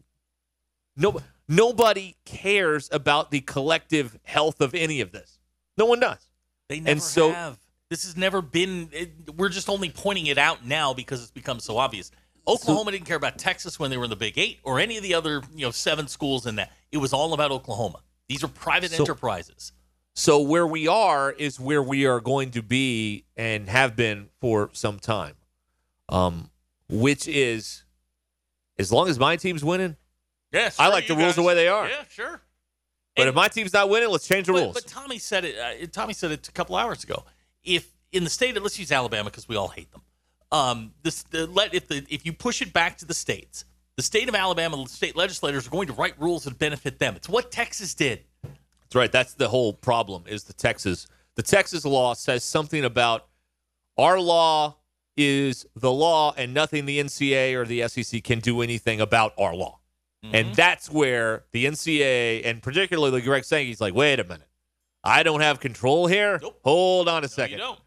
no 0.96 1.20
nobody 1.48 2.16
cares 2.26 2.90
about 2.92 3.30
the 3.30 3.42
collective 3.42 4.18
health 4.24 4.62
of 4.62 4.74
any 4.74 5.02
of 5.02 5.12
this. 5.12 5.38
No 5.78 5.86
one 5.86 6.00
does. 6.00 6.26
They 6.70 6.80
never 6.80 6.92
and 6.92 7.02
so, 7.02 7.32
have. 7.32 7.60
This 7.90 8.06
has 8.06 8.16
never 8.16 8.42
been. 8.42 8.90
It, 8.94 9.36
we're 9.36 9.50
just 9.50 9.70
only 9.70 9.90
pointing 9.90 10.28
it 10.28 10.38
out 10.38 10.66
now 10.66 10.94
because 10.94 11.22
it's 11.22 11.32
become 11.32 11.60
so 11.60 11.78
obvious. 11.78 12.10
Oklahoma 12.48 12.92
didn't 12.92 13.06
care 13.06 13.18
about 13.18 13.38
Texas 13.38 13.78
when 13.78 13.92
they 13.92 13.98
were 13.98 14.06
in 14.06 14.10
the 14.10 14.16
Big 14.16 14.38
Eight 14.38 14.60
or 14.64 14.80
any 14.80 14.98
of 14.98 15.04
the 15.04 15.14
other 15.14 15.44
you 15.54 15.66
know 15.66 15.72
seven 15.72 16.08
schools 16.08 16.48
in 16.48 16.56
that. 16.56 16.72
It 16.92 16.98
was 16.98 17.14
all 17.14 17.34
about 17.34 17.52
Oklahoma. 17.52 18.00
These 18.30 18.44
are 18.44 18.48
private 18.48 18.92
So- 18.92 19.04
enterprises. 19.04 19.74
So 20.14 20.42
where 20.42 20.68
we 20.68 20.90
are 20.90 21.32
is 21.32 21.58
where 21.58 21.82
we 21.82 22.06
are 22.06 22.20
going 22.20 22.52
to 22.52 22.62
be 22.62 23.24
and 23.38 23.70
have 23.70 23.96
been 23.96 24.28
for 24.42 24.70
some 24.74 25.00
time. 25.00 25.36
Um, 26.10 26.51
which 26.92 27.28
is 27.28 27.84
as 28.78 28.92
long 28.92 29.08
as 29.08 29.18
my 29.18 29.36
team's 29.38 29.64
winning, 29.64 29.96
Yes, 30.52 30.78
I 30.80 30.90
like 30.90 31.08
the 31.08 31.16
rules 31.16 31.36
the 31.36 31.42
way 31.42 31.56
they 31.56 31.70
are. 31.70 31.88
Yeah, 31.88 32.04
sure. 32.10 32.42
but 33.16 33.22
And- 33.22 33.30
if 33.30 33.36
my 33.36 33.48
team's 33.48 33.72
not 33.72 33.90
winning, 33.90 34.10
let's 34.10 34.28
change 34.28 34.48
the 34.48 34.54
but, 34.54 34.60
rules. 34.62 34.74
But 34.74 34.86
Tommy 34.86 35.18
said 35.18 35.46
it. 35.46 35.58
Uh, 35.58 35.88
Tommy 35.92 36.14
said 36.14 36.32
it 36.32 36.48
a 36.48 36.52
couple 36.52 36.76
hours 36.76 37.04
ago. 37.04 37.24
If 37.64 37.88
in 38.12 38.26
the 38.26 38.30
state, 38.30 38.58
of, 38.58 38.64
let's 38.64 38.78
use 38.78 38.92
Alabama 38.92 39.30
because 39.30 39.48
we 39.48 39.56
all 39.56 39.70
hate 39.70 39.90
them. 39.92 40.02
Um, 40.52 40.94
this 41.04 41.24
the 41.24 41.48
let 41.48 41.74
if 41.74 41.88
the 41.88 42.06
if 42.10 42.26
you 42.26 42.34
push 42.34 42.62
it 42.62 42.74
back 42.74 42.98
to 42.98 43.06
the 43.06 43.14
states, 43.14 43.64
the 43.96 44.04
state 44.04 44.28
of 44.28 44.36
Alabama, 44.36 44.76
the 44.84 44.90
state 44.90 45.16
legislators 45.16 45.66
are 45.66 45.70
going 45.70 45.88
to 45.88 45.94
write 45.94 46.20
rules 46.20 46.44
that 46.44 46.60
benefit 46.60 47.00
them. 47.00 47.16
It's 47.16 47.30
what 47.30 47.52
Texas 47.52 47.94
did. 47.94 48.26
That's 48.44 48.96
right. 48.96 49.12
That's 49.12 49.34
the 49.36 49.48
whole 49.48 49.72
problem. 49.72 50.26
Is 50.28 50.44
the 50.44 50.54
Texas 50.54 51.08
the 51.36 51.44
Texas 51.44 51.86
law 51.86 52.14
says 52.14 52.44
something 52.44 52.84
about 52.84 53.28
our 53.98 54.20
law 54.20 54.76
is 55.26 55.66
the 55.76 55.92
law, 55.92 56.34
and 56.38 56.54
nothing 56.54 56.86
the 56.86 57.00
NCAA 57.00 57.54
or 57.56 57.66
the 57.66 57.88
SEC 57.88 58.24
can 58.24 58.40
do 58.40 58.62
anything 58.62 59.02
about 59.02 59.34
our 59.38 59.56
law. 59.56 59.80
Mm-hmm. 60.26 60.36
And 60.36 60.56
that's 60.56 60.90
where 60.90 61.46
the 61.52 61.66
NCAA 61.66 62.46
and 62.46 62.62
particularly 62.62 63.22
Greg 63.22 63.44
Sankey's 63.44 63.82
like, 63.82 63.94
wait 63.96 64.20
a 64.20 64.24
minute, 64.24 64.48
I 65.04 65.24
don't 65.24 65.42
have 65.42 65.60
control 65.60 66.06
here. 66.08 66.40
Nope. 66.42 66.60
Hold 66.64 67.08
on 67.10 67.20
a 67.20 67.22
No, 67.22 67.28
second. 67.28 67.54
you 67.54 67.58
don't. 67.58 67.80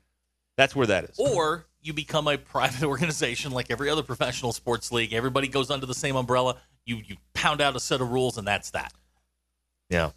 That's 0.57 0.75
where 0.75 0.87
that 0.89 1.05
is. 1.05 1.19
Or 1.19 1.67
you 1.81 1.93
become 1.93 2.27
a 2.29 2.37
private 2.39 2.83
organization 2.87 3.53
like 3.53 3.71
every 3.71 3.89
other 3.91 4.03
professional 4.03 4.53
sports 4.53 4.91
league. 4.91 5.13
Everybody 5.13 5.47
goes 5.49 5.71
under 5.71 5.87
the 5.87 5.95
same 5.95 6.17
umbrella. 6.17 6.57
You 6.87 6.97
you 7.07 7.17
pound 7.35 7.61
out 7.61 7.77
a 7.77 7.81
set 7.81 8.01
of 8.01 8.11
rules, 8.11 8.37
and 8.37 8.47
that's 8.47 8.71
that. 8.71 8.93
Yeah. 9.91 10.11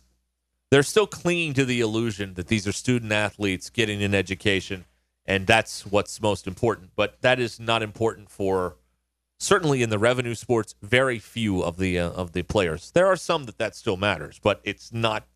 they're 0.71 0.83
still 0.83 1.07
clinging 1.07 1.53
to 1.53 1.65
the 1.65 1.81
illusion 1.81 2.33
that 2.35 2.47
these 2.47 2.67
are 2.67 2.71
student 2.71 3.11
athletes 3.11 3.69
getting 3.69 4.01
an 4.03 4.15
education, 4.15 4.85
and 5.27 5.45
that's 5.45 5.85
what's 5.85 6.21
most 6.21 6.47
important. 6.47 6.91
But 6.95 7.21
that 7.21 7.39
is 7.39 7.59
not 7.59 7.83
important 7.83 8.29
for 8.29 8.77
certainly 9.37 9.83
in 9.83 9.89
the 9.89 9.99
revenue 9.99 10.35
sports. 10.35 10.75
Very 10.81 11.19
few 11.19 11.61
of 11.61 11.77
the 11.77 11.99
uh, 11.99 12.09
of 12.11 12.31
the 12.31 12.43
players. 12.43 12.91
There 12.91 13.07
are 13.07 13.17
some 13.17 13.45
that 13.45 13.57
that 13.57 13.75
still 13.75 13.97
matters, 13.97 14.39
but 14.41 14.61
it's 14.63 14.93
not. 14.93 15.27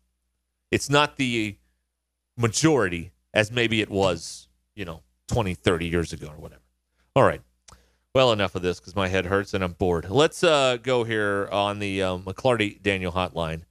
It's 0.70 0.88
not 0.88 1.16
the 1.16 1.58
majority 2.38 3.12
as 3.34 3.50
maybe 3.52 3.82
it 3.82 3.90
was, 3.90 4.48
you 4.74 4.86
know, 4.86 5.02
20, 5.28 5.52
30 5.54 5.86
years 5.86 6.12
ago 6.14 6.28
or 6.28 6.36
whatever. 6.40 6.62
All 7.14 7.24
right. 7.24 7.42
Well, 8.14 8.32
enough 8.32 8.54
of 8.54 8.62
this 8.62 8.80
because 8.80 8.96
my 8.96 9.08
head 9.08 9.26
hurts 9.26 9.54
and 9.54 9.62
I'm 9.64 9.72
bored. 9.72 10.08
Let's 10.08 10.42
uh, 10.42 10.78
go 10.82 11.04
here 11.04 11.48
on 11.52 11.78
the 11.78 12.02
um, 12.02 12.24
McLarty 12.24 12.80
Daniel 12.82 13.12
hotline. 13.12 13.62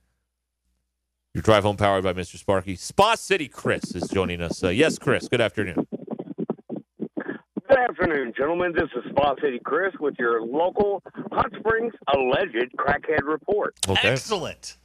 Your 1.33 1.41
drive 1.41 1.63
home 1.63 1.77
powered 1.77 2.03
by 2.03 2.13
Mr. 2.13 2.37
Sparky. 2.37 2.75
Spa 2.75 3.15
City 3.15 3.47
Chris 3.47 3.95
is 3.95 4.09
joining 4.09 4.41
us. 4.41 4.63
Uh, 4.63 4.69
yes, 4.69 4.99
Chris. 4.99 5.27
Good 5.27 5.41
afternoon. 5.41 5.87
Good 8.01 8.09
afternoon, 8.09 8.33
gentlemen. 8.35 8.73
This 8.73 8.89
is 8.95 9.11
Spa 9.11 9.35
City 9.43 9.59
Chris 9.63 9.93
with 9.99 10.15
your 10.17 10.41
local 10.41 11.03
Hot 11.31 11.51
Springs 11.59 11.93
alleged 12.15 12.71
crackhead 12.75 13.27
report. 13.27 13.75
Okay. 13.87 14.09
Excellent. 14.09 14.77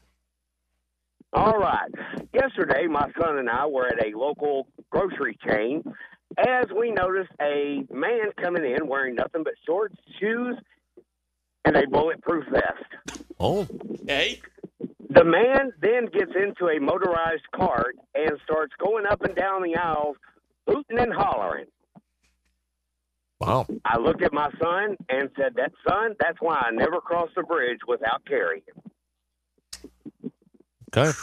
All 1.32 1.54
right. 1.54 1.90
Yesterday, 2.34 2.86
my 2.86 3.10
son 3.18 3.38
and 3.38 3.48
I 3.48 3.64
were 3.64 3.86
at 3.86 4.04
a 4.04 4.14
local 4.14 4.68
grocery 4.90 5.38
chain 5.48 5.82
as 6.46 6.66
we 6.78 6.90
noticed 6.90 7.30
a 7.40 7.84
man 7.90 8.32
coming 8.38 8.66
in 8.66 8.86
wearing 8.86 9.14
nothing 9.14 9.44
but 9.44 9.54
shorts, 9.64 9.96
shoes, 10.20 10.58
and 11.64 11.74
a 11.74 11.86
bulletproof 11.86 12.44
vest. 12.50 13.24
Oh. 13.40 13.66
Hey. 14.06 14.42
The 15.08 15.24
man 15.24 15.72
then 15.80 16.04
gets 16.12 16.32
into 16.36 16.66
a 16.66 16.78
motorized 16.78 17.50
cart 17.54 17.96
and 18.14 18.32
starts 18.44 18.74
going 18.78 19.06
up 19.06 19.22
and 19.22 19.34
down 19.34 19.62
the 19.62 19.74
aisles, 19.74 20.16
hooting 20.66 20.98
and 20.98 21.14
hollering. 21.14 21.64
Wow. 23.40 23.66
I 23.84 23.98
looked 23.98 24.22
at 24.22 24.32
my 24.32 24.50
son 24.62 24.96
and 25.08 25.28
said, 25.36 25.54
"That 25.56 25.72
son, 25.88 26.14
that's 26.18 26.38
why 26.40 26.56
I 26.66 26.70
never 26.70 27.00
cross 27.00 27.28
the 27.36 27.42
bridge 27.42 27.80
without 27.86 28.24
carrying." 28.26 28.62
Okay. 30.94 31.16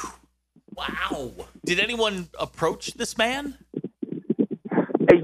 Wow. 0.76 1.34
Did 1.66 1.80
anyone 1.80 2.30
approach 2.39 2.93
this 2.93 3.18
man? 3.18 3.57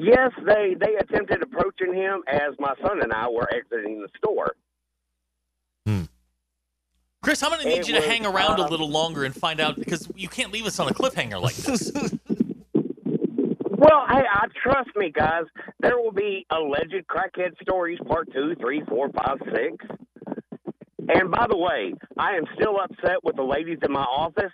Yes, 0.02 0.32
they 0.46 0.76
they 0.80 0.96
attempted 0.96 1.42
approaching 1.42 1.94
him 1.94 2.24
as 2.28 2.54
my 2.60 2.74
son 2.86 3.02
and 3.02 3.12
I 3.12 3.28
were 3.28 3.48
exiting 3.54 4.02
the 4.02 4.08
store. 4.18 4.56
Hmm. 5.86 6.04
Chris, 7.22 7.44
I'm 7.44 7.50
going 7.52 7.64
to 7.64 7.68
need 7.68 7.80
It 7.80 7.88
you 7.88 7.94
to 7.96 8.00
was, 8.00 8.08
hang 8.08 8.26
around 8.26 8.60
a 8.60 8.64
um, 8.64 8.70
little 8.70 8.90
longer 8.90 9.26
and 9.26 9.36
find 9.36 9.60
out 9.60 9.76
because 9.76 10.10
you 10.16 10.30
can't 10.30 10.54
leave 10.54 10.66
us 10.66 10.80
on 10.80 10.88
a 10.88 10.94
cliffhanger 10.94 11.42
like 11.42 11.56
this. 11.56 11.92
Well, 13.80 14.06
hey, 14.10 14.24
I 14.30 14.48
trust 14.62 14.90
me, 14.98 15.10
guys. 15.10 15.44
There 15.80 15.98
will 15.98 16.12
be 16.12 16.46
alleged 16.52 17.08
crackhead 17.08 17.52
stories, 17.62 17.98
part 18.06 18.28
two, 18.34 18.54
three, 18.60 18.84
four, 18.90 19.10
five, 19.10 19.38
six. 19.54 19.78
And 21.08 21.32
by 21.32 21.46
the 21.50 21.58
way, 21.58 21.94
I 22.18 22.36
am 22.36 22.44
still 22.56 22.76
upset 22.84 23.24
with 23.24 23.38
the 23.38 23.44
ladies 23.44 23.78
in 23.82 23.94
my 23.94 24.04
office. 24.04 24.52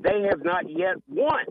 They 0.00 0.22
have 0.30 0.42
not 0.42 0.70
yet 0.70 0.96
once, 1.06 1.50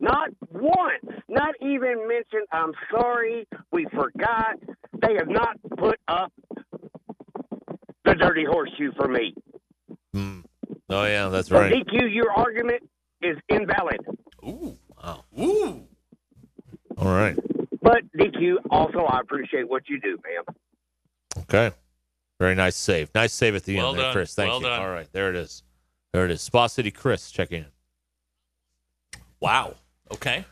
not 0.00 0.30
once, 0.50 1.22
not 1.28 1.54
even 1.62 2.08
mentioned, 2.08 2.46
I'm 2.50 2.72
sorry, 2.90 3.46
we 3.70 3.86
forgot. 3.94 4.56
They 5.00 5.14
have 5.14 5.28
not 5.28 5.56
put 5.78 5.98
up 6.08 6.32
the 8.04 8.14
dirty 8.14 8.44
horseshoe 8.44 8.90
for 8.96 9.06
me. 9.06 9.32
Hmm. 10.12 10.40
Oh 10.90 11.04
yeah, 11.04 11.28
that's 11.28 11.48
So, 11.48 11.58
right. 11.60 11.72
DQ, 11.72 12.12
your 12.12 12.32
argument 12.32 12.82
is 13.22 13.36
invalid. 13.48 14.00
Ooh. 14.44 14.76
Wow. 15.02 15.24
Ooh. 15.38 15.87
All 16.98 17.06
right. 17.14 17.36
But 17.82 18.02
DQ, 18.16 18.56
also, 18.70 19.00
I 19.04 19.20
appreciate 19.20 19.68
what 19.68 19.88
you 19.88 20.00
do, 20.00 20.18
ma'am. 20.24 20.56
Okay. 21.44 21.74
Very 22.38 22.54
nice 22.54 22.76
save. 22.76 23.14
Nice 23.14 23.32
save 23.32 23.54
at 23.54 23.64
the 23.64 23.76
Well 23.76 23.90
end 23.90 23.98
there. 23.98 24.12
Chris. 24.12 24.34
Thank 24.34 24.50
Well 24.50 24.60
you. 24.60 24.66
done. 24.66 24.80
All 24.82 24.90
right. 24.90 25.08
There 25.12 25.30
it 25.30 25.36
is. 25.36 25.62
There 26.12 26.24
it 26.24 26.30
is. 26.30 26.40
Spa 26.40 26.66
City 26.66 26.90
Chris 26.90 27.30
checking 27.30 27.60
in. 27.64 29.20
Wow. 29.40 29.74
Okay. 30.12 30.44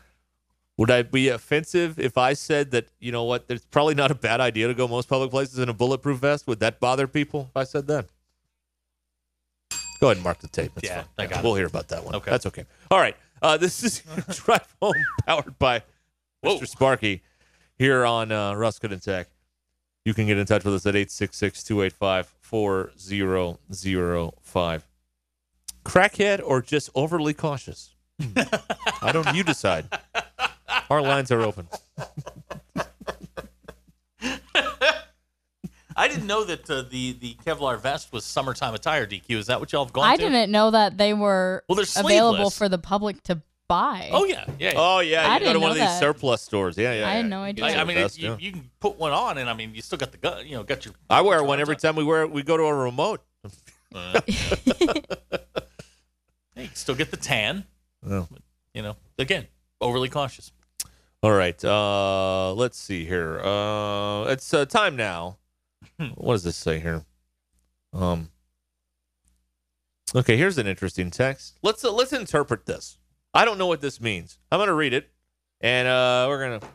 Would 0.77 0.91
I 0.91 1.01
be 1.01 1.29
offensive 1.29 1.97
if 1.99 2.17
I 2.17 2.33
said 2.33 2.71
that, 2.71 2.87
you 2.99 3.11
know 3.11 3.23
what, 3.23 3.45
it's 3.49 3.65
probably 3.65 3.95
not 3.95 4.11
a 4.11 4.15
bad 4.15 4.39
idea 4.39 4.67
to 4.67 4.73
go 4.75 4.87
most 4.87 5.09
public 5.09 5.31
places 5.31 5.57
in 5.59 5.69
a 5.69 5.73
bulletproof 5.73 6.19
vest? 6.19 6.45
Would 6.47 6.59
that 6.59 6.79
bother 6.79 7.07
people 7.07 7.47
if 7.49 7.57
I 7.57 7.63
said 7.63 7.87
that? 7.87 8.05
Go 9.99 10.07
ahead 10.07 10.17
and 10.17 10.23
mark 10.23 10.37
the 10.39 10.47
tape. 10.47 10.71
That's 10.75 10.87
Yeah, 10.87 11.01
fine. 11.01 11.07
I 11.17 11.25
got 11.25 11.43
we'll 11.43 11.55
it. 11.55 11.59
hear 11.59 11.67
about 11.67 11.87
that 11.87 12.03
one. 12.05 12.15
Okay. 12.15 12.29
That's 12.29 12.45
okay. 12.45 12.65
All 12.91 12.99
right. 12.99 13.17
Uh, 13.41 13.57
this 13.57 13.83
is 13.83 14.03
Drive 14.45 14.75
Home 14.81 14.93
powered 15.25 15.57
by 15.57 15.81
Mr. 16.43 16.67
Sparky 16.67 17.21
here 17.77 18.05
on 18.05 18.31
uh, 18.31 18.53
Ruscin 18.53 18.91
and 18.91 19.01
Zach. 19.01 19.27
You 20.05 20.13
can 20.13 20.27
get 20.27 20.37
in 20.37 20.45
touch 20.45 20.63
with 20.63 20.75
us 20.75 20.85
at 20.85 20.95
866 20.95 21.63
285 21.63 22.33
4005. 22.41 24.87
Crackhead 25.83 26.41
or 26.43 26.61
just 26.61 26.89
overly 26.95 27.33
cautious? 27.33 27.93
I 29.01 29.11
don't, 29.11 29.35
you 29.35 29.43
decide. 29.43 29.85
Our 30.89 31.01
lines 31.01 31.31
are 31.31 31.41
open. 31.41 31.67
I 35.99 36.07
didn't 36.07 36.27
know 36.27 36.43
that 36.43 36.69
uh, 36.69 36.83
the 36.83 37.13
the 37.13 37.33
Kevlar 37.43 37.81
vest 37.81 38.13
was 38.13 38.23
summertime 38.23 38.75
attire. 38.75 39.07
DQ, 39.07 39.31
is 39.31 39.47
that 39.47 39.59
what 39.59 39.71
y'all 39.71 39.83
have 39.83 39.93
gone 39.93 40.05
I 40.05 40.15
to? 40.15 40.21
didn't 40.21 40.51
know 40.51 40.69
that 40.69 40.99
they 40.99 41.11
were 41.13 41.63
Well, 41.67 41.75
they're 41.75 42.03
available 42.03 42.51
for 42.51 42.69
the 42.69 42.77
public 42.77 43.23
to 43.23 43.41
buy. 43.67 44.09
Oh 44.11 44.25
yeah, 44.25 44.45
yeah. 44.59 44.71
yeah. 44.71 44.73
Oh 44.75 44.99
yeah, 44.99 45.29
I 45.29 45.35
you 45.35 45.39
go 45.39 45.41
to 45.45 45.45
didn't 45.45 45.61
one 45.61 45.71
of 45.71 45.77
know 45.77 45.83
these 45.83 45.93
that. 45.93 45.99
surplus 45.99 46.41
stores. 46.41 46.77
Yeah, 46.77 46.93
yeah. 46.93 47.07
I 47.07 47.13
had 47.13 47.25
yeah. 47.25 47.29
no 47.29 47.41
idea. 47.41 47.67
Get 47.67 47.77
I, 47.77 47.81
I 47.81 47.83
mean, 47.83 47.97
vest, 47.97 48.17
it, 48.17 48.21
you, 48.21 48.29
yeah. 48.29 48.37
you 48.39 48.51
can 48.51 48.69
put 48.79 48.97
one 48.97 49.11
on, 49.11 49.37
and 49.37 49.49
I 49.49 49.53
mean, 49.53 49.75
you 49.75 49.81
still 49.81 49.97
got 49.97 50.11
the 50.11 50.17
gun. 50.17 50.45
You 50.45 50.57
know, 50.57 50.63
got 50.63 50.85
your. 50.85 50.93
I 51.09 51.21
wear 51.21 51.43
one 51.43 51.59
every 51.59 51.75
time 51.75 51.95
we 51.95 52.03
wear 52.03 52.27
we 52.27 52.43
go 52.43 52.57
to 52.57 52.63
a 52.63 52.73
remote. 52.73 53.21
Uh, 53.93 54.21
hey, 54.27 55.03
you 56.55 56.69
still 56.73 56.95
get 56.95 57.11
the 57.11 57.17
tan. 57.17 57.65
Oh. 58.07 58.27
You 58.73 58.83
know, 58.83 58.95
again, 59.17 59.47
overly 59.81 60.09
cautious. 60.09 60.51
All 61.23 61.31
right. 61.31 61.63
Uh, 61.63 62.53
let's 62.53 62.77
see 62.77 63.05
here. 63.05 63.39
Uh, 63.39 64.25
it's 64.25 64.53
uh, 64.53 64.65
time 64.65 64.95
now. 64.95 65.37
What 66.15 66.35
does 66.35 66.43
this 66.43 66.55
say 66.55 66.79
here? 66.79 67.03
Um. 67.93 68.29
Okay, 70.15 70.37
here's 70.37 70.57
an 70.57 70.67
interesting 70.67 71.11
text. 71.11 71.57
Let's 71.63 71.83
uh, 71.83 71.91
let's 71.91 72.13
interpret 72.13 72.65
this. 72.65 72.97
I 73.37 73.45
don't 73.45 73.59
know 73.59 73.67
what 73.67 73.81
this 73.81 74.01
means. 74.01 74.39
I'm 74.51 74.57
going 74.57 74.65
to 74.65 74.73
read 74.73 74.93
it, 74.93 75.11
and 75.61 75.87
uh, 75.87 76.25
we're 76.27 76.39
going 76.39 76.59
to 76.59 76.67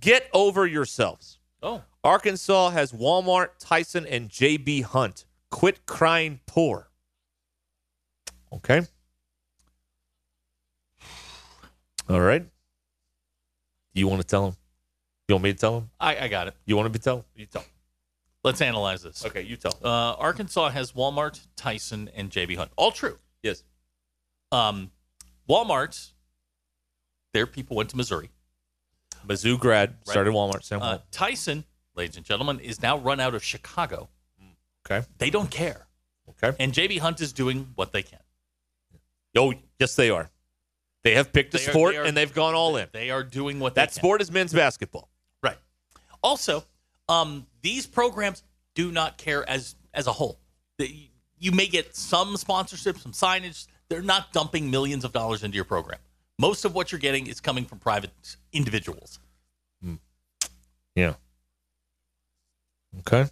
get 0.00 0.28
over 0.32 0.66
yourselves. 0.66 1.38
Oh, 1.62 1.82
Arkansas 2.02 2.70
has 2.70 2.90
Walmart, 2.90 3.50
Tyson, 3.60 4.04
and 4.04 4.28
JB 4.28 4.82
Hunt. 4.82 5.24
Quit 5.52 5.86
crying 5.86 6.40
poor. 6.46 6.88
Okay. 8.52 8.82
All 12.10 12.20
right. 12.20 12.44
You 13.92 14.08
want 14.08 14.20
to 14.20 14.26
tell 14.26 14.48
him? 14.48 14.56
You 15.28 15.36
want 15.36 15.44
me 15.44 15.52
to 15.52 15.58
tell 15.58 15.78
him? 15.78 15.90
I, 16.00 16.24
I 16.24 16.28
got 16.28 16.48
it. 16.48 16.54
You 16.66 16.74
want 16.74 16.86
to 16.86 16.90
be 16.90 16.98
tell? 16.98 17.24
You 17.36 17.46
tell. 17.46 17.64
Let's 18.42 18.60
analyze 18.60 19.04
this. 19.04 19.24
Okay, 19.24 19.42
you 19.42 19.54
tell. 19.54 19.78
Uh, 19.80 20.14
Arkansas 20.14 20.70
has 20.70 20.90
Walmart, 20.90 21.46
Tyson, 21.54 22.10
and 22.16 22.30
JB 22.30 22.56
Hunt. 22.56 22.72
All 22.74 22.90
true. 22.90 23.16
Yes. 23.44 23.62
Um, 24.50 24.90
Walmart, 25.48 26.12
their 27.32 27.46
people 27.46 27.76
went 27.76 27.90
to 27.90 27.96
Missouri. 27.96 28.30
Mizzou 29.26 29.58
grad 29.58 29.96
started 30.04 30.32
Walmart. 30.34 30.70
Uh, 30.80 30.98
Tyson, 31.10 31.64
ladies 31.94 32.16
and 32.16 32.24
gentlemen, 32.26 32.60
is 32.60 32.82
now 32.82 32.98
run 32.98 33.20
out 33.20 33.34
of 33.34 33.42
Chicago. 33.42 34.08
Okay. 34.86 35.06
They 35.18 35.30
don't 35.30 35.50
care. 35.50 35.86
Okay. 36.42 36.54
And 36.62 36.72
JB 36.72 36.98
Hunt 36.98 37.20
is 37.20 37.32
doing 37.32 37.70
what 37.74 37.92
they 37.92 38.02
can. 38.02 38.18
Oh, 39.36 39.54
yes, 39.78 39.96
they 39.96 40.10
are. 40.10 40.30
They 41.02 41.14
have 41.14 41.32
picked 41.32 41.54
a 41.54 41.58
They 41.58 41.66
are- 41.66 41.70
sport 41.70 41.92
they 41.94 41.98
are- 41.98 42.04
and 42.04 42.16
they've 42.16 42.32
gone 42.32 42.54
all 42.54 42.76
in. 42.76 42.88
They 42.92 43.10
are 43.10 43.22
doing 43.22 43.60
what 43.60 43.74
That 43.74 43.90
they 43.90 43.94
can. 43.94 44.00
sport 44.00 44.22
is 44.22 44.30
men's 44.30 44.52
basketball. 44.52 45.10
Right. 45.42 45.58
Also, 46.22 46.64
um, 47.08 47.46
these 47.62 47.86
programs 47.86 48.42
do 48.74 48.90
not 48.90 49.18
care 49.18 49.48
as 49.48 49.74
as 49.92 50.06
a 50.08 50.12
whole. 50.12 50.40
They, 50.78 51.10
you 51.38 51.52
may 51.52 51.66
get 51.68 51.94
some 51.94 52.36
sponsorship, 52.36 52.98
some 52.98 53.12
signage. 53.12 53.68
They're 53.88 54.02
not 54.02 54.32
dumping 54.32 54.70
millions 54.70 55.04
of 55.04 55.12
dollars 55.12 55.42
into 55.44 55.56
your 55.56 55.64
program. 55.64 55.98
Most 56.38 56.64
of 56.64 56.74
what 56.74 56.90
you're 56.90 56.98
getting 56.98 57.26
is 57.26 57.40
coming 57.40 57.64
from 57.64 57.78
private 57.78 58.10
individuals. 58.52 59.18
Yeah. 60.96 61.14
Okay. 63.00 63.28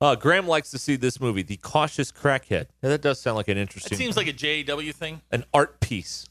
Uh, 0.00 0.14
Graham 0.14 0.46
likes 0.46 0.70
to 0.70 0.78
see 0.78 0.96
this 0.96 1.20
movie, 1.20 1.42
The 1.42 1.56
Cautious 1.56 2.12
Crackhead. 2.12 2.66
Yeah, 2.82 2.90
that 2.90 3.02
does 3.02 3.20
sound 3.20 3.36
like 3.36 3.48
an 3.48 3.58
interesting. 3.58 3.94
It 3.94 3.98
seems 3.98 4.16
like 4.16 4.28
a 4.28 4.32
JW 4.32 4.94
thing. 4.94 5.20
an 5.30 5.44
art 5.52 5.80
piece. 5.80 6.26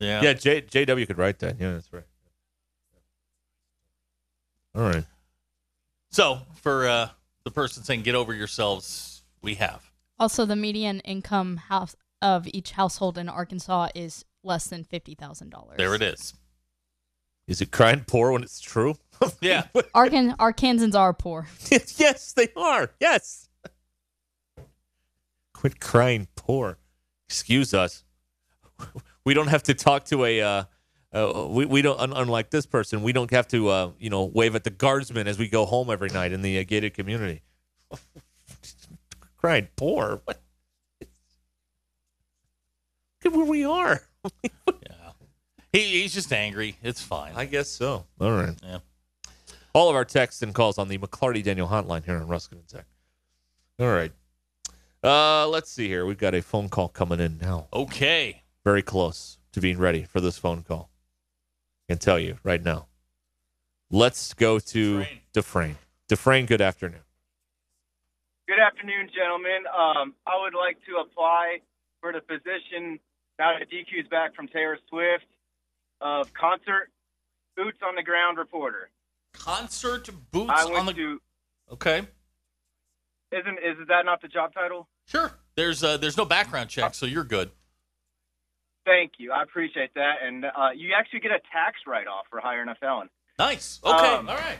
Yeah. 0.00 0.22
Yeah, 0.22 0.32
J, 0.34 0.62
JW 0.62 1.06
could 1.06 1.18
write 1.18 1.38
that. 1.40 1.56
Yeah, 1.60 1.72
that's 1.72 1.92
right. 1.92 2.04
All 4.74 4.82
right. 4.82 5.04
So 6.10 6.40
for 6.56 6.86
uh, 6.88 7.08
the 7.44 7.50
person 7.50 7.82
saying 7.84 8.02
"get 8.02 8.14
over 8.14 8.34
yourselves," 8.34 9.22
we 9.42 9.54
have. 9.54 9.90
Also, 10.18 10.44
the 10.44 10.56
median 10.56 11.00
income 11.00 11.56
house 11.56 11.96
of 12.24 12.48
each 12.48 12.72
household 12.72 13.18
in 13.18 13.28
Arkansas 13.28 13.88
is 13.94 14.24
less 14.42 14.66
than 14.66 14.82
fifty 14.82 15.14
thousand 15.14 15.50
dollars. 15.50 15.76
There 15.76 15.94
it 15.94 16.02
is. 16.02 16.34
Is 17.46 17.60
it 17.60 17.70
crying 17.70 18.04
poor 18.06 18.32
when 18.32 18.42
it's 18.42 18.60
true? 18.60 18.96
Yeah. 19.40 19.68
Arkan 19.94 20.36
Arkansans 20.38 20.94
are 20.94 21.14
poor. 21.14 21.46
yes, 21.70 22.32
they 22.32 22.48
are. 22.56 22.90
Yes. 23.00 23.48
Quit 25.52 25.80
crying 25.80 26.26
poor. 26.34 26.78
Excuse 27.28 27.72
us. 27.72 28.04
We 29.24 29.34
don't 29.34 29.46
have 29.46 29.62
to 29.64 29.74
talk 29.74 30.04
to 30.06 30.24
a. 30.24 30.40
Uh, 30.42 30.64
uh, 31.12 31.46
we 31.48 31.64
we 31.64 31.80
don't 31.80 31.98
un- 32.00 32.12
unlike 32.12 32.50
this 32.50 32.66
person. 32.66 33.02
We 33.02 33.12
don't 33.12 33.30
have 33.30 33.46
to 33.48 33.68
uh, 33.68 33.90
you 33.98 34.10
know 34.10 34.24
wave 34.24 34.56
at 34.56 34.64
the 34.64 34.70
guardsman 34.70 35.28
as 35.28 35.38
we 35.38 35.48
go 35.48 35.64
home 35.64 35.90
every 35.90 36.10
night 36.10 36.32
in 36.32 36.42
the 36.42 36.58
uh, 36.58 36.64
gated 36.64 36.92
community. 36.94 37.42
crying 39.38 39.68
poor. 39.76 40.20
What? 40.24 40.40
Look 43.24 43.32
at 43.32 43.36
where 43.36 43.46
we 43.46 43.64
are. 43.64 44.02
He, 45.72 46.02
he's 46.02 46.14
just 46.14 46.32
angry. 46.32 46.76
It's 46.84 47.02
fine. 47.02 47.32
I 47.34 47.46
guess 47.46 47.68
so. 47.68 48.04
All 48.20 48.30
right. 48.30 48.54
Yeah. 48.62 48.78
All 49.72 49.90
of 49.90 49.96
our 49.96 50.04
texts 50.04 50.40
and 50.40 50.54
calls 50.54 50.78
on 50.78 50.86
the 50.86 50.98
McLarty 50.98 51.42
Daniel 51.42 51.66
hotline 51.66 52.04
here 52.04 52.14
on 52.14 52.28
Ruscin 52.28 52.52
and 52.52 52.70
Zach. 52.70 52.86
All 53.80 53.88
right. 53.88 54.12
Uh, 55.02 55.48
let's 55.48 55.72
see 55.72 55.88
here. 55.88 56.06
We've 56.06 56.16
got 56.16 56.32
a 56.32 56.42
phone 56.42 56.68
call 56.68 56.86
coming 56.86 57.18
in 57.18 57.38
now. 57.38 57.66
Okay. 57.72 58.44
Very 58.62 58.82
close 58.82 59.38
to 59.50 59.60
being 59.60 59.76
ready 59.76 60.04
for 60.04 60.20
this 60.20 60.38
phone 60.38 60.62
call. 60.62 60.90
I 61.88 61.94
can 61.94 61.98
tell 61.98 62.20
you 62.20 62.38
right 62.44 62.62
now. 62.62 62.86
Let's 63.90 64.32
go 64.32 64.60
to 64.60 65.04
Dufresne. 65.32 65.76
Dufresne, 66.06 66.46
good 66.46 66.60
afternoon. 66.60 67.00
Good 68.46 68.60
afternoon, 68.60 69.10
gentlemen. 69.12 69.64
Um, 69.76 70.14
I 70.24 70.40
would 70.40 70.54
like 70.54 70.76
to 70.86 71.02
apply 71.04 71.58
for 72.00 72.12
the 72.12 72.20
position 72.20 73.00
now 73.38 73.58
that 73.58 73.70
DQ's 73.70 74.08
back 74.08 74.34
from 74.34 74.48
Taylor 74.48 74.78
Swift 74.88 75.26
of 76.00 76.32
concert 76.34 76.90
boots 77.56 77.78
on 77.86 77.94
the 77.94 78.02
ground 78.02 78.38
reporter. 78.38 78.90
Concert 79.32 80.08
boots 80.30 80.52
I 80.54 80.64
went 80.66 80.76
on 80.76 80.86
the. 80.86 80.92
to. 80.94 81.20
Okay. 81.72 82.06
Isn't 83.32 83.58
is 83.58 83.88
that 83.88 84.04
not 84.04 84.22
the 84.22 84.28
job 84.28 84.52
title? 84.54 84.88
Sure. 85.06 85.32
There's 85.56 85.82
uh, 85.82 85.96
there's 85.96 86.16
no 86.16 86.24
background 86.24 86.70
check, 86.70 86.94
so 86.94 87.06
you're 87.06 87.24
good. 87.24 87.50
Thank 88.84 89.12
you. 89.18 89.32
I 89.32 89.42
appreciate 89.42 89.94
that. 89.94 90.16
And 90.22 90.44
uh, 90.44 90.70
you 90.74 90.90
actually 90.96 91.20
get 91.20 91.32
a 91.32 91.40
tax 91.52 91.78
write 91.86 92.06
off 92.06 92.26
for 92.30 92.40
hiring 92.40 92.68
a 92.68 92.74
felon. 92.74 93.08
Nice. 93.38 93.80
Okay. 93.82 94.06
Um, 94.06 94.28
All 94.28 94.36
right. 94.36 94.58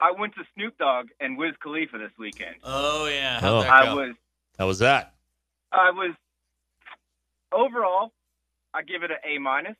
I 0.00 0.12
went 0.18 0.34
to 0.34 0.42
Snoop 0.54 0.78
Dogg 0.78 1.08
and 1.20 1.36
Wiz 1.36 1.54
Khalifa 1.62 1.98
this 1.98 2.10
weekend. 2.18 2.56
Oh 2.64 3.06
yeah. 3.06 3.40
Oh. 3.42 3.62
How'd 3.62 3.64
that 3.64 3.88
I 3.88 3.94
was 3.94 4.14
How 4.58 4.66
was 4.66 4.78
that? 4.80 5.14
I 5.70 5.90
was 5.90 6.14
overall, 7.52 8.12
I 8.74 8.82
give 8.82 9.02
it 9.02 9.10
an 9.10 9.18
A 9.24 9.38
minus. 9.38 9.76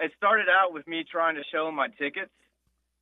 It 0.00 0.10
started 0.16 0.46
out 0.48 0.72
with 0.72 0.86
me 0.88 1.04
trying 1.10 1.36
to 1.36 1.44
show 1.52 1.68
'em 1.68 1.74
my 1.76 1.88
tickets. 1.88 2.32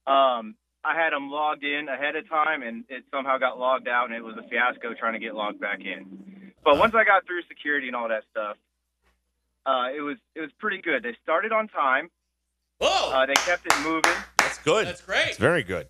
Um, 0.07 0.57
I 0.84 0.95
had 0.95 1.12
them 1.12 1.30
logged 1.30 1.64
in 1.64 1.88
ahead 1.88 2.16
of 2.16 2.28
time, 2.28 2.62
and 2.62 2.84
it 2.88 3.05
somehow 3.11 3.38
got 3.38 3.59
logged 3.59 3.88
out, 3.88 4.07
and 4.07 4.14
it 4.14 4.22
was 4.22 4.36
a 4.36 4.43
fiasco 4.49 4.95
trying 4.95 5.14
to 5.14 5.18
get 5.18 5.34
logged 5.34 5.61
back 5.61 5.80
in. 5.80 6.53
But 6.62 6.78
once 6.78 6.95
I 6.95 7.05
got 7.05 7.26
through 7.26 7.43
security 7.49 7.86
and 7.86 7.97
all 7.97 8.09
that 8.09 8.24
stuff, 8.30 8.57
uh, 9.66 9.88
it 9.95 10.01
was 10.01 10.18
it 10.34 10.41
was 10.41 10.51
pretty 10.59 10.78
good. 10.82 11.03
They 11.03 11.14
started 11.22 11.53
on 11.53 11.68
time. 11.68 12.11
Whoa! 12.78 13.12
Uh, 13.12 13.26
they 13.26 13.34
kept 13.34 13.66
it 13.66 13.78
moving. 13.82 14.16
That's 14.38 14.59
good. 14.59 14.86
That's 14.86 15.03
great. 15.03 15.28
It's 15.28 15.38
very 15.38 15.62
good. 15.62 15.88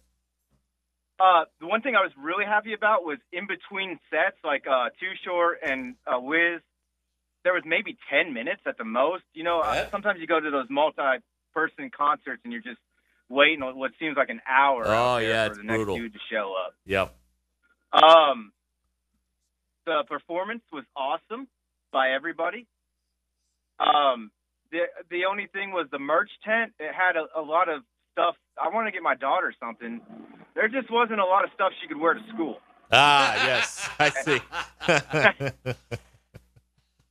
Uh, 1.19 1.45
the 1.61 1.67
one 1.67 1.83
thing 1.83 1.97
I 1.97 2.01
was 2.03 2.13
really 2.17 2.45
happy 2.47 2.73
about 2.73 3.05
was 3.05 3.19
in 3.33 3.47
between 3.47 3.99
sets, 4.11 4.37
like 4.43 4.67
uh, 4.67 4.89
Too 4.99 5.13
Short 5.25 5.59
and 5.63 5.97
uh, 6.07 6.19
Wiz, 6.19 6.61
there 7.45 7.53
was 7.55 7.63
maybe 7.67 7.97
10 8.11 8.33
minutes 8.35 8.61
at 8.67 8.77
the 8.79 8.85
most. 8.85 9.23
You 9.35 9.45
know, 9.45 9.61
uh, 9.61 9.89
sometimes 9.91 10.21
you 10.21 10.27
go 10.27 10.41
to 10.41 10.51
those 10.51 10.67
multi-person 10.69 11.91
concerts 11.97 12.41
and 12.45 12.53
you're 12.53 12.63
just 12.63 12.79
waiting 13.29 13.63
on 13.63 13.77
what 13.79 13.93
seems 13.99 14.17
like 14.17 14.29
an 14.29 14.41
hour 14.49 14.85
Oh, 14.87 15.19
yeah, 15.19 15.45
for 15.47 15.51
it's 15.53 15.59
the 15.59 15.65
next 15.65 15.77
brutal. 15.79 15.97
dude 15.97 16.13
to 16.13 16.19
show 16.31 16.55
up. 16.67 16.75
Yep. 16.87 17.15
Um, 17.93 18.53
the 19.87 20.05
performance 20.09 20.63
was 20.73 20.85
awesome 20.97 21.49
by 21.93 22.11
everybody. 22.11 22.67
Um, 23.79 24.31
the 24.71 24.81
the 25.11 25.25
only 25.25 25.47
thing 25.53 25.73
was 25.73 25.87
the 25.91 25.99
merch 25.99 26.31
tent. 26.45 26.73
It 26.79 26.95
had 26.95 27.17
a, 27.17 27.27
a 27.39 27.43
lot 27.43 27.69
of 27.69 27.83
stuff. 28.13 28.37
I 28.63 28.69
want 28.69 28.87
to 28.87 28.93
get 28.93 29.03
my 29.03 29.15
daughter 29.17 29.53
something. 29.59 30.01
There 30.55 30.69
just 30.69 30.91
wasn't 30.91 31.19
a 31.21 31.25
lot 31.25 31.45
of 31.45 31.51
stuff 31.55 31.73
she 31.81 31.89
could 31.89 31.97
wear 31.99 32.15
to 32.15 32.21
school. 32.33 32.59
Ah, 32.93 33.35
yes. 33.47 33.89
I 33.99 34.11
see. 34.11 34.41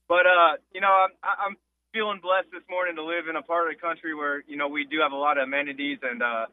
But 0.09 0.25
uh, 0.25 0.57
you 0.73 0.81
know, 0.81 0.91
I'm 0.91 1.11
I'm 1.23 1.55
feeling 1.93 2.19
blessed 2.21 2.47
this 2.51 2.63
morning 2.69 2.95
to 2.95 3.03
live 3.03 3.29
in 3.29 3.35
a 3.35 3.41
part 3.41 3.69
of 3.69 3.77
the 3.77 3.79
country 3.79 4.15
where 4.15 4.43
you 4.47 4.57
know 4.57 4.67
we 4.67 4.83
do 4.83 4.97
have 5.01 5.11
a 5.11 5.15
lot 5.15 5.37
of 5.37 5.43
amenities, 5.43 5.99
and 6.01 6.21
uh, 6.21 6.47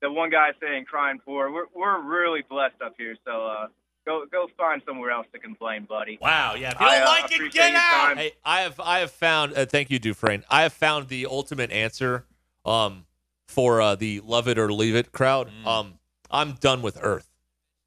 the 0.00 0.10
one 0.10 0.30
guy 0.30 0.48
saying 0.60 0.86
crying 0.86 1.20
poor. 1.24 1.52
We're 1.52 1.66
we're 1.74 2.00
really 2.02 2.40
blessed 2.48 2.80
up 2.84 2.94
here. 2.96 3.14
So 3.26 3.46
uh, 3.46 3.66
go 4.06 4.24
go 4.32 4.48
find 4.56 4.80
somewhere 4.86 5.10
else 5.10 5.26
to 5.34 5.38
complain, 5.38 5.84
buddy. 5.84 6.18
Wow. 6.20 6.54
Yeah. 6.54 6.70
If 6.72 6.80
you 6.80 6.86
don't 6.86 6.88
I, 6.88 7.02
uh, 7.02 7.06
like 7.06 7.32
it, 7.32 7.52
get 7.52 7.74
out. 7.74 8.16
Hey, 8.16 8.32
I 8.44 8.62
have 8.62 8.80
I 8.80 9.00
have 9.00 9.10
found. 9.10 9.54
Uh, 9.54 9.66
thank 9.66 9.90
you, 9.90 9.98
Dufresne. 9.98 10.44
I 10.48 10.62
have 10.62 10.72
found 10.72 11.08
the 11.08 11.26
ultimate 11.26 11.70
answer 11.70 12.24
um, 12.64 13.04
for 13.46 13.80
uh, 13.80 13.94
the 13.94 14.20
love 14.20 14.48
it 14.48 14.58
or 14.58 14.72
leave 14.72 14.96
it 14.96 15.12
crowd. 15.12 15.50
Mm. 15.64 15.66
Um, 15.66 15.94
I'm 16.30 16.52
done 16.54 16.80
with 16.82 16.98
Earth. 17.02 17.28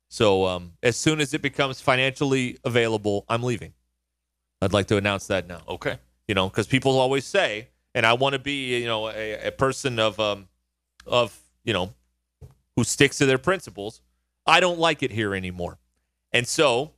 So 0.08 0.46
um, 0.46 0.74
as 0.84 0.96
soon 0.96 1.20
as 1.20 1.34
it 1.34 1.42
becomes 1.42 1.82
financially 1.82 2.58
available, 2.64 3.26
I'm 3.28 3.44
leaving. 3.44 3.74
I'd 4.62 4.74
like 4.74 4.88
to 4.88 4.98
announce 4.98 5.28
that 5.28 5.48
now. 5.48 5.62
Okay. 5.68 5.98
You 6.28 6.36
know, 6.36 6.50
because 6.50 6.68
people 6.68 6.98
always 6.98 7.26
say, 7.26 7.68
and 7.94 8.06
I 8.06 8.14
want 8.14 8.34
to 8.34 8.40
be, 8.40 8.80
you 8.80 8.88
know, 8.88 9.10
a, 9.10 9.48
a 9.48 9.52
person 9.52 10.00
of 10.00 10.20
um, 10.20 10.48
of 11.06 11.38
you 11.64 11.74
know, 11.74 11.94
who 12.76 12.84
sticks 12.84 13.18
to 13.20 13.26
their 13.26 13.38
principles. 13.38 14.02
I 14.46 14.60
don't 14.60 14.80
like 14.80 15.02
it 15.04 15.12
here 15.12 15.34
anymore, 15.34 15.80
and 16.32 16.48
so, 16.48 16.92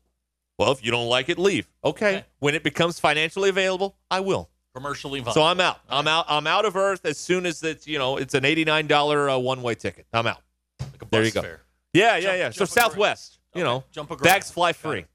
well, 0.57 0.71
if 0.71 0.83
you 0.83 0.91
don't 0.91 1.07
like 1.07 1.29
it, 1.29 1.37
leave. 1.37 1.67
Okay. 1.83 2.25
When 2.39 2.55
it 2.55 2.63
becomes 2.63 2.99
financially 2.99 3.49
available, 3.49 3.95
I 4.11 4.19
will. 4.19 4.49
Commercially 4.75 5.19
viable. 5.21 5.33
So 5.33 5.43
I'm 5.43 5.59
out. 5.59 5.79
I'm 5.89 6.07
out. 6.07 6.25
I'm 6.29 6.45
out 6.45 6.65
of 6.65 6.75
Earth 6.75 7.05
as 7.05 7.17
soon 7.17 7.45
as 7.45 7.63
it's 7.63 7.87
you 7.87 7.97
know 7.97 8.17
it's 8.17 8.33
an 8.33 8.45
eighty 8.45 8.63
nine 8.65 8.87
dollar 8.87 9.29
uh, 9.29 9.37
one 9.37 9.61
way 9.61 9.75
ticket. 9.75 10.05
I'm 10.13 10.27
out. 10.27 10.41
there 11.09 11.23
you 11.23 11.31
go. 11.31 11.41
fare. 11.41 11.61
Yeah, 11.93 12.17
yeah, 12.17 12.21
Jump- 12.21 12.37
yeah. 12.37 12.49
So 12.51 12.57
jump 12.59 12.71
gra- 12.73 12.81
Southwest, 12.83 13.39
you 13.55 13.63
know, 13.63 13.83
Jump 13.91 14.11
a 14.11 14.17
bags 14.17 14.51
fly 14.51 14.73
free, 14.73 15.05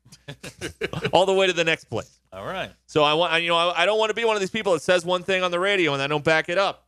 all 1.12 1.26
the 1.26 1.32
way 1.34 1.46
to 1.46 1.52
the 1.52 1.64
next 1.64 1.84
place. 1.84 2.18
All 2.32 2.44
right. 2.44 2.70
So 2.86 3.02
I 3.02 3.14
want, 3.14 3.42
you 3.42 3.48
know, 3.48 3.56
I, 3.56 3.82
I 3.82 3.86
don't 3.86 3.98
want 3.98 4.10
to 4.10 4.14
be 4.14 4.24
one 4.24 4.36
of 4.36 4.40
these 4.40 4.50
people 4.50 4.72
that 4.72 4.80
says 4.82 5.04
one 5.04 5.22
thing 5.22 5.42
on 5.42 5.50
the 5.50 5.60
radio 5.60 5.92
and 5.92 6.02
I 6.02 6.06
don't 6.06 6.24
back 6.24 6.48
it 6.48 6.56
up. 6.58 6.86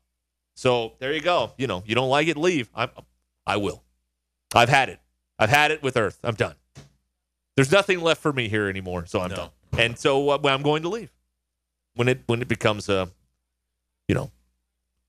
So 0.57 0.95
there 1.01 1.12
you 1.12 1.20
go. 1.20 1.53
You 1.59 1.66
know, 1.66 1.82
you 1.86 1.95
don't 1.95 2.09
like 2.09 2.28
it, 2.28 2.36
leave. 2.36 2.70
I, 2.74 2.88
I 3.47 3.57
will. 3.59 3.82
I've 4.55 4.68
had 4.68 4.88
it. 4.88 5.01
I've 5.38 5.51
had 5.51 5.70
it 5.70 5.82
with 5.82 5.97
Earth. 5.97 6.18
I'm 6.22 6.34
done. 6.34 6.55
There's 7.57 7.70
nothing 7.72 8.01
left 8.01 8.22
for 8.22 8.32
me 8.32 8.49
here 8.49 8.68
anymore, 8.68 9.07
so 9.07 9.20
I'm 9.20 9.30
No. 9.30 9.36
done. 9.36 9.51
And 9.76 9.99
so 9.99 10.30
uh, 10.30 10.38
I'm 10.45 10.62
going 10.62 10.82
to 10.82 10.88
leave 10.88 11.11
when 11.95 12.09
it 12.09 12.22
when 12.26 12.40
it 12.40 12.47
becomes 12.49 12.88
uh, 12.88 13.07
you 14.09 14.14
know, 14.14 14.30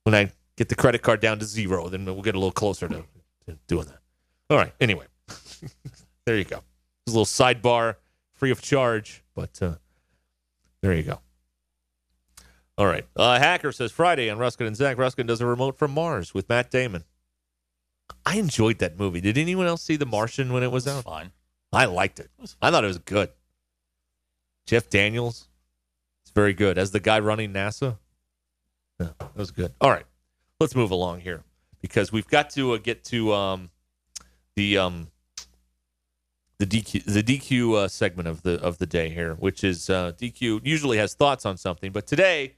when 0.03 0.15
I 0.15 0.31
get 0.57 0.69
the 0.69 0.75
credit 0.75 1.01
card 1.03 1.19
down 1.21 1.37
to 1.39 1.45
zero, 1.45 1.87
then 1.89 2.05
we'll 2.05 2.21
get 2.23 2.33
a 2.35 2.39
little 2.39 2.51
closer 2.51 2.87
to, 2.87 3.03
to 3.47 3.57
doing 3.67 3.85
that. 3.85 3.99
All 4.49 4.57
right. 4.57 4.73
Anyway, 4.81 5.05
there 6.25 6.35
you 6.37 6.43
go. 6.45 6.61
There's 7.05 7.15
a 7.15 7.19
little 7.19 7.25
sidebar, 7.25 7.95
free 8.33 8.49
of 8.51 8.61
charge, 8.61 9.23
but 9.35 9.61
uh, 9.61 9.75
there 10.85 10.93
you 10.93 11.01
go. 11.01 11.19
All 12.77 12.85
right. 12.85 13.07
Uh, 13.15 13.39
Hacker 13.39 13.71
says 13.71 13.91
Friday 13.91 14.29
on 14.29 14.37
Ruscin 14.37 14.67
and 14.67 14.75
Zach. 14.75 14.97
Ruscin 14.97 15.25
does 15.25 15.41
a 15.41 15.45
remote 15.47 15.79
from 15.79 15.89
Mars 15.91 16.35
with 16.35 16.47
Matt 16.47 16.69
Damon. 16.69 17.05
I 18.23 18.35
enjoyed 18.37 18.77
that 18.79 18.99
movie. 18.99 19.19
Did 19.19 19.35
anyone 19.35 19.65
else 19.65 19.81
see 19.81 19.95
The 19.95 20.05
Martian 20.05 20.53
when 20.53 20.61
it 20.61 20.71
was 20.71 20.87
out? 20.87 21.03
Fine. 21.03 21.31
I 21.73 21.85
liked 21.85 22.19
it. 22.19 22.29
I 22.61 22.69
thought 22.69 22.83
it 22.83 22.87
was 22.87 22.99
good. 22.99 23.29
Jeff 24.67 24.87
Daniels, 24.87 25.47
it's 26.23 26.31
very 26.31 26.53
good 26.53 26.77
as 26.77 26.91
the 26.91 26.99
guy 26.99 27.19
running 27.19 27.51
NASA. 27.51 27.97
Yeah, 28.99 29.09
that 29.17 29.35
was 29.35 29.49
good. 29.49 29.73
All 29.81 29.89
right, 29.89 30.05
let's 30.59 30.75
move 30.75 30.91
along 30.91 31.21
here 31.21 31.43
because 31.81 32.11
we've 32.11 32.27
got 32.27 32.51
to 32.51 32.73
uh, 32.73 32.77
get 32.77 33.03
to 33.05 33.33
um, 33.33 33.71
the 34.55 34.77
um, 34.77 35.07
the 36.57 36.65
DQ 36.65 37.03
the 37.05 37.21
DQ 37.23 37.75
uh, 37.75 37.87
segment 37.87 38.27
of 38.27 38.41
the 38.43 38.61
of 38.61 38.77
the 38.77 38.85
day 38.85 39.09
here, 39.09 39.33
which 39.35 39.63
is 39.63 39.89
uh, 39.89 40.13
DQ 40.17 40.61
usually 40.65 40.97
has 40.97 41.13
thoughts 41.13 41.45
on 41.45 41.57
something, 41.57 41.91
but 41.91 42.07
today, 42.07 42.55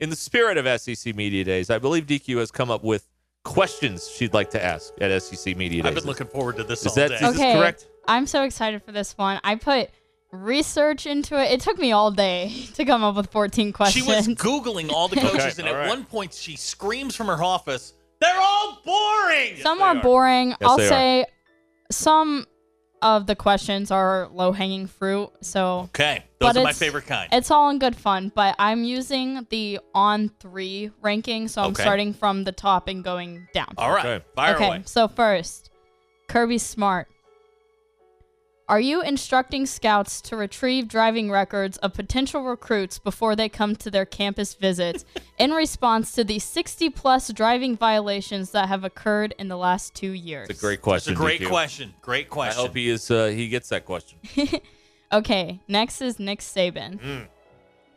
in 0.00 0.10
the 0.10 0.16
spirit 0.16 0.58
of 0.58 0.80
SEC 0.80 1.14
Media 1.14 1.44
Days, 1.44 1.70
I 1.70 1.78
believe 1.78 2.06
DQ 2.06 2.38
has 2.38 2.50
come 2.50 2.70
up 2.70 2.84
with 2.84 3.06
questions 3.44 4.08
she'd 4.08 4.34
like 4.34 4.50
to 4.50 4.62
ask 4.62 4.92
at 5.00 5.22
SEC 5.22 5.56
Media 5.56 5.82
Days. 5.82 5.88
I've 5.88 5.94
been 5.94 6.04
looking 6.04 6.26
forward 6.26 6.56
to 6.56 6.64
this 6.64 6.80
Is 6.82 6.88
all 6.88 6.94
that- 6.96 7.08
day. 7.08 7.14
is 7.14 7.20
this 7.20 7.30
okay, 7.36 7.54
correct? 7.54 7.86
I'm 8.06 8.26
so 8.26 8.42
excited 8.42 8.82
for 8.82 8.92
this 8.92 9.16
one. 9.16 9.40
I 9.44 9.54
put 9.54 9.90
research 10.32 11.06
into 11.06 11.38
it. 11.42 11.50
It 11.52 11.60
took 11.60 11.78
me 11.78 11.92
all 11.92 12.10
day 12.10 12.52
to 12.74 12.84
come 12.84 13.02
up 13.02 13.16
with 13.16 13.30
14 13.30 13.72
questions. 13.72 14.04
She 14.04 14.10
was 14.10 14.28
googling 14.28 14.90
all 14.90 15.08
the 15.08 15.16
coaches, 15.20 15.58
Okay, 15.58 15.62
and 15.62 15.68
at 15.68 15.72
right. 15.74 15.88
one 15.88 16.04
point 16.04 16.34
she 16.34 16.56
screams 16.56 17.16
from 17.16 17.28
her 17.28 17.42
office, 17.42 17.94
"They're 18.20 18.38
all 18.38 18.82
boring." 18.84 19.56
some 19.62 19.80
are, 19.80 19.94
boring. 20.02 20.50
Yes, 20.50 20.58
I'll 20.62 20.76
they 20.76 20.84
are. 20.86 20.88
say 20.88 21.24
some 21.90 22.46
of 23.02 23.26
the 23.26 23.36
questions 23.36 23.90
are 23.90 24.28
low 24.32 24.52
hanging 24.52 24.86
fruit. 24.86 25.30
So 25.40 25.88
Okay, 25.94 26.24
those 26.40 26.50
are 26.56 26.62
my 26.62 26.70
it's- 26.70 26.78
favorite 26.78 27.06
kind. 27.06 27.28
It's 27.32 27.50
all 27.50 27.70
in 27.70 27.78
good 27.78 27.94
fun, 27.96 28.32
but 28.34 28.54
I'm 28.58 28.84
using 28.84 29.46
the 29.50 29.80
on 29.94 30.30
three 30.40 30.90
ranking, 31.00 31.48
so 31.48 31.62
I'm 31.62 31.70
Okay. 31.70 31.82
starting 31.82 32.12
from 32.12 32.44
the 32.44 32.52
top 32.52 32.88
and 32.88 33.04
going 33.04 33.48
down. 33.52 33.72
All 33.78 33.90
right, 33.92 34.04
Okay. 34.06 34.24
fire 34.34 34.54
okay, 34.56 34.66
away. 34.66 34.82
so 34.84 35.08
first, 35.08 35.70
Kirby 36.28 36.58
Smart. 36.58 37.08
Are 38.68 38.80
you 38.80 39.00
instructing 39.00 39.64
scouts 39.64 40.20
to 40.22 40.36
retrieve 40.36 40.88
driving 40.88 41.30
records 41.30 41.78
of 41.78 41.94
potential 41.94 42.42
recruits 42.42 42.98
before 42.98 43.34
they 43.34 43.48
come 43.48 43.74
to 43.76 43.90
their 43.90 44.04
campus 44.04 44.52
visits 44.54 45.06
in 45.38 45.52
response 45.52 46.12
to 46.12 46.24
the 46.24 46.38
60 46.38 46.90
plus 46.90 47.32
driving 47.32 47.76
violations 47.76 48.50
that 48.50 48.68
have 48.68 48.84
occurred 48.84 49.34
in 49.38 49.48
the 49.48 49.56
last 49.56 49.94
two 49.94 50.10
years? 50.10 50.50
It's 50.50 50.58
a 50.58 50.62
great 50.62 50.82
question. 50.82 51.12
It's 51.12 51.20
a 51.20 51.22
great 51.22 51.40
DQ. 51.40 51.48
question. 51.48 51.94
Great 52.02 52.28
question. 52.28 52.58
I 52.58 52.62
hope 52.62 52.76
he 52.76 52.90
is. 52.90 53.10
Uh, 53.10 53.26
he 53.26 53.48
gets 53.48 53.70
that 53.70 53.84
question. 53.86 54.18
Okay, 55.10 55.60
next 55.68 56.02
is 56.02 56.18
Nick 56.18 56.40
Saban. 56.40 57.00
Mm. 57.00 57.28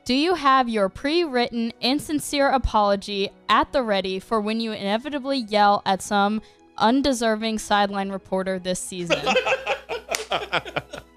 Do 0.06 0.14
you 0.14 0.36
have 0.36 0.70
your 0.70 0.90
pre 0.90 1.24
written, 1.24 1.74
insincere 1.82 2.50
apology 2.50 3.30
at 3.50 3.72
the 3.74 3.84
ready 3.84 4.20
for 4.20 4.40
when 4.40 4.60
you 4.60 4.72
inevitably 4.72 5.38
yell 5.38 5.82
at 5.86 6.02
some 6.02 6.42
undeserving 6.78 7.60
sideline 7.60 8.10
reporter 8.12 8.60
this 8.60 8.80
season? 8.80 9.20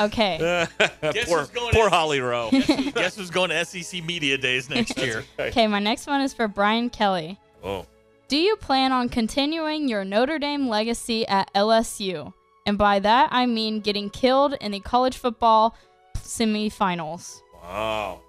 okay. 0.00 0.38
Guess 1.02 1.24
poor 1.28 1.40
who's 1.40 1.48
going 1.50 1.72
poor 1.72 1.88
to- 1.88 1.94
Holly 1.94 2.20
Rowe. 2.20 2.50
Guess, 2.50 2.66
who- 2.66 2.92
guess 2.92 3.16
who's 3.16 3.30
going 3.30 3.50
to 3.50 3.64
SEC 3.64 4.02
Media 4.04 4.38
Days 4.38 4.70
next 4.70 4.96
year? 4.98 5.24
Okay, 5.38 5.66
my 5.66 5.78
next 5.78 6.06
one 6.06 6.20
is 6.20 6.32
for 6.32 6.48
Brian 6.48 6.90
Kelly. 6.90 7.38
Oh. 7.62 7.86
Do 8.28 8.36
you 8.36 8.56
plan 8.56 8.92
on 8.92 9.08
continuing 9.08 9.88
your 9.88 10.04
Notre 10.04 10.38
Dame 10.38 10.68
legacy 10.68 11.26
at 11.26 11.52
LSU? 11.54 12.32
And 12.66 12.78
by 12.78 13.00
that, 13.00 13.28
I 13.32 13.46
mean 13.46 13.80
getting 13.80 14.10
killed 14.10 14.54
in 14.60 14.70
the 14.70 14.80
college 14.80 15.16
football 15.16 15.74
semifinals. 16.16 17.40
Wow. 17.62 18.20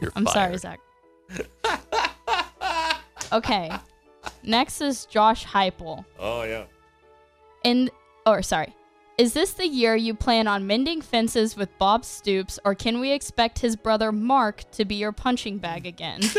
You're 0.00 0.12
I'm 0.16 0.26
sorry, 0.26 0.56
fired. 0.56 0.78
Zach. 1.64 2.20
okay. 3.32 3.70
Next 4.42 4.80
is 4.80 5.04
Josh 5.06 5.44
Heupel. 5.46 6.04
Oh 6.18 6.42
yeah. 6.44 6.64
And 7.64 7.90
or 8.26 8.42
sorry. 8.42 8.74
Is 9.18 9.34
this 9.34 9.52
the 9.52 9.66
year 9.68 9.94
you 9.94 10.14
plan 10.14 10.48
on 10.48 10.66
mending 10.66 11.02
fences 11.02 11.54
with 11.54 11.68
Bob 11.78 12.04
Stoops, 12.04 12.58
or 12.64 12.74
can 12.74 12.98
we 12.98 13.12
expect 13.12 13.58
his 13.58 13.76
brother 13.76 14.10
Mark 14.10 14.64
to 14.72 14.86
be 14.86 14.94
your 14.94 15.12
punching 15.12 15.58
bag 15.58 15.86
again? 15.86 16.20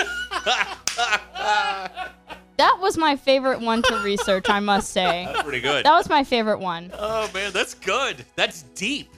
that 2.57 2.79
was 2.79 2.97
my 2.97 3.15
favorite 3.15 3.61
one 3.61 3.83
to 3.83 4.01
research, 4.03 4.49
I 4.49 4.59
must 4.59 4.89
say. 4.91 5.25
That's 5.25 5.43
pretty 5.43 5.61
good. 5.61 5.85
That 5.85 5.93
was 5.93 6.09
my 6.09 6.23
favorite 6.23 6.59
one. 6.59 6.91
Oh 6.97 7.29
man, 7.33 7.51
that's 7.53 7.73
good. 7.75 8.25
That's 8.35 8.63
deep. 8.75 9.09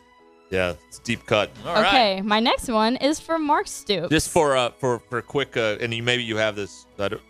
Yeah, 0.51 0.73
it's 0.87 0.99
deep 0.99 1.25
cut. 1.25 1.49
All 1.65 1.73
right. 1.73 1.87
okay, 1.87 2.21
my 2.21 2.39
next 2.39 2.67
one 2.69 2.97
is 2.97 3.19
for 3.19 3.39
Mark 3.39 3.67
Stoops. 3.67 4.09
Just 4.09 4.29
for 4.29 4.55
uh 4.55 4.71
for 4.77 4.99
for 4.99 5.21
quick 5.21 5.57
uh, 5.57 5.77
and 5.79 5.93
you 5.93 6.03
maybe 6.03 6.23
you 6.23 6.37
have 6.37 6.55
this. 6.55 6.85
I 6.99 7.07
don't- 7.07 7.21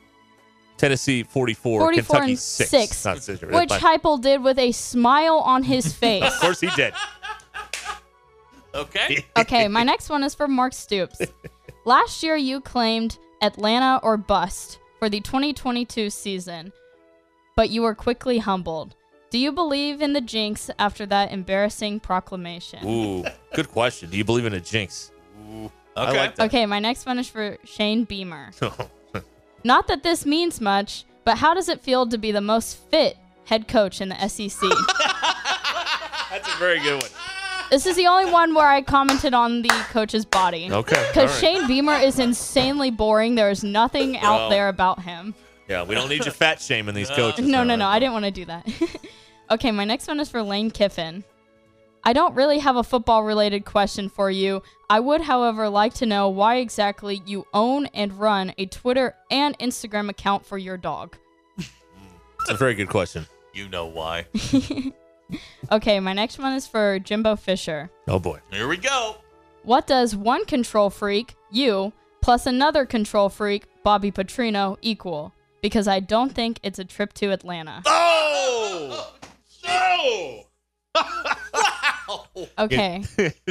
Tennessee 0.78 1.24
44, 1.24 1.80
44 1.82 2.04
Kentucky 2.16 2.36
6. 2.36 2.70
six, 2.70 3.06
Not 3.06 3.24
six, 3.24 3.42
which 3.42 3.70
fine. 3.70 3.80
Heupel 4.00 4.22
did 4.22 4.44
with 4.44 4.60
a 4.60 4.72
smile 4.72 5.38
on 5.38 5.64
his 5.64 5.94
face. 6.02 6.24
Of 6.24 6.34
course 6.40 6.60
he 6.60 6.70
did. 6.76 6.94
Okay. 8.74 9.26
okay, 9.40 9.68
my 9.70 9.84
next 9.84 10.10
one 10.10 10.22
is 10.22 10.36
for 10.36 10.50
Mark 10.50 10.74
Stoops. 10.74 11.22
Last 11.86 12.22
year, 12.24 12.36
you 12.36 12.60
claimed 12.60 13.18
Atlanta 13.42 14.02
or 14.04 14.18
bust 14.18 14.80
for 15.00 15.08
the 15.08 15.22
2022 15.22 16.10
season, 16.10 16.74
but 17.56 17.70
you 17.70 17.84
were 17.84 17.96
quickly 17.96 18.40
humbled. 18.40 18.96
Do 19.30 19.38
you 19.40 19.54
believe 19.54 20.02
in 20.02 20.12
the 20.12 20.20
jinx 20.20 20.70
after 20.78 21.06
that 21.06 21.32
embarrassing 21.32 22.02
proclamation? 22.02 22.86
Ooh, 22.86 23.24
good 23.54 23.70
question. 23.70 24.10
Do 24.10 24.18
you 24.18 24.26
believe 24.26 24.46
in 24.46 24.54
a 24.54 24.60
jinx? 24.60 25.12
Ooh, 25.40 25.72
I 25.96 26.10
Okay. 26.10 26.18
like 26.18 26.36
that. 26.36 26.46
Okay, 26.48 26.66
my 26.66 26.80
next 26.80 27.06
one 27.06 27.18
is 27.18 27.30
for 27.30 27.58
Shane 27.64 28.04
Beamer. 28.04 28.52
Not 29.66 29.88
that 29.88 30.04
this 30.04 30.28
means 30.28 30.62
much, 30.62 31.06
but 31.24 31.40
how 31.40 31.56
does 31.56 31.70
it 31.70 31.82
feel 31.82 32.06
to 32.10 32.20
be 32.20 32.32
the 32.32 32.40
most 32.40 32.78
fit 32.92 33.18
head 33.46 33.68
coach 33.68 34.00
in 34.00 34.10
the 34.10 34.28
SEC? 34.28 34.62
That's 36.30 36.54
a 36.54 36.58
very 36.60 36.80
good 36.80 37.02
one. 37.02 37.12
this 37.72 37.88
is 37.88 37.96
the 37.96 38.06
only 38.06 38.32
one 38.32 38.54
where 38.54 38.68
I 38.68 38.84
commented 38.84 39.34
on 39.34 39.64
the 39.64 39.86
coach's 39.90 40.24
body. 40.24 40.72
Okay. 40.72 41.04
Because 41.08 41.32
right. 41.32 41.40
Shane 41.40 41.68
Beamer 41.68 41.96
is 41.96 42.20
insanely 42.20 42.92
boring. 42.92 43.34
There 43.34 43.50
is 43.50 43.64
nothing 43.64 44.18
out 44.18 44.42
Well, 44.42 44.50
there 44.52 44.70
about 44.70 45.02
him. 45.02 45.34
Yeah, 45.68 45.84
we 45.84 45.96
don't 45.96 46.10
need 46.10 46.26
your 46.26 46.34
fat 46.36 46.62
shaming 46.62 46.94
these 46.94 47.10
coaches. 47.16 47.48
No, 47.48 47.64
now, 47.64 47.76
no, 47.76 47.76
no. 47.78 47.88
I 47.88 47.98
didn't 47.98 48.14
want 48.14 48.26
to 48.26 48.32
do 48.32 48.46
that. 48.46 48.70
okay, 49.50 49.72
my 49.72 49.84
next 49.84 50.08
one 50.08 50.20
is 50.20 50.30
for 50.30 50.44
Lane 50.44 50.70
Kiffin. 50.70 51.24
I 52.06 52.14
don't 52.14 52.36
really 52.36 52.60
have 52.60 52.76
a 52.76 52.84
football 52.84 53.24
related 53.24 53.66
question 53.66 54.10
for 54.10 54.30
you. 54.30 54.62
I 54.90 55.00
would, 55.00 55.22
however, 55.22 55.68
like 55.70 55.96
to 55.96 56.06
know 56.06 56.30
why 56.30 56.58
exactly 56.58 57.24
you 57.26 57.48
own 57.54 57.88
and 57.88 58.14
run 58.14 58.54
a 58.58 58.68
Twitter 58.68 59.16
and 59.32 59.58
Instagram 59.58 60.10
account 60.10 60.46
for 60.46 60.58
your 60.58 60.78
dog. 60.78 61.18
It's 61.58 62.50
a 62.50 62.54
very 62.54 62.76
good 62.76 62.90
question. 62.90 63.26
You 63.54 63.68
know 63.70 63.88
why. 63.88 64.28
Okay, 65.72 66.00
my 66.00 66.14
next 66.14 66.38
one 66.38 66.54
is 66.54 66.68
for 66.68 67.00
Jimbo 67.00 67.36
Fisher. 67.36 67.90
Oh 68.08 68.20
boy. 68.20 68.40
Here 68.52 68.68
we 68.68 68.78
go. 68.78 69.18
What 69.64 69.88
does 69.88 70.16
one 70.16 70.46
control 70.46 70.92
freak, 70.92 71.36
you, 71.50 71.92
plus 72.22 72.46
another 72.46 72.86
control 72.86 73.30
freak, 73.30 73.66
Bobby 73.84 74.12
Petrino, 74.12 74.78
equal? 74.82 75.34
Because 75.62 75.88
I 75.88 76.00
don't 76.00 76.32
think 76.32 76.60
it's 76.62 76.78
a 76.78 76.86
trip 76.86 77.14
to 77.14 77.32
Atlanta. 77.32 77.82
Oh! 77.88 79.14
oh! 79.68 80.45
No! 80.96 81.02
Okay. 82.58 83.04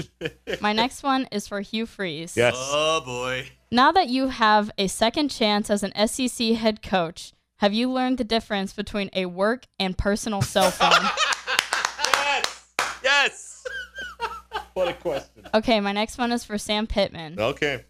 My 0.60 0.72
next 0.72 1.02
one 1.02 1.26
is 1.32 1.48
for 1.48 1.60
Hugh 1.60 1.86
Freeze. 1.86 2.36
Yes. 2.36 2.54
Oh 2.56 3.02
boy. 3.04 3.46
Now 3.70 3.92
that 3.92 4.08
you 4.08 4.28
have 4.28 4.70
a 4.78 4.86
second 4.86 5.30
chance 5.30 5.70
as 5.70 5.82
an 5.82 5.92
SEC 6.06 6.54
head 6.54 6.82
coach, 6.82 7.32
have 7.58 7.72
you 7.72 7.90
learned 7.90 8.18
the 8.18 8.24
difference 8.24 8.72
between 8.72 9.10
a 9.12 9.26
work 9.26 9.64
and 9.78 9.96
personal 9.96 10.42
cell 10.42 10.70
phone? 10.70 10.90
Yes. 12.06 12.74
Yes. 13.02 13.64
what 14.74 14.88
a 14.88 14.94
question. 14.94 15.46
okay, 15.54 15.80
my 15.80 15.92
next 15.92 16.18
one 16.18 16.32
is 16.32 16.44
for 16.44 16.58
Sam 16.58 16.86
Pittman. 16.86 17.38
Okay. 17.38 17.84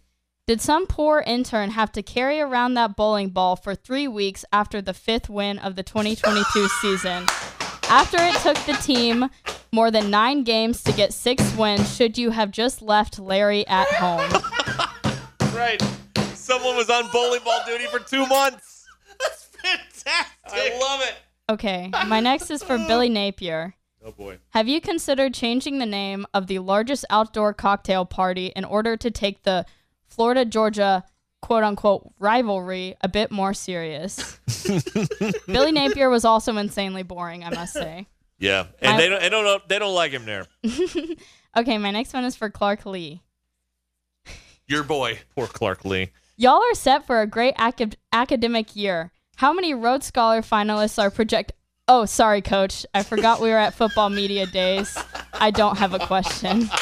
Did 0.47 0.61
some 0.61 0.85
poor 0.85 1.23
intern 1.25 1.71
have 1.71 1.91
to 1.93 2.03
carry 2.03 2.39
around 2.39 2.75
that 2.75 2.95
bowling 2.95 3.29
ball 3.29 3.55
for 3.55 3.73
three 3.73 4.07
weeks 4.07 4.45
after 4.51 4.81
the 4.81 4.93
fifth 4.93 5.29
win 5.29 5.57
of 5.57 5.75
the 5.75 5.83
2022 5.83 6.67
season? 6.81 7.25
After 7.89 8.17
it 8.19 8.35
took 8.35 8.57
the 8.65 8.73
team 8.81 9.29
more 9.71 9.91
than 9.91 10.09
nine 10.09 10.43
games 10.43 10.83
to 10.83 10.91
get 10.91 11.13
six 11.13 11.55
wins, 11.55 11.95
should 11.95 12.17
you 12.17 12.31
have 12.31 12.51
just 12.51 12.81
left 12.81 13.19
Larry 13.19 13.67
at 13.67 13.87
home? 13.87 14.41
Right. 15.55 15.81
Someone 16.33 16.75
was 16.75 16.89
on 16.89 17.09
bowling 17.13 17.39
ball 17.45 17.61
duty 17.65 17.85
for 17.85 17.99
two 17.99 18.25
months. 18.25 18.85
That's 19.21 19.45
fantastic. 19.45 20.73
I 20.73 20.77
love 20.77 21.01
it. 21.01 21.15
Okay, 21.49 21.89
my 22.07 22.19
next 22.19 22.51
is 22.51 22.61
for 22.61 22.77
Billy 22.77 23.07
Napier. 23.09 23.73
Oh 24.03 24.11
boy. 24.11 24.39
Have 24.49 24.67
you 24.67 24.81
considered 24.81 25.33
changing 25.33 25.79
the 25.79 25.85
name 25.85 26.25
of 26.33 26.47
the 26.47 26.59
largest 26.59 27.05
outdoor 27.09 27.53
cocktail 27.53 28.03
party 28.05 28.47
in 28.47 28.65
order 28.65 28.97
to 28.97 29.09
take 29.09 29.43
the 29.43 29.65
Florida 30.09 30.43
Georgia 30.43 31.05
quote 31.45 31.63
unquote 31.63 32.11
rivalry 32.19 32.95
a 33.01 33.07
bit 33.07 33.29
more 33.31 33.53
serious? 33.53 34.39
Billy 35.47 35.71
Napier 35.71 36.09
was 36.09 36.25
also 36.25 36.57
insanely 36.57 37.03
boring, 37.03 37.43
I 37.43 37.51
must 37.51 37.73
say. 37.73 38.07
Yeah, 38.39 38.65
and 38.81 38.95
I- 38.95 38.97
they 38.97 39.07
don't. 39.09 39.21
They 39.21 39.29
don't. 39.29 39.69
They 39.69 39.79
don't 39.79 39.93
like 39.95 40.11
him 40.11 40.25
there. 40.25 40.45
Okay, 41.57 41.77
my 41.77 41.89
next 41.91 42.13
one 42.13 42.25
is 42.25 42.35
for 42.35 42.49
Clark 42.49 42.85
Lea. 42.85 43.21
Your 44.67 44.83
boy. 44.83 45.19
Poor 45.35 45.47
Clark 45.47 45.85
Lea. 45.85 46.11
Y'all 46.35 46.61
are 46.61 46.73
set 46.75 47.07
for 47.07 47.21
a 47.21 47.27
great 47.27 47.53
acad- 47.57 47.95
academic 48.11 48.75
year. 48.75 49.13
How 49.37 49.53
many 49.53 49.73
Rhodes 49.73 50.05
Scholar 50.07 50.41
finalists 50.41 51.01
are 51.01 51.09
project? 51.09 51.53
Oh, 51.87 52.03
sorry, 52.03 52.41
Coach. 52.41 52.85
I 52.93 53.03
forgot 53.03 53.39
we 53.39 53.51
were 53.51 53.57
at 53.57 53.73
Football 53.73 54.09
Media 54.09 54.45
Days. 54.47 54.97
I 55.33 55.49
don't 55.51 55.77
have 55.77 55.93
a 55.93 55.99
question. 55.99 56.69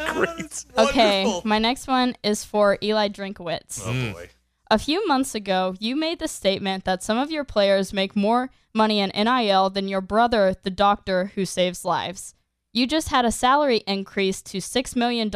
It's 0.00 0.66
oh, 0.76 0.86
great. 0.86 0.88
Okay, 0.88 1.40
my 1.44 1.58
next 1.58 1.86
one 1.86 2.16
is 2.22 2.44
for 2.44 2.78
Eli 2.82 3.08
Drinkwitz. 3.08 3.82
Oh 3.84 4.12
boy. 4.12 4.28
A 4.70 4.78
few 4.78 5.06
months 5.06 5.34
ago, 5.34 5.74
you 5.78 5.94
made 5.94 6.18
the 6.18 6.28
statement 6.28 6.84
that 6.84 7.02
some 7.02 7.18
of 7.18 7.30
your 7.30 7.44
players 7.44 7.92
make 7.92 8.16
more 8.16 8.50
money 8.74 8.98
in 8.98 9.12
NIL 9.14 9.70
than 9.70 9.88
your 9.88 10.00
brother, 10.00 10.56
the 10.62 10.70
doctor 10.70 11.32
who 11.34 11.44
saves 11.44 11.84
lives. 11.84 12.34
You 12.72 12.86
just 12.86 13.10
had 13.10 13.24
a 13.24 13.30
salary 13.30 13.82
increase 13.86 14.42
to 14.42 14.58
$6 14.58 14.96
million. 14.96 15.30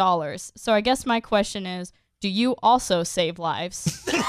So 0.57 0.73
I 0.73 0.81
guess 0.81 1.07
my 1.07 1.21
question 1.21 1.67
is 1.67 1.93
do 2.21 2.29
you 2.29 2.57
also 2.63 3.05
save 3.05 3.39
lives? 3.39 4.09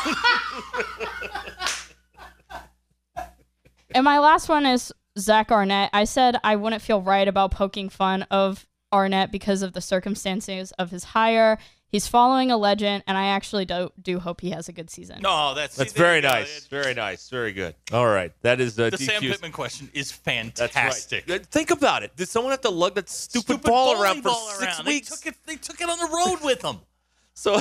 and 3.95 4.03
my 4.03 4.19
last 4.19 4.47
one 4.47 4.67
is 4.67 4.93
Zach 5.17 5.51
Arnett. 5.51 5.89
I 5.91 6.03
said 6.03 6.38
I 6.43 6.55
wouldn't 6.55 6.84
feel 6.84 7.01
right 7.01 7.27
about 7.27 7.49
poking 7.49 7.89
fun 7.89 8.27
of 8.30 8.67
Arnett 8.92 9.32
because 9.32 9.62
of 9.62 9.74
the 9.74 9.82
circumstances 9.82 10.72
of 10.74 10.92
his 10.92 11.04
hire. 11.04 11.58
he's 11.88 12.08
following 12.08 12.52
a 12.52 12.58
legend, 12.58 13.04
and 13.08 13.18
I 13.18 13.26
actually 13.28 13.66
do 13.66 13.92
do 14.02 14.20
hope 14.20 14.42
he 14.42 14.52
has 14.52 14.68
a 14.70 14.72
good 14.72 14.90
season. 14.90 15.22
No, 15.22 15.54
that's 15.54 15.76
That's 15.76 15.92
see, 15.92 15.98
there 15.98 16.08
very 16.08 16.16
you 16.18 16.22
go. 16.24 16.28
nice. 16.30 16.66
Very 16.68 16.94
nice. 16.94 17.30
Very 17.30 17.52
good. 17.54 17.76
All 17.92 18.08
right. 18.08 18.32
That 18.42 18.60
is 18.62 18.80
uh, 18.80 18.90
The 18.90 18.98
Sam 18.98 19.22
DQ's 19.22 19.32
Pittman 19.32 19.52
question 19.52 19.90
is 19.94 20.12
That's 20.12 20.60
right. 20.60 20.72
fantastic. 20.72 21.30
Uh, 21.30 21.40
Think 21.52 21.72
about 21.72 22.04
it. 22.04 22.16
Did 22.16 22.30
someone 22.30 22.52
have 22.52 22.62
to 22.62 22.70
lug 22.70 22.96
that 22.96 23.10
stupid, 23.10 23.46
Stupid 23.46 23.64
ball 23.64 24.02
around 24.02 24.22
for 24.24 24.30
volleyball 24.30 24.58
six 24.60 24.78
around. 24.80 24.86
weeks? 24.88 25.10
They 25.10 25.16
took 25.16 25.26
it. 25.28 25.46
They 25.46 25.56
took 25.56 25.82
it 25.82 25.90
on 25.90 25.98
the 25.98 26.16
road 26.16 26.40
with 26.44 26.62
them. 26.62 26.80
So 27.36 27.58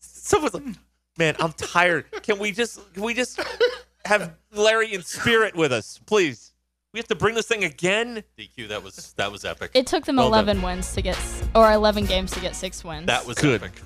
someone's 0.00 0.54
like, 0.54 0.64
"Man, 1.16 1.36
I'm 1.38 1.52
tired. 1.52 2.06
Can 2.22 2.38
we 2.40 2.50
just 2.50 2.80
can 2.92 3.04
we 3.04 3.14
just 3.14 3.40
have 4.04 4.34
Larry 4.52 4.94
in 4.94 5.02
spirit 5.02 5.54
with 5.54 5.72
us, 5.72 6.00
please? 6.06 6.52
We 6.96 7.00
have 7.00 7.08
to 7.08 7.14
bring 7.14 7.34
this 7.34 7.46
thing 7.46 7.62
again." 7.62 8.24
DQ, 8.38 8.68
that 8.68 8.82
was 8.82 9.12
that 9.18 9.30
was 9.30 9.44
epic. 9.44 9.72
It 9.74 9.86
took 9.86 10.06
them 10.06 10.16
Well 10.16 10.30
done. 10.30 10.44
11 10.48 10.62
wins 10.62 10.94
to 10.94 11.02
get, 11.02 11.14
s- 11.18 11.42
or 11.54 11.70
11 11.70 12.06
games 12.06 12.30
to 12.30 12.40
get 12.40 12.56
six 12.56 12.82
wins. 12.82 13.04
That 13.04 13.26
was 13.26 13.36
Good 13.36 13.62
epic. 13.62 13.82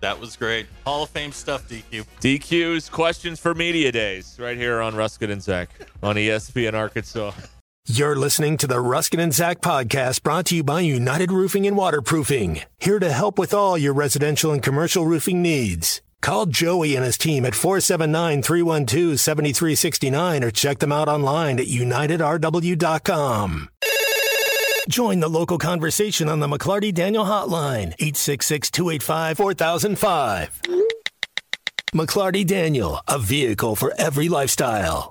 That 0.00 0.18
was 0.18 0.34
great. 0.34 0.66
Hall 0.84 1.04
of 1.04 1.10
Fame 1.10 1.30
stuff, 1.30 1.68
DQ. 1.68 2.04
DQ's 2.20 2.88
questions 2.88 3.38
for 3.38 3.54
media 3.54 3.92
days 3.92 4.36
right 4.40 4.56
here 4.56 4.80
on 4.80 4.94
Ruscin 4.94 5.30
and 5.30 5.40
Zach 5.40 5.70
on 6.02 6.16
ESPN 6.16 6.74
Arkansas. 6.74 7.30
You're 7.86 8.16
listening 8.16 8.56
to 8.56 8.66
the 8.66 8.82
Ruscin 8.82 9.22
and 9.22 9.32
Zach 9.32 9.60
podcast 9.60 10.24
brought 10.24 10.46
to 10.46 10.56
you 10.56 10.64
by 10.64 10.80
United 10.80 11.30
Roofing 11.30 11.68
and 11.68 11.76
Waterproofing. 11.76 12.62
Here 12.80 12.98
to 12.98 13.12
help 13.12 13.38
with 13.38 13.54
all 13.54 13.78
your 13.78 13.92
residential 13.92 14.50
and 14.50 14.60
commercial 14.60 15.06
roofing 15.06 15.40
needs. 15.40 16.02
Call 16.24 16.46
Joey 16.46 16.96
and 16.96 17.04
his 17.04 17.18
team 17.18 17.44
at 17.44 17.54
479 17.54 18.40
312 18.40 19.20
7369 19.20 20.42
or 20.42 20.50
check 20.50 20.78
them 20.78 20.90
out 20.90 21.06
online 21.06 21.60
at 21.60 21.66
unitedrw.com. 21.66 23.68
Join 24.88 25.20
the 25.20 25.28
local 25.28 25.58
conversation 25.58 26.30
on 26.30 26.40
the 26.40 26.46
McLarty 26.46 26.94
Daniel 26.94 27.26
Hotline, 27.26 27.92
866 28.00 28.70
285 28.70 29.36
4005. 29.36 30.62
McLarty 31.94 32.46
Daniel, 32.46 33.00
a 33.06 33.18
vehicle 33.18 33.76
for 33.76 33.92
every 33.98 34.30
lifestyle. 34.30 35.10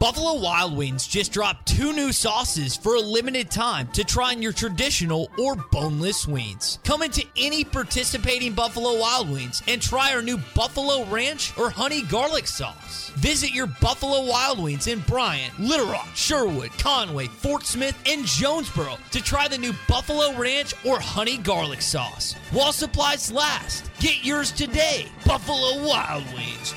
Buffalo 0.00 0.40
Wild 0.40 0.74
Wings 0.74 1.06
just 1.06 1.30
dropped 1.30 1.66
two 1.68 1.92
new 1.92 2.10
sauces 2.10 2.74
for 2.74 2.94
a 2.94 3.00
limited 3.00 3.50
time 3.50 3.86
to 3.88 4.02
try 4.02 4.32
on 4.32 4.40
your 4.40 4.50
traditional 4.50 5.30
or 5.38 5.56
boneless 5.56 6.26
wings. 6.26 6.78
Come 6.84 7.02
into 7.02 7.22
any 7.36 7.64
participating 7.64 8.54
Buffalo 8.54 8.98
Wild 8.98 9.30
Wings 9.30 9.62
and 9.68 9.80
try 9.80 10.14
our 10.14 10.22
new 10.22 10.38
Buffalo 10.54 11.04
Ranch 11.04 11.52
or 11.58 11.68
Honey 11.68 12.00
Garlic 12.00 12.46
Sauce. 12.46 13.10
Visit 13.16 13.50
your 13.50 13.66
Buffalo 13.66 14.24
Wild 14.24 14.58
Wings 14.58 14.86
in 14.86 15.00
Bryant, 15.00 15.60
Little 15.60 15.92
Rock, 15.92 16.08
Sherwood, 16.14 16.70
Conway, 16.78 17.26
Fort 17.26 17.66
Smith, 17.66 17.96
and 18.06 18.24
Jonesboro 18.24 18.96
to 19.10 19.22
try 19.22 19.48
the 19.48 19.58
new 19.58 19.74
Buffalo 19.86 20.34
Ranch 20.34 20.72
or 20.86 20.98
Honey 20.98 21.36
Garlic 21.36 21.82
Sauce. 21.82 22.36
While 22.52 22.72
supplies 22.72 23.30
last, 23.30 23.90
get 24.00 24.24
yours 24.24 24.50
today. 24.50 25.08
Buffalo 25.26 25.86
Wild 25.86 26.24
Wings. 26.32 26.74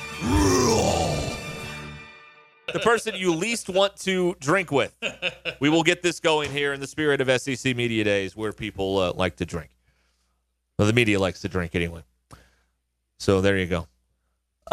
The 2.72 2.80
person 2.80 3.14
you 3.16 3.34
least 3.34 3.68
want 3.68 3.96
to 3.98 4.34
drink 4.40 4.70
with. 4.72 4.94
We 5.60 5.68
will 5.68 5.82
get 5.82 6.02
this 6.02 6.20
going 6.20 6.50
here 6.50 6.72
in 6.72 6.80
the 6.80 6.86
spirit 6.86 7.20
of 7.20 7.40
SEC 7.40 7.76
Media 7.76 8.04
Days, 8.04 8.36
where 8.36 8.52
people 8.52 8.98
uh, 8.98 9.12
like 9.14 9.36
to 9.36 9.46
drink. 9.46 9.70
Well, 10.78 10.86
the 10.86 10.92
media 10.94 11.20
likes 11.20 11.40
to 11.42 11.48
drink 11.48 11.74
anyway. 11.74 12.02
So 13.18 13.40
there 13.40 13.56
you 13.56 13.66
go. 13.66 13.86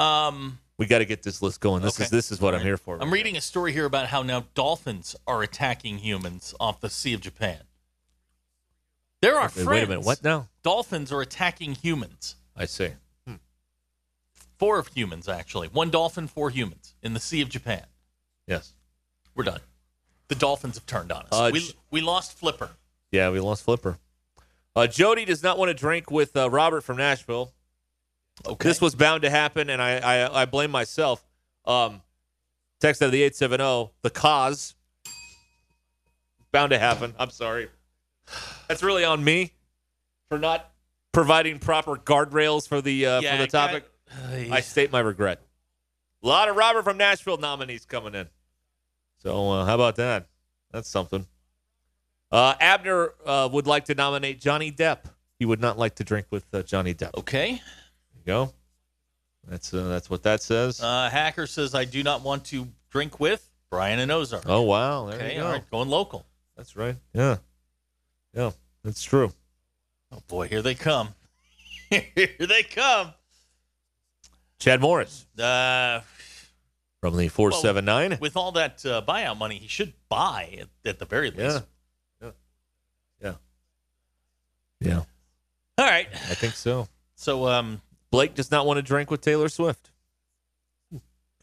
Um, 0.02 0.58
We 0.78 0.88
got 0.88 1.00
to 1.00 1.06
get 1.06 1.22
this 1.22 1.42
list 1.42 1.60
going. 1.60 1.84
This 1.84 1.96
Okay. 1.98 2.06
is 2.06 2.10
this 2.10 2.32
is 2.32 2.42
what 2.42 2.56
I'm 2.56 2.62
here 2.62 2.78
for. 2.78 2.98
I'm 3.02 3.12
reading 3.14 3.38
a 3.38 3.42
story 3.42 3.72
here 3.72 3.86
about 3.86 4.08
how 4.08 4.24
now 4.24 4.46
dolphins 4.56 5.16
are 5.28 5.44
attacking 5.44 6.00
humans 6.00 6.56
off 6.60 6.80
the 6.82 6.90
Sea 6.90 7.14
of 7.14 7.22
Japan. 7.22 7.60
There 9.22 9.36
are 9.36 9.44
Wait, 9.44 9.52
friends. 9.52 9.68
wait 9.68 9.84
a 9.84 9.88
minute. 9.88 10.06
What 10.06 10.24
now? 10.24 10.48
Dolphins 10.64 11.12
are 11.12 11.22
attacking 11.22 11.76
humans. 11.76 12.36
I 12.56 12.66
see. 12.66 12.90
Four 14.62 14.78
of 14.78 14.90
humans, 14.90 15.28
actually. 15.28 15.70
One 15.70 15.90
dolphin, 15.90 16.28
four 16.28 16.52
humans 16.52 16.94
in 17.02 17.16
the 17.16 17.20
Sea 17.20 17.42
of 17.42 17.50
Japan. 17.50 17.84
Yes. 18.46 18.74
We're 19.34 19.44
done. 19.44 19.62
The 20.28 20.36
dolphins 20.36 20.76
have 20.76 20.86
turned 20.86 21.12
on 21.12 21.24
us. 21.24 21.28
Uh, 21.32 21.50
we, 21.52 21.68
we 21.90 22.02
lost 22.02 22.38
Flipper. 22.38 22.70
Yeah, 23.12 23.32
we 23.32 23.40
lost 23.40 23.64
Flipper. 23.64 23.98
Uh, 24.76 24.86
Jody 24.86 25.26
does 25.26 25.42
not 25.42 25.58
want 25.58 25.70
to 25.70 25.74
drink 25.74 26.12
with 26.12 26.38
uh, 26.38 26.48
Robert 26.48 26.82
from 26.82 26.98
Nashville. 26.98 27.52
Okay. 28.46 28.70
This 28.70 28.80
was 28.80 28.94
bound 28.94 29.24
to 29.24 29.32
happen, 29.32 29.68
and 29.68 29.82
I 29.82 29.98
I, 29.98 30.42
I 30.44 30.46
blame 30.46 30.70
myself. 30.70 31.26
Um, 31.66 32.04
text 32.80 33.02
out 33.02 33.08
of 33.08 33.14
the 33.14 33.24
eight 33.24 33.36
seven 33.36 33.58
zero. 33.58 33.90
The 34.04 34.12
cause 34.12 34.76
bound 36.52 36.70
to 36.70 36.78
happen. 36.78 37.16
I'm 37.18 37.32
sorry. 37.32 37.68
That's 38.68 38.84
really 38.84 39.06
on 39.06 39.24
me 39.24 39.54
for 40.30 40.38
not 40.38 40.70
providing 41.14 41.58
proper 41.58 41.96
guardrails 41.96 42.68
for 42.68 42.80
the 42.80 43.08
uh, 43.08 43.22
Yeah, 43.22 43.38
for 43.38 43.42
the 43.42 43.48
topic. 43.48 43.91
I 44.52 44.62
state 44.62 44.92
my 44.92 45.00
regret. 45.00 45.42
A 46.24 46.28
lot 46.28 46.50
of 46.50 46.56
Robert 46.56 46.84
from 46.84 46.98
Nashville 46.98 47.38
nominees 47.38 47.86
coming 47.86 48.14
in. 48.14 48.28
So 49.20 49.52
uh, 49.52 49.66
how 49.66 49.76
about 49.76 49.96
that? 49.96 50.28
That's 50.72 50.90
something. 50.90 51.26
Uh, 52.32 52.56
Abner 52.60 53.14
uh, 53.26 53.50
would 53.52 53.68
like 53.68 53.86
to 53.86 53.96
nominate 53.96 54.40
Johnny 54.40 54.72
Depp. 54.72 55.00
He 55.38 55.46
would 55.46 55.60
not 55.60 55.78
like 55.78 55.96
to 55.96 56.04
drink 56.04 56.28
with 56.30 56.46
uh, 56.54 56.62
Johnny 56.64 56.94
Depp. 56.94 57.18
Okay. 57.18 57.50
There 57.54 57.60
you 58.16 58.24
go. 58.26 58.54
That's 59.48 59.74
uh, 59.74 59.88
that's 59.88 60.10
what 60.10 60.24
that 60.24 60.42
says. 60.42 60.82
Uh, 60.82 61.10
Hacker 61.12 61.48
says, 61.48 61.74
I 61.74 61.86
do 61.86 62.04
not 62.04 62.22
want 62.22 62.46
to 62.46 62.68
drink 62.90 63.20
with 63.20 63.50
Brian 63.70 64.00
and 64.00 64.12
Ozark. 64.12 64.44
oh 64.48 64.62
wow, 64.62 65.08
there 65.08 65.16
okay, 65.16 65.34
you 65.34 65.40
go. 65.40 65.48
all 65.48 65.52
right, 65.54 65.72
going 65.72 65.90
local. 65.90 66.26
That's 66.56 66.76
right. 66.76 66.96
Yeah, 67.14 67.38
yeah, 68.36 68.52
that's 68.84 69.02
true. 69.04 69.32
Oh 70.12 70.22
boy, 70.28 70.48
here 70.48 70.62
they 70.62 70.76
come. 70.76 71.16
here 71.90 72.36
they 72.40 72.64
come. 72.64 73.14
Chad 74.62 74.80
Morris 74.80 75.26
Uh, 75.38 76.00
from 77.02 77.18
the 77.18 77.28
four 77.28 77.52
seven 77.52 77.84
nine. 77.84 78.18
with 78.22 78.38
all 78.38 78.52
that 78.54 78.86
uh, 78.86 79.02
buyout 79.06 79.38
money, 79.38 79.58
he 79.58 79.68
should 79.68 79.94
buy 80.08 80.58
at, 80.62 80.68
at 80.90 81.00
the 81.00 81.06
very 81.06 81.32
least. 81.32 81.64
Yeah. 82.22 82.30
Yeah. 83.22 83.34
Yeah. 84.80 84.98
All 85.78 85.86
right. 85.86 86.08
I 86.12 86.34
think 86.36 86.54
so. 86.54 86.88
So, 87.16 87.48
um, 87.48 87.82
Blake 88.12 88.34
does 88.36 88.52
not 88.52 88.66
want 88.66 88.78
to 88.78 88.82
drink 88.84 89.10
with 89.12 89.22
Taylor 89.22 89.50
Swift. 89.50 89.90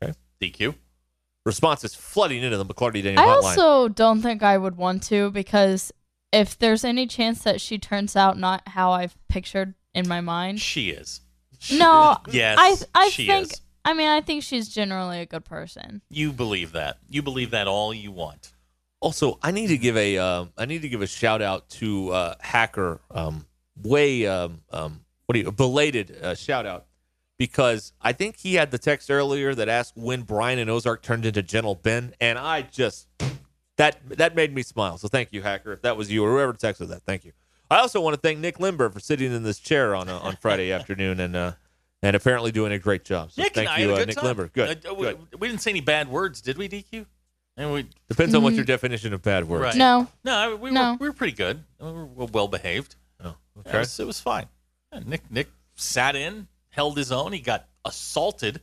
Okay. 0.02 0.12
DQ. 0.40 0.74
Responses 1.44 1.94
flooding 1.94 2.42
into 2.42 2.56
the 2.56 2.64
McLarty 2.64 3.02
Daniel 3.02 3.18
I 3.20 3.26
hotline. 3.26 3.42
also 3.58 3.88
don't 3.88 4.22
think 4.22 4.42
I 4.42 4.58
would 4.58 4.76
want 4.76 5.02
to 5.04 5.30
because 5.30 5.92
if 6.32 6.58
there's 6.58 6.84
any 6.84 7.06
chance 7.06 7.42
that 7.42 7.60
she 7.60 7.78
turns 7.78 8.14
out 8.16 8.38
not 8.38 8.62
how 8.68 8.92
I've 8.92 9.16
pictured 9.28 9.74
in 9.94 10.06
my 10.06 10.20
mind, 10.20 10.60
She 10.60 10.90
is. 10.90 11.20
No, 11.72 12.16
Yes, 12.30 12.56
I 12.94 13.02
I 13.06 13.08
she 13.10 13.26
think 13.26 13.52
is. 13.52 13.60
I 13.84 13.94
mean 13.94 14.08
I 14.08 14.20
think 14.20 14.42
she's 14.42 14.68
generally 14.68 15.20
a 15.20 15.26
good 15.26 15.44
person. 15.44 16.02
You 16.10 16.32
believe 16.32 16.72
that. 16.72 16.98
You 17.08 17.22
believe 17.22 17.50
that 17.50 17.66
all 17.66 17.92
you 17.92 18.12
want. 18.12 18.52
Also, 19.00 19.38
I 19.42 19.52
need 19.52 19.68
to 19.68 19.78
give 19.78 19.96
a 19.96 20.18
uh, 20.18 20.46
I 20.56 20.64
need 20.64 20.82
to 20.82 20.88
give 20.88 21.02
a 21.02 21.06
shout 21.06 21.40
out 21.42 21.68
to 21.70 22.10
uh, 22.10 22.34
Hacker. 22.40 23.00
Um, 23.10 23.46
way 23.82 24.26
um, 24.26 24.60
um, 24.72 25.00
what 25.26 25.34
do 25.34 25.40
you 25.40 25.52
belated 25.52 26.16
uh, 26.22 26.34
shout 26.34 26.66
out 26.66 26.86
because 27.38 27.92
I 28.00 28.12
think 28.12 28.36
he 28.38 28.54
had 28.54 28.70
the 28.70 28.78
text 28.78 29.10
earlier 29.10 29.54
that 29.54 29.68
asked 29.68 29.96
when 29.96 30.22
Brian 30.22 30.58
and 30.58 30.68
Ozark 30.68 31.02
turned 31.02 31.24
into 31.24 31.42
Gentle 31.42 31.76
Ben, 31.76 32.14
and 32.20 32.38
I 32.38 32.62
just 32.62 33.06
that 33.76 33.98
that 34.08 34.34
made 34.34 34.54
me 34.54 34.62
smile. 34.62 34.98
So 34.98 35.08
thank 35.08 35.32
you, 35.32 35.42
Hacker. 35.42 35.72
If 35.72 35.82
that 35.82 35.96
was 35.96 36.10
you 36.10 36.24
or 36.24 36.30
whoever 36.30 36.52
texted 36.52 36.88
that, 36.88 37.02
thank 37.02 37.24
you. 37.24 37.32
I 37.70 37.78
also 37.78 38.00
want 38.00 38.14
to 38.14 38.20
thank 38.20 38.38
Nick 38.38 38.60
Limber 38.60 38.90
for 38.90 39.00
sitting 39.00 39.32
in 39.32 39.42
this 39.42 39.58
chair 39.58 39.94
on 39.94 40.08
uh, 40.08 40.18
on 40.18 40.36
Friday 40.36 40.72
afternoon 40.78 41.20
and 41.20 41.36
uh, 41.36 41.52
and 42.02 42.16
apparently 42.16 42.52
doing 42.52 42.72
a 42.72 42.78
great 42.78 43.04
job. 43.04 43.32
So 43.32 43.42
Nick 43.42 43.54
thank 43.54 43.68
and 43.68 43.76
I 43.76 43.80
you, 43.80 43.88
had 43.90 43.98
a 43.98 44.02
uh, 44.02 44.04
Nick 44.06 44.16
time. 44.16 44.24
Limber. 44.24 44.48
Good. 44.48 44.86
Uh, 44.86 44.94
we, 44.94 45.06
good. 45.06 45.18
we 45.38 45.48
didn't 45.48 45.60
say 45.62 45.70
any 45.70 45.80
bad 45.80 46.08
words, 46.08 46.40
did 46.40 46.56
we, 46.58 46.68
DQ? 46.68 47.06
And 47.56 47.72
we, 47.72 47.86
Depends 48.08 48.36
on 48.36 48.44
what 48.44 48.54
your 48.54 48.64
definition 48.64 49.12
of 49.12 49.22
bad 49.22 49.48
words. 49.48 49.64
Right. 49.64 49.74
No. 49.74 50.06
No, 50.22 50.54
we, 50.54 50.70
No. 50.70 50.92
Were, 50.92 50.98
we 50.98 51.08
were 51.08 51.12
pretty 51.12 51.32
good. 51.36 51.64
We 51.80 51.90
were 51.90 52.06
well 52.26 52.46
behaved. 52.46 52.94
Oh, 53.22 53.34
It 53.56 53.68
okay. 53.68 53.78
was, 53.80 53.98
it 53.98 54.06
was 54.06 54.20
fine. 54.20 54.46
Yeah, 54.92 55.00
Nick 55.04 55.30
Nick 55.30 55.48
sat 55.74 56.14
in, 56.14 56.46
held 56.70 56.96
his 56.96 57.10
own. 57.10 57.32
He 57.32 57.40
got 57.40 57.66
assaulted 57.84 58.60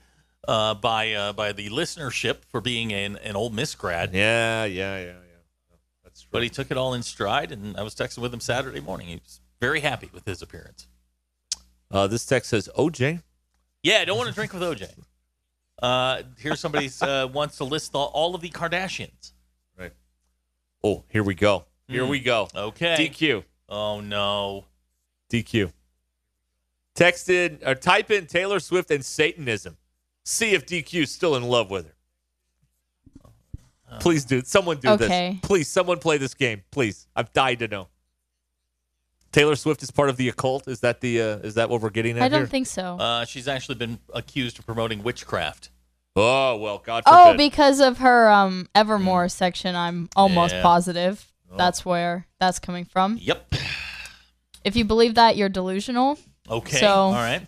uh, 0.48 0.76
by 0.76 1.14
uh, 1.14 1.34
by 1.34 1.52
the 1.52 1.70
listenership 1.70 2.38
for 2.48 2.62
being 2.62 2.94
an, 2.94 3.18
an 3.18 3.36
Ole 3.36 3.50
Miss 3.50 3.76
grad, 3.76 4.14
Yeah, 4.14 4.64
yeah, 4.66 4.98
yeah, 4.98 5.06
yeah. 5.06 5.14
But 6.36 6.44
he 6.44 6.50
took 6.50 6.70
it 6.70 6.78
all 6.78 6.94
in 6.94 7.02
stride. 7.02 7.52
And 7.52 7.78
I 7.78 7.82
was 7.84 7.96
texting 7.96 8.18
with 8.20 8.34
him 8.34 8.40
Saturday 8.42 8.82
morning. 8.82 9.08
He 9.08 9.16
was 9.16 9.40
very 9.62 9.80
happy 9.80 10.10
with 10.14 10.26
his 10.26 10.42
appearance. 10.42 10.88
Uh, 11.90 12.08
this 12.08 12.26
text 12.26 12.50
says 12.50 12.70
OJ. 12.78 13.22
Yeah, 13.84 14.00
I 14.00 14.06
don't 14.06 14.18
want 14.18 14.28
to 14.30 14.36
drink 14.36 14.52
with 14.54 14.62
OJ. 14.62 14.90
Uh, 15.82 16.24
here's 16.38 16.60
somebody 16.60 16.90
uh, 17.02 17.28
wants 17.34 17.58
to 17.58 17.64
list 17.64 17.96
all, 17.96 18.08
all 18.14 18.36
of 18.36 18.42
the 18.42 18.50
Kardashians. 18.50 19.32
Right. 19.78 19.94
Oh, 20.84 21.04
here 21.10 21.24
we 21.24 21.36
go. 21.36 21.66
Here 21.88 22.04
Hmm. 22.04 22.10
we 22.10 22.20
go. 22.20 22.50
Okay. 22.56 23.10
DQ. 23.10 23.44
Oh 23.70 24.00
no. 24.02 24.66
DQ. 25.32 25.72
Texted 26.96 27.66
or 27.68 27.76
type 27.76 28.10
in 28.12 28.26
Taylor 28.26 28.60
Swift 28.60 28.90
and 28.92 29.04
Satanism. 29.04 29.78
See 30.24 30.54
if 30.54 30.66
DQ's 30.66 31.12
still 31.12 31.36
in 31.36 31.44
love 31.44 31.70
with 31.70 31.86
her. 31.88 31.95
Please 34.00 34.26
do. 34.26 34.42
Someone 34.46 34.78
do 34.78 34.90
Okay. 34.90 35.32
this. 35.34 35.40
Please, 35.48 35.68
someone 35.68 36.00
play 36.00 36.18
this 36.18 36.34
game. 36.34 36.64
Please. 36.72 37.08
I've 37.16 37.32
died 37.34 37.60
to 37.60 37.68
know. 37.68 37.88
Taylor 39.32 39.56
Swift 39.56 39.84
is 39.84 39.92
part 39.92 40.10
of 40.10 40.18
the 40.18 40.30
occult. 40.30 40.68
Is 40.68 40.80
that 40.80 41.02
the? 41.02 41.22
Uh, 41.22 41.26
is 41.38 41.56
that 41.56 41.70
what 41.70 41.82
we're 41.82 41.90
getting 41.90 42.18
at 42.18 42.24
I 42.24 42.30
don't 42.30 42.42
here? 42.42 42.48
think 42.48 42.68
so. 42.68 42.98
Uh, 42.98 43.26
she's 43.26 43.48
actually 43.48 43.76
been 43.76 44.00
accused 44.14 44.60
of 44.60 44.66
promoting 44.66 45.04
witchcraft. 45.04 45.70
Oh 46.16 46.56
well, 46.58 46.78
God 46.84 47.04
forbid. 47.04 47.18
Oh, 47.20 47.36
because 47.38 47.82
of 47.82 47.98
her 47.98 48.30
um 48.30 48.70
Evermore 48.74 49.28
section, 49.30 49.76
I'm 49.76 50.10
almost 50.16 50.54
Yeah. 50.54 50.62
positive 50.62 51.26
that's 51.58 51.86
where 51.86 52.26
that's 52.40 52.60
coming 52.60 52.86
from. 52.86 53.18
Yep. 53.22 53.54
If 54.64 54.76
you 54.76 54.84
believe 54.86 55.16
that, 55.16 55.36
you're 55.38 55.50
delusional. 55.50 56.18
Okay. 56.50 56.78
So 56.80 56.88
All 56.88 57.12
right. 57.14 57.46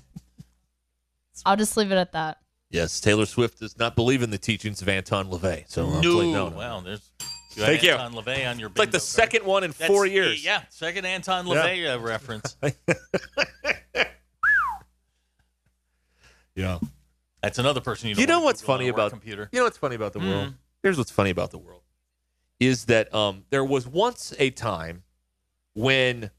I'll 1.46 1.56
just 1.58 1.76
leave 1.78 1.92
it 1.92 1.96
at 1.98 2.12
that. 2.14 2.38
Yes, 2.70 3.00
Taylor 3.00 3.26
Swift 3.26 3.60
does 3.60 3.78
not 3.78 3.96
believe 3.96 4.22
in 4.24 4.30
the 4.30 4.38
teachings 4.38 4.82
of 4.82 4.90
Anton 4.90 5.30
LaVey. 5.30 5.66
So 5.68 5.86
I'll 5.88 6.02
no. 6.02 6.16
play 6.16 6.32
no. 6.32 6.50
no. 6.50 6.58
Wow. 6.58 6.80
There's. 6.82 7.12
Thank 7.52 7.82
you. 7.82 7.92
Anton 7.94 8.14
LaVey 8.14 8.50
on 8.50 8.60
your. 8.60 8.70
It's 8.70 8.78
like 8.78 8.92
the 8.92 9.00
card. 9.00 9.02
second 9.04 9.46
one 9.46 9.64
in 9.64 9.72
That's 9.72 9.88
four 9.92 10.06
the- 10.08 10.14
years. 10.14 10.46
yeah, 10.46 10.62
second 10.70 11.06
Anton 11.06 11.48
Yeah. 11.48 11.54
LaVey 11.56 11.96
uh, 11.96 12.00
reference. 12.00 12.56
Yeah. 16.56 16.80
That's 17.44 17.60
another 17.60 17.82
person 17.82 18.10
you. 18.10 18.16
Don't 18.16 18.22
You 18.22 18.28
know 18.28 18.42
what's 18.42 18.62
Google 18.62 18.74
funny 18.76 18.88
a 18.88 18.92
work 18.92 18.96
about 18.98 19.12
computer? 19.12 19.50
You 19.52 19.60
know 19.60 19.66
what's 19.66 19.78
funny 19.78 19.96
about 19.96 20.14
the 20.14 20.20
world? 20.20 20.50
Mm. 20.50 20.56
Here's 20.84 20.98
what's 20.98 21.12
funny 21.12 21.30
about 21.30 21.52
the 21.52 21.60
world 21.60 21.84
is 22.60 22.86
that 22.86 23.14
um, 23.14 23.44
there 23.52 23.64
was 23.64 23.88
once 23.88 24.34
a 24.40 24.50
time 24.50 25.04
when 25.76 26.32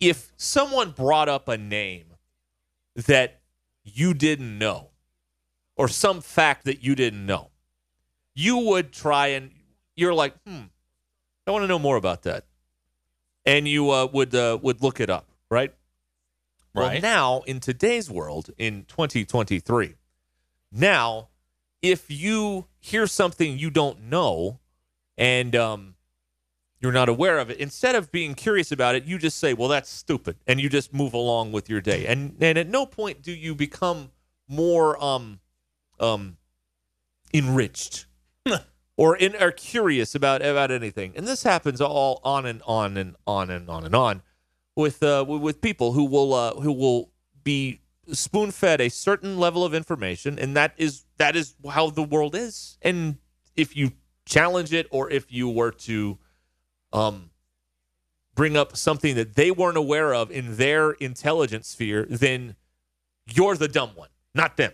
if 0.00 0.32
someone 0.38 0.90
brought 0.92 1.28
up 1.28 1.48
a 1.48 1.58
name 1.58 2.06
that 2.94 3.40
you 3.84 4.14
didn't 4.14 4.58
know 4.58 4.88
or 5.76 5.88
some 5.88 6.20
fact 6.20 6.64
that 6.64 6.82
you 6.82 6.94
didn't 6.94 7.24
know, 7.26 7.50
you 8.34 8.58
would 8.58 8.92
try 8.92 9.28
and 9.28 9.50
you're 9.94 10.14
like, 10.14 10.34
hmm, 10.46 10.62
I 11.46 11.50
want 11.50 11.62
to 11.62 11.68
know 11.68 11.78
more 11.78 11.96
about 11.96 12.22
that, 12.22 12.44
and 13.44 13.66
you 13.68 13.90
uh, 13.90 14.06
would 14.12 14.34
uh, 14.34 14.58
would 14.62 14.82
look 14.82 15.00
it 15.00 15.10
up, 15.10 15.28
right? 15.50 15.72
Well, 16.74 16.88
Right. 16.88 17.00
now 17.02 17.40
in 17.46 17.60
today's 17.60 18.10
world, 18.10 18.50
in 18.58 18.84
2023, 18.84 19.94
now 20.70 21.28
if 21.80 22.10
you 22.10 22.66
hear 22.80 23.06
something 23.06 23.58
you 23.58 23.70
don't 23.70 24.02
know 24.04 24.58
and 25.16 25.54
um, 25.56 25.94
you're 26.80 26.92
not 26.92 27.08
aware 27.08 27.38
of 27.38 27.48
it, 27.48 27.58
instead 27.58 27.94
of 27.94 28.12
being 28.12 28.34
curious 28.34 28.72
about 28.72 28.94
it, 28.94 29.04
you 29.04 29.16
just 29.18 29.38
say, 29.38 29.54
"Well, 29.54 29.68
that's 29.68 29.88
stupid," 29.88 30.36
and 30.46 30.60
you 30.60 30.68
just 30.68 30.92
move 30.92 31.14
along 31.14 31.52
with 31.52 31.70
your 31.70 31.80
day. 31.80 32.06
And 32.06 32.36
and 32.40 32.58
at 32.58 32.68
no 32.68 32.84
point 32.84 33.22
do 33.22 33.32
you 33.32 33.54
become 33.54 34.10
more 34.48 35.02
um 35.02 35.40
um 36.00 36.36
enriched 37.32 38.06
or 38.96 39.16
in 39.16 39.34
or 39.40 39.50
curious 39.50 40.14
about 40.14 40.44
about 40.44 40.70
anything. 40.70 41.12
And 41.16 41.26
this 41.26 41.42
happens 41.42 41.80
all 41.80 42.20
on 42.24 42.46
and 42.46 42.62
on 42.66 42.96
and 42.96 43.16
on 43.26 43.50
and 43.50 43.68
on 43.68 43.84
and 43.84 43.94
on 43.94 44.22
with 44.74 45.02
uh 45.02 45.24
with- 45.26 45.42
with 45.42 45.60
people 45.60 45.92
who 45.92 46.04
will 46.04 46.32
uh 46.34 46.54
who 46.54 46.72
will 46.72 47.10
be 47.44 47.80
spoon 48.12 48.50
fed 48.52 48.80
a 48.80 48.88
certain 48.88 49.38
level 49.38 49.64
of 49.64 49.74
information 49.74 50.38
and 50.38 50.56
that 50.56 50.72
is 50.76 51.04
that 51.18 51.34
is 51.36 51.54
how 51.70 51.90
the 51.90 52.02
world 52.02 52.34
is. 52.34 52.78
And 52.82 53.16
if 53.56 53.76
you 53.76 53.92
challenge 54.26 54.72
it 54.72 54.86
or 54.90 55.10
if 55.10 55.32
you 55.32 55.48
were 55.48 55.72
to 55.72 56.18
um 56.92 57.30
bring 58.34 58.56
up 58.56 58.76
something 58.76 59.14
that 59.16 59.34
they 59.34 59.50
weren't 59.50 59.78
aware 59.78 60.14
of 60.14 60.30
in 60.30 60.56
their 60.56 60.92
intelligence 60.92 61.68
sphere, 61.68 62.04
then 62.08 62.54
you're 63.26 63.56
the 63.56 63.66
dumb 63.68 63.90
one, 63.94 64.10
not 64.34 64.56
them. 64.58 64.72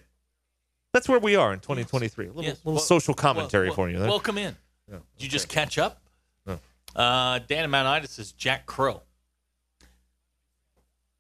That's 0.92 1.08
where 1.08 1.18
we 1.18 1.36
are 1.36 1.52
in 1.52 1.60
2023. 1.60 2.26
A 2.26 2.28
little, 2.28 2.42
Yes. 2.44 2.56
little 2.58 2.72
Wel- 2.74 2.80
social 2.82 3.14
commentary 3.14 3.68
wel- 3.68 3.74
for 3.76 3.88
you. 3.88 3.98
there. 3.98 4.08
Welcome 4.08 4.36
in. 4.38 4.56
Yeah, 4.90 4.98
Did 5.16 5.24
you 5.24 5.28
just 5.30 5.48
catch 5.48 5.78
up? 5.78 6.02
No. 6.46 6.60
Uh, 6.94 7.38
Dan 7.40 7.74
Ida 7.74 8.06
says 8.08 8.32
Jack 8.32 8.66
Crow. 8.66 9.02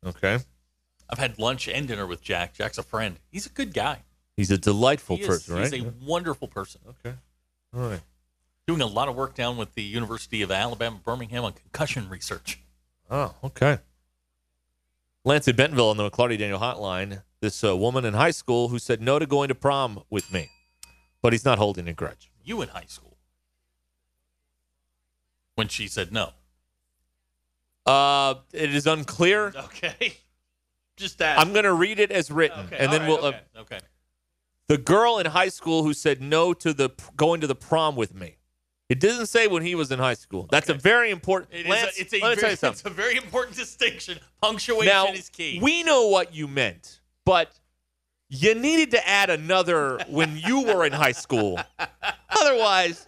Okay. 0.04 0.38
I've 1.08 1.18
had 1.18 1.38
lunch 1.38 1.68
and 1.68 1.86
dinner 1.88 2.06
with 2.06 2.22
Jack. 2.22 2.54
Jack's 2.54 2.78
a 2.78 2.82
friend. 2.82 3.18
He's 3.30 3.46
a 3.46 3.50
good 3.50 3.72
guy. 3.72 4.02
He's 4.36 4.50
a 4.50 4.58
delightful 4.58 5.16
He 5.16 5.22
is- 5.22 5.28
person, 5.28 5.54
right? 5.54 5.72
He's 5.72 5.82
a 5.84 5.92
wonderful 6.02 6.48
person. 6.48 6.80
Okay. 6.88 7.16
All 7.74 7.88
right. 7.88 8.00
Doing 8.66 8.80
a 8.80 8.86
lot 8.86 9.08
of 9.08 9.14
work 9.14 9.34
down 9.34 9.56
with 9.56 9.74
the 9.74 9.82
University 9.82 10.42
of 10.42 10.50
Alabama, 10.50 10.98
Birmingham 11.02 11.44
on 11.44 11.52
concussion 11.52 12.08
research. 12.08 12.58
Oh, 13.10 13.34
okay. 13.44 13.78
Lance 15.24 15.46
in 15.48 15.56
Bentonville 15.56 15.90
on 15.90 15.96
the 15.96 16.10
McLarty 16.10 16.38
Daniel 16.38 16.58
hotline. 16.58 17.22
This 17.42 17.64
uh, 17.64 17.76
woman 17.76 18.04
in 18.04 18.14
high 18.14 18.30
school 18.30 18.68
who 18.68 18.78
said 18.78 19.02
no 19.02 19.18
to 19.18 19.26
going 19.26 19.48
to 19.48 19.54
prom 19.56 20.04
with 20.08 20.32
me, 20.32 20.48
but 21.20 21.32
he's 21.32 21.44
not 21.44 21.58
holding 21.58 21.88
a 21.88 21.92
grudge. 21.92 22.30
You 22.44 22.62
in 22.62 22.68
high 22.68 22.84
school. 22.86 23.16
When 25.56 25.66
she 25.66 25.88
said 25.88 26.12
no. 26.12 26.30
Uh, 27.84 28.36
it 28.52 28.72
is 28.72 28.86
unclear. 28.86 29.52
Okay. 29.56 30.14
Just 30.96 31.18
that. 31.18 31.36
I'm 31.40 31.52
going 31.52 31.64
to 31.64 31.72
read 31.72 31.98
it 31.98 32.12
as 32.12 32.30
written, 32.30 32.66
Okay, 32.66 32.76
and 32.78 32.92
then 32.92 33.00
right, 33.02 33.08
we'll. 33.08 33.24
okay, 33.26 33.40
Uh, 33.56 33.60
okay. 33.62 33.80
the 34.68 34.78
girl 34.78 35.18
in 35.18 35.26
high 35.26 35.48
school 35.48 35.82
who 35.82 35.92
said 35.94 36.20
no 36.22 36.54
to 36.54 36.72
the 36.72 36.90
going 37.16 37.40
to 37.40 37.48
the 37.48 37.56
prom 37.56 37.96
with 37.96 38.14
me. 38.14 38.36
It 38.88 39.00
doesn't 39.00 39.26
say 39.26 39.48
when 39.48 39.64
he 39.64 39.74
was 39.74 39.90
in 39.90 39.98
high 39.98 40.14
school. 40.14 40.46
That's 40.48 40.68
a 40.68 40.74
very 40.74 41.10
important. 41.10 41.52
It 41.52 41.66
Lance, 41.66 41.98
a, 41.98 42.00
it's, 42.02 42.12
a 42.12 42.20
let 42.20 42.28
me 42.30 42.34
tell 42.36 42.36
very, 42.36 42.50
you 42.52 42.56
something. 42.56 42.72
it's 42.78 42.84
a 42.86 42.90
very 42.90 43.16
important 43.16 43.56
distinction. 43.56 44.18
Punctuation 44.40 44.86
now 44.86 45.06
is 45.08 45.28
key. 45.28 45.58
we 45.60 45.82
know 45.82 46.06
what 46.06 46.32
you 46.34 46.46
meant, 46.46 47.00
but 47.24 47.52
you 48.28 48.54
needed 48.54 48.90
to 48.92 49.08
add 49.08 49.30
another 49.30 49.98
when 50.08 50.36
you 50.36 50.62
were 50.62 50.84
in 50.86 50.92
high 50.92 51.12
school. 51.12 51.60
Otherwise, 52.30 53.06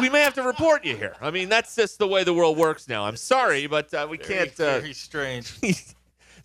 we 0.00 0.08
may 0.10 0.20
have 0.20 0.34
to 0.34 0.42
report 0.42 0.84
you 0.84 0.96
here. 0.96 1.16
I 1.20 1.30
mean, 1.30 1.48
that's 1.48 1.74
just 1.74 1.98
the 1.98 2.06
way 2.06 2.24
the 2.24 2.34
world 2.34 2.58
works 2.58 2.86
now. 2.88 3.04
I'm 3.04 3.16
sorry, 3.16 3.66
but 3.66 3.92
uh, 3.94 4.06
we 4.08 4.18
very, 4.18 4.46
can't. 4.46 4.60
Uh, 4.60 4.80
very 4.80 4.92
strange. 4.92 5.54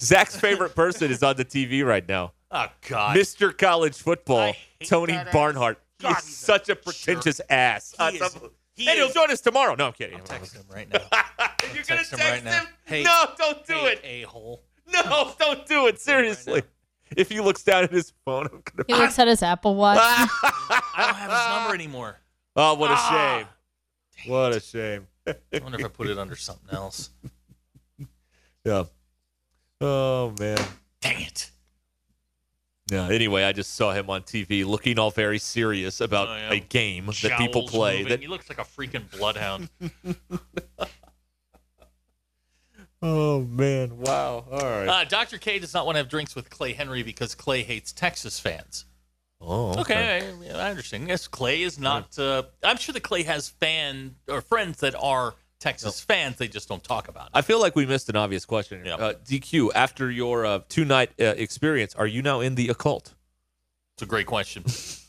Zach's 0.02 0.38
favorite 0.40 0.76
person 0.76 1.12
is 1.12 1.24
on 1.24 1.36
the 1.36 1.46
TV 1.46 1.86
right 1.86 2.08
now. 2.08 2.34
Oh 2.52 2.68
God. 2.88 3.18
Mr. 3.18 3.56
College 3.56 3.98
Football, 3.98 4.54
Tony. 4.84 5.20
Barnhart. 5.34 5.82
God, 6.00 6.16
he's 6.16 6.38
such 6.38 6.70
a 6.70 6.76
pretentious 6.76 7.42
ass. 7.50 7.94
He 7.98 8.04
Uh, 8.04 8.26
is- 8.26 8.38
he 8.76 8.90
and 8.90 8.98
he'll 8.98 9.10
join 9.10 9.32
us 9.32 9.40
tomorrow. 9.40 9.74
No, 9.76 9.88
I'm 9.88 9.94
kidding. 9.94 10.20
Text 10.26 10.54
him 10.54 10.66
right 10.70 10.92
now. 10.92 11.00
You're 11.74 11.84
gonna 11.84 11.84
text 11.84 11.88
text 11.88 12.14
him 12.14 12.20
right 12.20 12.44
now. 12.44 12.60
him? 12.60 12.68
Hey, 12.84 13.04
no, 13.04 13.28
don't 13.38 13.66
do 13.66 13.74
hey, 13.74 13.88
it. 13.94 14.02
A 14.04 14.22
hole. 14.24 14.64
No, 14.92 15.34
don't 15.40 15.66
do 15.66 15.88
it. 15.88 16.00
Seriously. 16.00 16.62
If 17.16 17.30
he 17.30 17.40
looks 17.40 17.62
down 17.64 17.84
at 17.84 17.92
his 17.92 18.12
phone, 18.26 18.46
I'm 18.52 18.62
gonna. 18.64 18.84
He 18.88 18.94
looks 18.96 19.20
at 19.20 19.28
his 19.28 19.44
Apple 19.44 19.76
Watch. 19.76 20.00
I 20.02 20.28
don't 20.98 21.16
have 21.16 21.32
his 21.32 21.50
number 21.50 21.74
anymore. 21.76 22.20
Oh, 22.58 22.74
what 22.76 22.90
a 22.90 22.94
Ah. 22.98 23.48
shame. 24.16 24.32
What 24.32 24.56
a 24.56 24.60
shame. 24.62 25.08
I 25.28 25.36
wonder 25.62 25.78
if 25.78 25.86
I 25.86 25.90
put 25.90 26.08
it 26.08 26.18
under 26.18 26.38
something 26.38 26.74
else. 26.74 27.10
Yeah. 28.64 28.86
Oh 29.82 30.34
man. 30.40 30.58
Dang 31.02 31.22
it. 31.22 31.52
Yeah. 32.90 33.10
Anyway, 33.10 33.44
I 33.44 33.52
just 33.52 33.74
saw 33.76 33.92
him 33.92 34.10
on 34.10 34.22
TV 34.22 34.64
looking 34.64 34.98
all 35.00 35.12
very 35.12 35.38
serious 35.38 36.00
about 36.00 36.30
Oh, 36.30 36.36
yeah. 36.36 36.54
a 36.54 36.60
game 36.60 37.08
that 37.24 37.38
people 37.38 37.64
Jowls 37.64 37.72
play. 37.72 37.98
moving. 37.98 38.10
That 38.10 38.20
he 38.22 38.28
looks 38.28 38.48
like 38.48 38.60
a 38.60 38.64
freaking 38.64 39.10
bloodhound. 39.18 39.68
Oh 43.06 43.42
man! 43.42 43.98
Wow. 43.98 44.46
All 44.52 44.60
right. 44.60 44.88
Uh, 44.88 45.04
Dr. 45.06 45.38
K 45.38 45.60
does 45.60 45.74
not 45.74 45.86
want 45.86 45.96
to 45.96 46.00
have 46.00 46.10
drinks 46.10 46.36
with 46.36 46.50
Clay 46.50 46.74
Henry 46.74 47.04
because 47.04 47.36
Clay 47.36 47.64
hates 47.64 47.92
Texas 47.92 48.40
fans. 48.40 48.86
oh. 49.42 49.80
Okay, 49.80 50.32
I, 50.52 50.58
I 50.58 50.70
understand. 50.70 51.08
Yes, 51.08 51.28
Clay 51.28 51.62
is 51.62 51.80
not. 51.80 52.18
Uh, 52.18 52.44
I'm 52.64 52.78
sure 52.78 52.94
that 52.94 53.04
Clay 53.04 53.24
has 53.24 53.50
fan 53.50 54.16
or 54.28 54.42
friends 54.42 54.80
that 54.80 54.96
are 54.96 55.36
Texas 55.60 56.00
fans. 56.02 56.38
They 56.38 56.48
just 56.48 56.68
don't 56.68 56.84
talk 56.84 57.08
about 57.08 57.28
it. 57.28 57.32
I 57.34 57.42
feel 57.42 57.60
like 57.60 57.76
we 57.76 57.86
missed 57.86 58.10
an 58.10 58.16
obvious 58.16 58.46
question. 58.46 58.84
here. 58.84 58.88
Yep. 58.88 59.00
Uh, 59.00 59.14
DQ, 59.26 59.72
after 59.76 60.12
your 60.12 60.46
uh, 60.46 60.60
two 60.70 60.86
night 60.86 61.12
uh, 61.20 61.26
experience, 61.38 61.96
are 61.96 62.08
you 62.08 62.22
now 62.22 62.40
in 62.42 62.56
the 62.56 62.70
occult? 62.70 63.14
It's 63.96 64.04
a 64.04 64.06
great 64.06 64.26
question. 64.26 64.64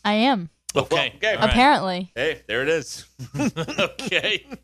I 0.04 0.14
am. 0.14 0.48
Okay. 0.74 1.12
okay. 1.16 1.34
all 1.34 1.40
right. 1.40 1.50
Apparently. 1.50 2.12
Hey, 2.14 2.42
there 2.46 2.62
it 2.62 2.68
is. 2.68 3.06
okay. 3.78 4.46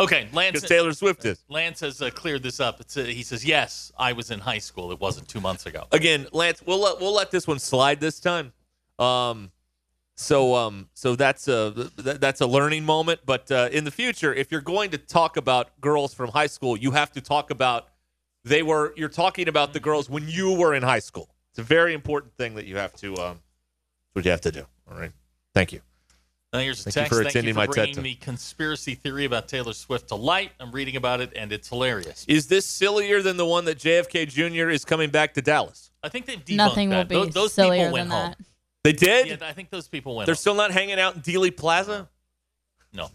Okay, 0.00 0.28
Lance. 0.32 0.52
Because 0.54 0.68
Taylor 0.68 0.92
Swift 0.92 1.24
is. 1.24 1.44
Lance 1.48 1.80
has 1.80 2.00
uh, 2.00 2.10
cleared 2.10 2.42
this 2.42 2.58
up. 2.58 2.80
It's, 2.80 2.96
uh, 2.96 3.04
he 3.04 3.22
says, 3.22 3.44
"Yes, 3.44 3.92
I 3.98 4.12
was 4.12 4.30
in 4.30 4.40
high 4.40 4.58
school. 4.58 4.90
It 4.92 5.00
wasn't 5.00 5.28
two 5.28 5.40
months 5.40 5.66
ago." 5.66 5.86
Again, 5.92 6.26
Lance, 6.32 6.62
we'll 6.64 6.80
let 6.80 7.00
we'll 7.00 7.14
let 7.14 7.30
this 7.30 7.46
one 7.46 7.58
slide 7.58 8.00
this 8.00 8.18
time. 8.18 8.52
Um, 8.98 9.50
so 10.16 10.54
um, 10.54 10.88
so 10.94 11.16
that's 11.16 11.48
a 11.48 11.90
th- 12.02 12.18
that's 12.18 12.40
a 12.40 12.46
learning 12.46 12.84
moment. 12.84 13.20
But 13.26 13.50
uh, 13.52 13.68
in 13.72 13.84
the 13.84 13.90
future, 13.90 14.32
if 14.32 14.50
you're 14.50 14.60
going 14.60 14.90
to 14.90 14.98
talk 14.98 15.36
about 15.36 15.78
girls 15.80 16.14
from 16.14 16.30
high 16.30 16.46
school, 16.46 16.76
you 16.76 16.92
have 16.92 17.12
to 17.12 17.20
talk 17.20 17.50
about 17.50 17.88
they 18.44 18.62
were. 18.62 18.94
You're 18.96 19.08
talking 19.10 19.48
about 19.48 19.72
the 19.74 19.80
girls 19.80 20.08
when 20.08 20.26
you 20.28 20.54
were 20.54 20.74
in 20.74 20.82
high 20.82 20.98
school. 20.98 21.28
It's 21.50 21.58
a 21.58 21.62
very 21.62 21.94
important 21.94 22.34
thing 22.36 22.54
that 22.54 22.66
you 22.66 22.76
have 22.76 22.94
to. 22.96 23.16
Um, 23.16 23.40
what 24.12 24.24
you 24.24 24.30
have 24.30 24.40
to 24.42 24.52
do. 24.52 24.64
All 24.90 24.98
right. 24.98 25.12
Thank 25.54 25.72
you. 25.72 25.80
Now 26.52 26.58
here's 26.58 26.80
a 26.84 26.90
Thank 26.90 26.96
you 26.96 27.00
text. 27.02 27.10
for 27.12 27.16
Thank 27.22 27.28
attending 27.30 27.48
you 27.48 27.54
for 27.54 27.58
my 27.60 27.66
TED 27.66 27.74
bringing 27.74 27.94
Talk. 27.94 28.04
the 28.04 28.14
conspiracy 28.16 28.94
theory 28.96 29.24
about 29.24 29.46
Taylor 29.46 29.72
Swift 29.72 30.08
to 30.08 30.16
light. 30.16 30.50
I'm 30.58 30.72
reading 30.72 30.96
about 30.96 31.20
it, 31.20 31.32
and 31.36 31.52
it's 31.52 31.68
hilarious. 31.68 32.24
Is 32.26 32.48
this 32.48 32.66
sillier 32.66 33.22
than 33.22 33.36
the 33.36 33.46
one 33.46 33.64
that 33.66 33.78
JFK 33.78 34.26
Jr. 34.28 34.68
is 34.70 34.84
coming 34.84 35.10
back 35.10 35.34
to 35.34 35.42
Dallas? 35.42 35.92
I 36.02 36.08
think 36.08 36.26
they've 36.26 36.44
debunked 36.44 36.56
Nothing 36.56 36.88
will 36.88 36.96
that. 36.96 37.08
be 37.08 37.14
those, 37.14 37.34
those 37.34 37.52
sillier 37.52 37.82
people 37.84 37.92
went 37.92 38.08
than 38.10 38.18
home. 38.18 38.30
that. 38.30 38.46
They 38.82 38.92
did. 38.92 39.26
Yeah, 39.28 39.36
I 39.48 39.52
think 39.52 39.70
those 39.70 39.86
people 39.86 40.16
went 40.16 40.24
home. 40.24 40.26
They're 40.26 40.32
home. 40.34 40.40
still 40.40 40.54
not 40.54 40.72
hanging 40.72 40.98
out 40.98 41.14
in 41.14 41.20
Dealey 41.22 41.56
Plaza. 41.56 42.08
No. 42.92 43.10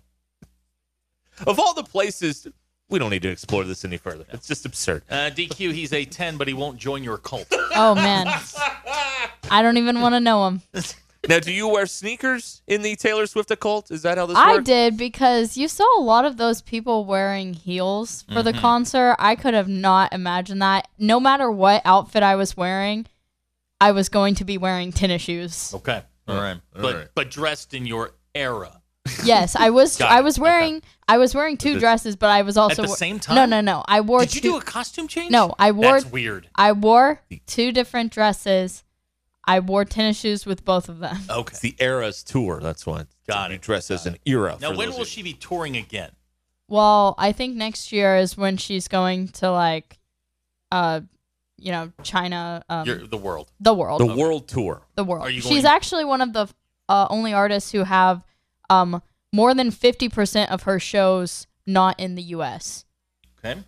Of 1.46 1.60
all 1.60 1.74
the 1.74 1.84
places, 1.84 2.48
we 2.88 3.00
don't 3.00 3.10
need 3.10 3.24
to 3.24 3.30
explore 3.30 3.66
this 3.66 3.84
any 3.84 3.98
further. 3.98 4.24
It's 4.32 4.48
just 4.48 4.66
absurd. 4.66 5.04
Uh, 5.10 5.30
DQ, 5.36 5.74
he's 5.74 5.92
a 5.92 6.06
10, 6.06 6.38
but 6.38 6.48
he 6.48 6.54
won't 6.54 6.78
join 6.78 7.04
your 7.04 7.18
cult. 7.18 7.48
Oh 7.76 7.96
man, 7.96 8.28
I 9.52 9.62
don't 9.62 9.76
even 9.76 10.00
want 10.00 10.14
to 10.16 10.22
know 10.22 10.48
him. 10.48 10.62
Now, 11.28 11.40
do 11.40 11.52
you 11.52 11.68
wear 11.68 11.86
sneakers 11.86 12.62
in 12.68 12.82
the 12.82 12.96
Taylor 12.96 13.26
Swift 13.26 13.50
occult? 13.52 13.92
Is 13.92 14.02
that 14.04 14.18
how 14.18 14.26
this 14.26 14.36
works? 14.36 14.48
I 14.48 14.54
works? 14.56 14.66
did 14.66 14.98
because 14.98 15.58
you 15.58 15.68
saw 15.68 15.86
a 16.00 16.02
lot 16.02 16.26
of 16.26 16.38
those 16.38 16.62
people 16.62 17.06
wearing 17.06 17.54
heels 17.54 18.24
for 18.34 18.44
the 18.44 18.54
Mhm. 18.54 18.60
concert. 18.62 19.16
I 19.20 19.36
could 19.36 19.54
have 19.54 19.68
not 19.68 20.14
imagined 20.14 20.62
that. 20.62 20.88
No 21.00 21.20
matter 21.20 21.50
what 21.52 21.82
outfit 21.86 22.24
I 22.24 22.36
was 22.36 22.56
wearing, 22.56 23.06
I 23.82 23.92
was 23.92 24.10
going 24.10 24.36
to 24.36 24.46
be 24.46 24.58
wearing 24.58 24.92
tennis 24.92 25.22
shoes. 25.24 25.72
Okay. 25.74 26.02
All 26.28 26.36
right. 26.36 26.58
All 26.76 26.82
But 26.82 26.96
right. 26.96 27.08
but 27.16 27.30
dressed 27.32 27.74
in 27.74 27.86
your 27.86 28.12
era. 28.34 28.82
Yes, 29.24 29.56
I 29.56 29.70
was. 29.70 30.02
I 30.02 30.22
was 30.22 30.40
wearing. 30.40 30.82
I 31.08 31.18
was 31.20 31.36
wearing 31.36 31.58
two 31.58 31.80
dresses, 31.80 32.16
but 32.16 32.32
I 32.32 32.42
was 32.42 32.58
also 32.58 32.82
at 32.82 32.86
the 32.88 32.92
we- 32.94 32.98
same 32.98 33.16
No, 33.18 33.20
time? 33.36 33.50
no, 33.52 33.62
no. 33.62 33.84
I 33.88 34.02
wore. 34.02 34.22
Did 34.22 34.34
you 34.36 34.42
two, 34.42 34.52
do 34.54 34.58
a 34.58 34.62
costume 34.62 35.08
change? 35.08 35.30
No, 35.32 35.54
I 35.60 35.72
wore. 35.72 36.00
That's 36.00 36.06
weird. 36.12 36.48
I 36.56 36.72
wore 36.72 37.22
two 37.46 37.72
different 37.72 38.12
dresses. 38.12 38.84
I 39.48 39.60
wore 39.60 39.86
tennis 39.86 40.18
shoes 40.20 40.46
with 40.46 40.66
both 40.66 40.90
of 40.90 41.00
them. 41.00 41.18
Okay. 41.30 41.52
It's 41.52 41.60
the 41.60 41.76
Eras 41.80 42.24
tour. 42.24 42.60
That's 42.62 42.86
why. 42.86 43.06
Got 43.28 43.50
You 43.52 43.56
it. 43.56 43.62
dress 43.62 43.92
as 43.92 44.06
an 44.06 44.18
era. 44.26 44.58
Now, 44.60 44.72
for 44.72 44.78
when 44.78 44.90
will 44.92 45.02
of 45.02 45.08
she 45.08 45.22
be 45.24 45.34
touring 45.34 45.78
again? 45.78 46.12
Well, 46.68 47.14
I 47.18 47.32
think 47.32 47.56
next 47.56 47.92
year 47.92 48.16
is 48.18 48.36
when 48.36 48.58
she's 48.58 48.88
going 48.88 49.28
to 49.30 49.52
like, 49.52 50.00
uh, 50.72 51.02
you 51.58 51.72
know, 51.72 51.92
China. 52.04 52.64
Um, 52.70 52.88
Your, 52.88 53.06
the 53.06 53.18
world. 53.18 53.52
the 53.60 53.74
world. 53.74 54.02
The 54.02 54.16
world 54.16 54.48
tour. 54.48 54.82
the 54.96 55.04
world. 55.04 55.24
Are 55.24 55.30
you 55.30 55.42
She's 55.42 55.64
going- 55.64 55.66
actually 55.76 56.06
one 56.06 56.22
of 56.22 56.34
the 56.34 56.48
uh, 56.90 57.08
only 57.10 57.34
artists 57.34 57.72
who 57.72 57.84
have 57.84 58.24
um 58.70 59.02
more 59.32 59.54
than 59.54 59.70
fifty 59.72 60.10
percent 60.10 60.50
of 60.52 60.64
her 60.64 60.80
shows 60.80 61.46
not 61.68 62.00
in 62.00 62.16
the 62.16 62.24
U.S. 62.24 62.86
Okay. 63.40 63.60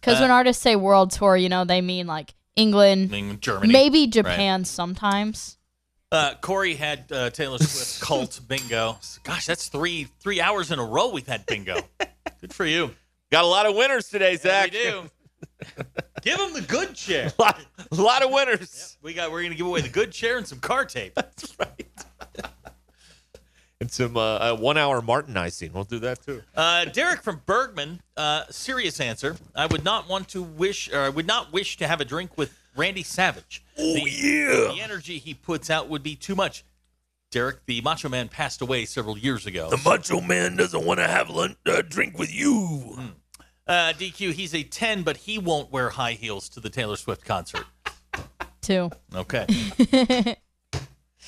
Because 0.00 0.18
Uh, 0.18 0.22
when 0.22 0.30
artists 0.30 0.62
say 0.62 0.74
world 0.76 1.10
tour, 1.10 1.36
you 1.36 1.48
know 1.48 1.64
they 1.64 1.80
mean 1.80 2.06
like 2.06 2.34
England, 2.56 3.08
I 3.12 3.20
mean, 3.22 3.40
Germany. 3.40 3.72
maybe 3.72 4.00
Right. 4.02 4.10
Japan 4.12 4.64
sometimes. 4.64 5.58
Uh, 6.10 6.34
Corey 6.42 6.74
had 6.74 7.10
uh, 7.10 7.30
Taylor 7.30 7.58
Swift 7.58 8.00
cult 8.06 8.40
bingo. 8.46 8.98
Gosh, 9.24 9.46
that's 9.46 9.68
three 9.68 10.08
three 10.20 10.40
hours 10.42 10.70
in 10.70 10.78
a 10.78 10.84
row 10.84 11.08
we've 11.10 11.26
had 11.26 11.46
bingo. 11.46 11.76
Good 12.40 12.52
for 12.52 12.66
you. 12.66 12.94
Got 13.30 13.44
a 13.44 13.46
lot 13.46 13.64
of 13.66 13.74
winners 13.74 14.08
today, 14.10 14.32
Yeah, 14.32 14.36
Zach. 14.38 14.72
we 14.72 14.78
do. 14.82 15.10
Give 16.20 16.36
them 16.38 16.52
the 16.52 16.60
good 16.60 16.94
chair. 16.94 17.32
a, 17.38 17.42
lot, 17.42 17.60
a 17.90 17.94
lot 17.94 18.22
of 18.22 18.30
winners. 18.30 18.98
We 19.02 19.14
got. 19.14 19.32
We're 19.32 19.42
gonna 19.42 19.54
give 19.54 19.66
away 19.66 19.80
the 19.80 19.88
good 19.88 20.12
chair 20.12 20.36
and 20.36 20.46
some 20.46 20.60
car 20.60 20.84
tape. 20.84 21.18
And 23.82 23.90
some 23.90 24.16
uh, 24.16 24.20
uh, 24.20 24.56
one 24.56 24.78
hour 24.78 25.02
Martinizing. 25.02 25.72
We'll 25.72 25.82
do 25.82 25.98
that 25.98 26.24
too. 26.24 26.42
Uh, 26.54 26.84
Derek 26.86 27.20
from 27.20 27.42
Bergman. 27.44 28.00
Uh, 28.16 28.44
serious 28.48 29.00
answer. 29.00 29.36
I 29.56 29.66
would 29.66 29.84
not 29.84 30.08
want 30.08 30.28
to 30.28 30.42
wish, 30.42 30.90
or 30.92 31.00
I 31.00 31.08
would 31.08 31.26
not 31.26 31.52
wish 31.52 31.76
to 31.78 31.88
have 31.88 32.00
a 32.00 32.04
drink 32.04 32.38
with 32.38 32.56
Randy 32.76 33.02
Savage. 33.02 33.64
Oh 33.76 33.94
the, 33.94 34.08
yeah. 34.08 34.72
The 34.72 34.80
energy 34.80 35.18
he 35.18 35.34
puts 35.34 35.68
out 35.68 35.88
would 35.88 36.04
be 36.04 36.14
too 36.14 36.36
much. 36.36 36.64
Derek, 37.32 37.64
the 37.66 37.80
Macho 37.80 38.08
Man, 38.08 38.28
passed 38.28 38.60
away 38.60 38.84
several 38.84 39.18
years 39.18 39.46
ago. 39.46 39.68
The 39.70 39.78
Macho 39.78 40.20
Man 40.20 40.54
doesn't 40.56 40.84
want 40.84 41.00
to 41.00 41.08
have 41.08 41.30
lunch, 41.30 41.56
uh, 41.66 41.82
drink 41.82 42.18
with 42.18 42.32
you. 42.32 42.98
Uh, 43.66 43.94
DQ, 43.94 44.32
he's 44.32 44.54
a 44.54 44.62
10, 44.62 45.02
but 45.02 45.16
he 45.16 45.38
won't 45.38 45.72
wear 45.72 45.88
high 45.88 46.12
heels 46.12 46.48
to 46.50 46.60
the 46.60 46.68
Taylor 46.68 46.96
Swift 46.96 47.24
concert. 47.24 47.64
Two. 48.60 48.90
Okay. 49.14 49.46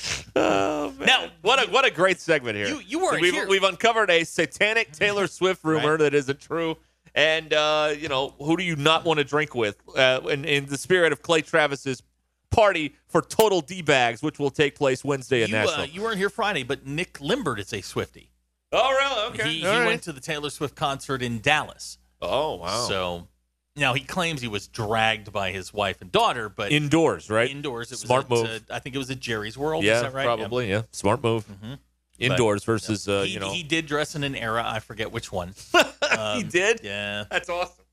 Oh, 0.36 0.92
man. 0.98 1.06
Now, 1.06 1.28
what 1.42 1.64
a 1.66 1.70
what 1.70 1.84
a 1.84 1.90
great 1.90 2.20
segment 2.20 2.56
here. 2.56 2.66
You- 2.66 2.80
you 2.80 2.98
weren't 2.98 3.20
we've, 3.20 3.32
here. 3.32 3.46
We've 3.48 3.62
uncovered 3.62 4.10
a 4.10 4.24
satanic 4.24 4.90
Taylor 4.92 5.26
Swift 5.28 5.62
rumor 5.64 5.92
Right. 5.92 5.98
that 6.00 6.14
isn't 6.14 6.40
true. 6.40 6.76
And 7.14 7.52
uh, 7.54 7.94
you 7.96 8.08
know, 8.08 8.34
who 8.38 8.56
do 8.56 8.64
you 8.64 8.74
not 8.74 9.04
want 9.04 9.18
to 9.18 9.24
drink 9.24 9.54
with? 9.54 9.76
Uh, 9.96 10.20
in, 10.28 10.44
in 10.44 10.66
the 10.66 10.76
spirit 10.76 11.12
of 11.12 11.22
Clay 11.22 11.42
Travis's 11.42 12.02
party 12.50 12.96
for 13.06 13.22
total 13.22 13.60
D 13.60 13.82
bags, 13.82 14.22
which 14.22 14.38
will 14.40 14.50
take 14.50 14.74
place 14.74 15.04
Wednesday 15.04 15.42
in 15.42 15.48
You, 15.50 15.54
Nashville. 15.54 15.80
uh, 15.82 15.86
you 15.86 16.02
weren't 16.02 16.18
here 16.18 16.30
Friday, 16.30 16.64
but 16.64 16.84
Nick 16.86 17.20
Limbert 17.20 17.60
is 17.60 17.72
a 17.72 17.80
Swifty. 17.80 18.32
oh, 18.72 18.90
really? 18.90 19.40
Okay. 19.40 19.48
He, 19.52 19.60
he 19.60 19.66
right. 19.66 19.86
went 19.86 20.02
to 20.02 20.12
the 20.12 20.20
Taylor 20.20 20.50
Swift 20.50 20.74
concert 20.74 21.22
in 21.22 21.40
Dallas. 21.40 21.98
oh, 22.20 22.56
wow. 22.56 22.86
So 22.88 23.28
now 23.76 23.94
he 23.94 24.00
claims 24.04 24.40
he 24.40 24.48
was 24.48 24.68
dragged 24.68 25.32
by 25.32 25.50
his 25.50 25.72
wife 25.72 26.00
and 26.00 26.10
daughter, 26.12 26.48
but 26.48 26.70
indoors, 26.72 27.28
right? 27.30 27.50
indoors. 27.50 27.90
It 27.90 27.94
was 27.94 28.00
Smart 28.02 28.24
at, 28.24 28.30
move. 28.30 28.46
uh, 28.46 28.58
I 28.74 28.78
think 28.78 28.94
it 28.94 28.98
was 28.98 29.10
at 29.10 29.20
Jerry's 29.20 29.58
World. 29.58 29.84
yeah, 29.84 29.96
is 29.96 30.02
that 30.02 30.14
right? 30.14 30.24
probably. 30.24 30.70
Yeah. 30.70 30.82
smart 30.92 31.22
move. 31.22 31.44
Mhm. 31.46 31.78
Indoors 32.18 32.62
versus, 32.62 33.08
uh, 33.08 33.22
he, 33.22 33.32
you 33.32 33.40
know. 33.40 33.50
he 33.50 33.64
did 33.64 33.86
dress 33.86 34.14
in 34.14 34.22
an 34.22 34.36
era. 34.36 34.62
I 34.64 34.78
forget 34.78 35.10
which 35.10 35.32
one. 35.32 35.54
he 35.72 36.06
Um, 36.16 36.48
did. 36.48 36.80
Yeah. 36.84 37.24
That's 37.28 37.48
awesome. 37.48 37.84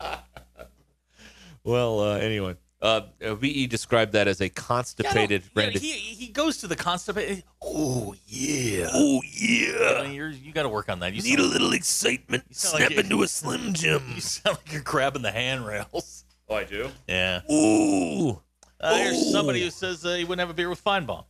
well, 1.64 2.00
uh, 2.00 2.16
anyway, 2.18 2.56
uh, 2.82 3.02
uh, 3.22 3.34
VE 3.34 3.66
described 3.66 4.12
that 4.12 4.26
as 4.28 4.40
a 4.40 4.48
constipated 4.48 5.42
Yeah, 5.54 5.62
Randy. 5.64 5.78
he 5.78 5.92
he 5.92 6.28
goes 6.28 6.58
to 6.58 6.66
the 6.66 6.76
constipated. 6.76 7.44
Oh 7.62 8.14
yeah. 8.26 8.88
oh 8.92 9.20
yeah, 9.30 10.02
You're, 10.04 10.30
you 10.30 10.52
got 10.52 10.62
to 10.62 10.68
work 10.68 10.88
on 10.88 11.00
that. 11.00 11.12
You 11.12 11.22
need 11.22 11.38
a 11.38 11.42
sound, 11.42 11.52
little 11.52 11.72
excitement. 11.72 12.44
sound 12.56 12.72
like 12.74 12.80
Snap 12.82 12.90
you- 12.92 13.00
into 13.00 13.22
a 13.22 13.28
Slim 13.38 13.74
Jim. 13.74 14.02
you 14.14 14.20
sound 14.20 14.56
like 14.58 14.72
you're 14.72 14.82
grabbing 14.82 15.22
the 15.22 15.30
handrails. 15.32 16.24
Oh, 16.48 16.54
I 16.56 16.64
do. 16.64 16.88
Yeah. 17.08 17.42
Ooh, 17.52 18.40
Uh, 18.80 18.94
there's 18.96 19.18
Ooh. 19.18 19.30
somebody 19.30 19.62
who 19.62 19.70
says 19.70 20.04
uh, 20.04 20.14
he 20.14 20.24
wouldn't 20.24 20.40
have 20.40 20.50
a 20.50 20.54
beer 20.54 20.68
with 20.70 20.82
Finebaum. 20.82 21.24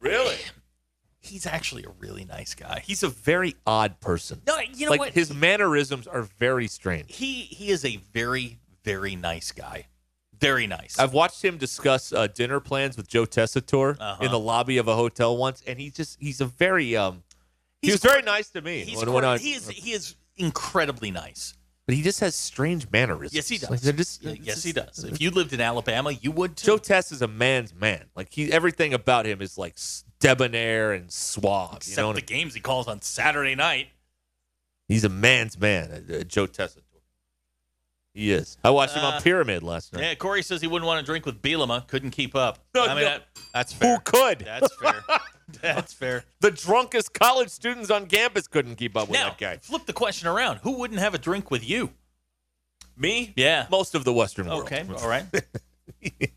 really? 0.00 0.36
He's 1.24 1.46
actually 1.46 1.84
a 1.84 1.90
really 2.00 2.24
nice 2.24 2.54
guy. 2.54 2.82
He's 2.84 3.02
a 3.04 3.08
very 3.08 3.54
odd 3.64 4.00
person. 4.00 4.42
No, 4.46 4.58
you 4.74 4.86
know 4.86 4.90
like 4.90 4.98
what? 5.00 5.12
his 5.12 5.32
mannerisms 5.32 6.08
are 6.08 6.22
very 6.40 6.66
strange. 6.66 7.14
he 7.14 7.42
he 7.42 7.70
is 7.70 7.84
a 7.84 7.96
very 8.12 8.58
very 8.84 9.14
nice 9.14 9.52
guy. 9.52 9.86
Very 10.42 10.66
nice. 10.66 10.98
I've 10.98 11.12
watched 11.12 11.42
him 11.44 11.56
discuss 11.56 12.12
uh, 12.12 12.26
dinner 12.26 12.58
plans 12.60 12.96
with 12.96 13.06
Joe 13.08 13.24
Tessitore 13.24 13.96
Uh-huh. 13.98 14.24
in 14.24 14.30
the 14.32 14.38
lobby 14.38 14.76
of 14.78 14.88
a 14.88 14.96
hotel 14.96 15.36
once, 15.36 15.62
and 15.66 15.78
he 15.78 15.90
just 15.90 16.18
he's 16.20 16.40
a 16.40 16.46
very 16.46 16.96
um. 16.96 17.22
he 17.80 17.86
He's 17.88 17.94
was 17.94 18.02
very 18.02 18.22
nice 18.22 18.50
to 18.50 18.60
me. 18.60 18.80
He's 18.84 18.96
when- 18.98 19.12
when 19.12 19.24
I- 19.24 19.38
he 19.38 19.52
is 19.54 19.68
he 19.68 19.92
is 19.92 20.16
incredibly 20.36 21.10
nice. 21.12 21.54
but 21.86 21.94
he 21.94 22.02
just 22.02 22.20
has 22.20 22.34
strange 22.34 22.90
mannerisms. 22.90 23.34
Yes, 23.34 23.48
he 23.48 23.58
does. 23.58 23.70
Like, 23.70 23.80
they're 23.80 23.92
just, 23.92 24.22
yes, 24.22 24.62
he 24.62 24.72
does. 24.72 25.04
If 25.04 25.20
you 25.20 25.30
lived 25.30 25.52
in 25.52 25.60
Alabama, 25.60 26.10
you 26.12 26.30
would 26.32 26.56
too. 26.56 26.66
Joe 26.66 26.78
Tess 26.78 27.12
is 27.12 27.22
a 27.22 27.28
man's 27.28 27.74
man. 27.74 28.04
Like 28.16 28.28
he, 28.32 28.52
everything 28.52 28.94
about 28.94 29.26
him 29.26 29.40
is 29.42 29.56
like 29.58 29.76
debonair 30.20 30.92
and 30.92 31.10
suave. 31.12 31.76
Except 31.76 31.96
you 31.98 32.02
know, 32.02 32.12
the 32.12 32.20
games 32.20 32.54
he 32.54 32.60
calls 32.60 32.86
on 32.88 33.00
Saturday 33.02 33.54
night. 33.54 33.88
he's 34.88 35.04
a 35.04 35.08
man's 35.08 35.58
man. 35.58 36.04
Uh, 36.10 36.16
uh, 36.18 36.22
Joe 36.24 36.46
Tessitore. 36.46 36.82
He 38.14 38.30
is. 38.32 38.58
I 38.62 38.70
watched 38.70 38.94
him 38.94 39.04
Uh, 39.04 39.12
on 39.12 39.22
Pyramid 39.22 39.62
last 39.62 39.92
night. 39.92 40.02
Yeah, 40.02 40.14
Corey 40.16 40.42
says 40.42 40.60
he 40.60 40.66
wouldn't 40.66 40.86
want 40.86 41.00
to 41.00 41.06
drink 41.06 41.24
with 41.24 41.40
Bielema. 41.40 41.86
Couldn't 41.88 42.10
keep 42.10 42.34
up. 42.36 42.58
No, 42.74 42.84
I 42.84 42.88
mean, 42.88 42.96
no. 42.96 43.04
that, 43.04 43.22
that's 43.54 43.72
fair. 43.72 43.94
Who 43.94 44.00
could? 44.02 44.38
That's 44.40 44.74
fair. 44.76 44.94
That's 45.60 45.92
fair. 45.92 46.24
the 46.40 46.50
drunkest 46.50 47.12
college 47.12 47.50
students 47.50 47.90
on 47.90 48.06
campus 48.06 48.46
couldn't 48.48 48.76
keep 48.76 48.96
up 48.96 49.08
with 49.08 49.18
Now, 49.18 49.28
that 49.30 49.38
guy. 49.38 49.58
flip 49.58 49.84
the 49.84 49.92
question 49.92 50.26
around. 50.26 50.58
Who 50.62 50.78
wouldn't 50.78 51.00
have 51.00 51.12
a 51.14 51.18
drink 51.18 51.50
with 51.50 51.68
you? 51.68 51.90
Me? 52.96 53.34
Yeah. 53.36 53.66
Most 53.70 53.94
of 53.94 54.04
the 54.04 54.14
Western 54.14 54.46
world. 54.46 54.62
Okay. 54.62 54.84
All 55.00 55.08
right. 55.08 55.26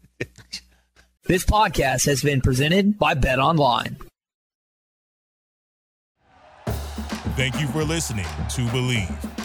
This 1.27 1.43
podcast 1.45 2.05
has 2.05 2.21
been 2.21 2.39
presented 2.41 2.99
by 2.99 3.13
Bet 3.15 3.39
Online. 3.39 3.97
Thank 7.35 7.59
you 7.59 7.67
for 7.67 7.83
listening 7.83 8.25
to 8.49 8.61
Bleav. 8.67 9.44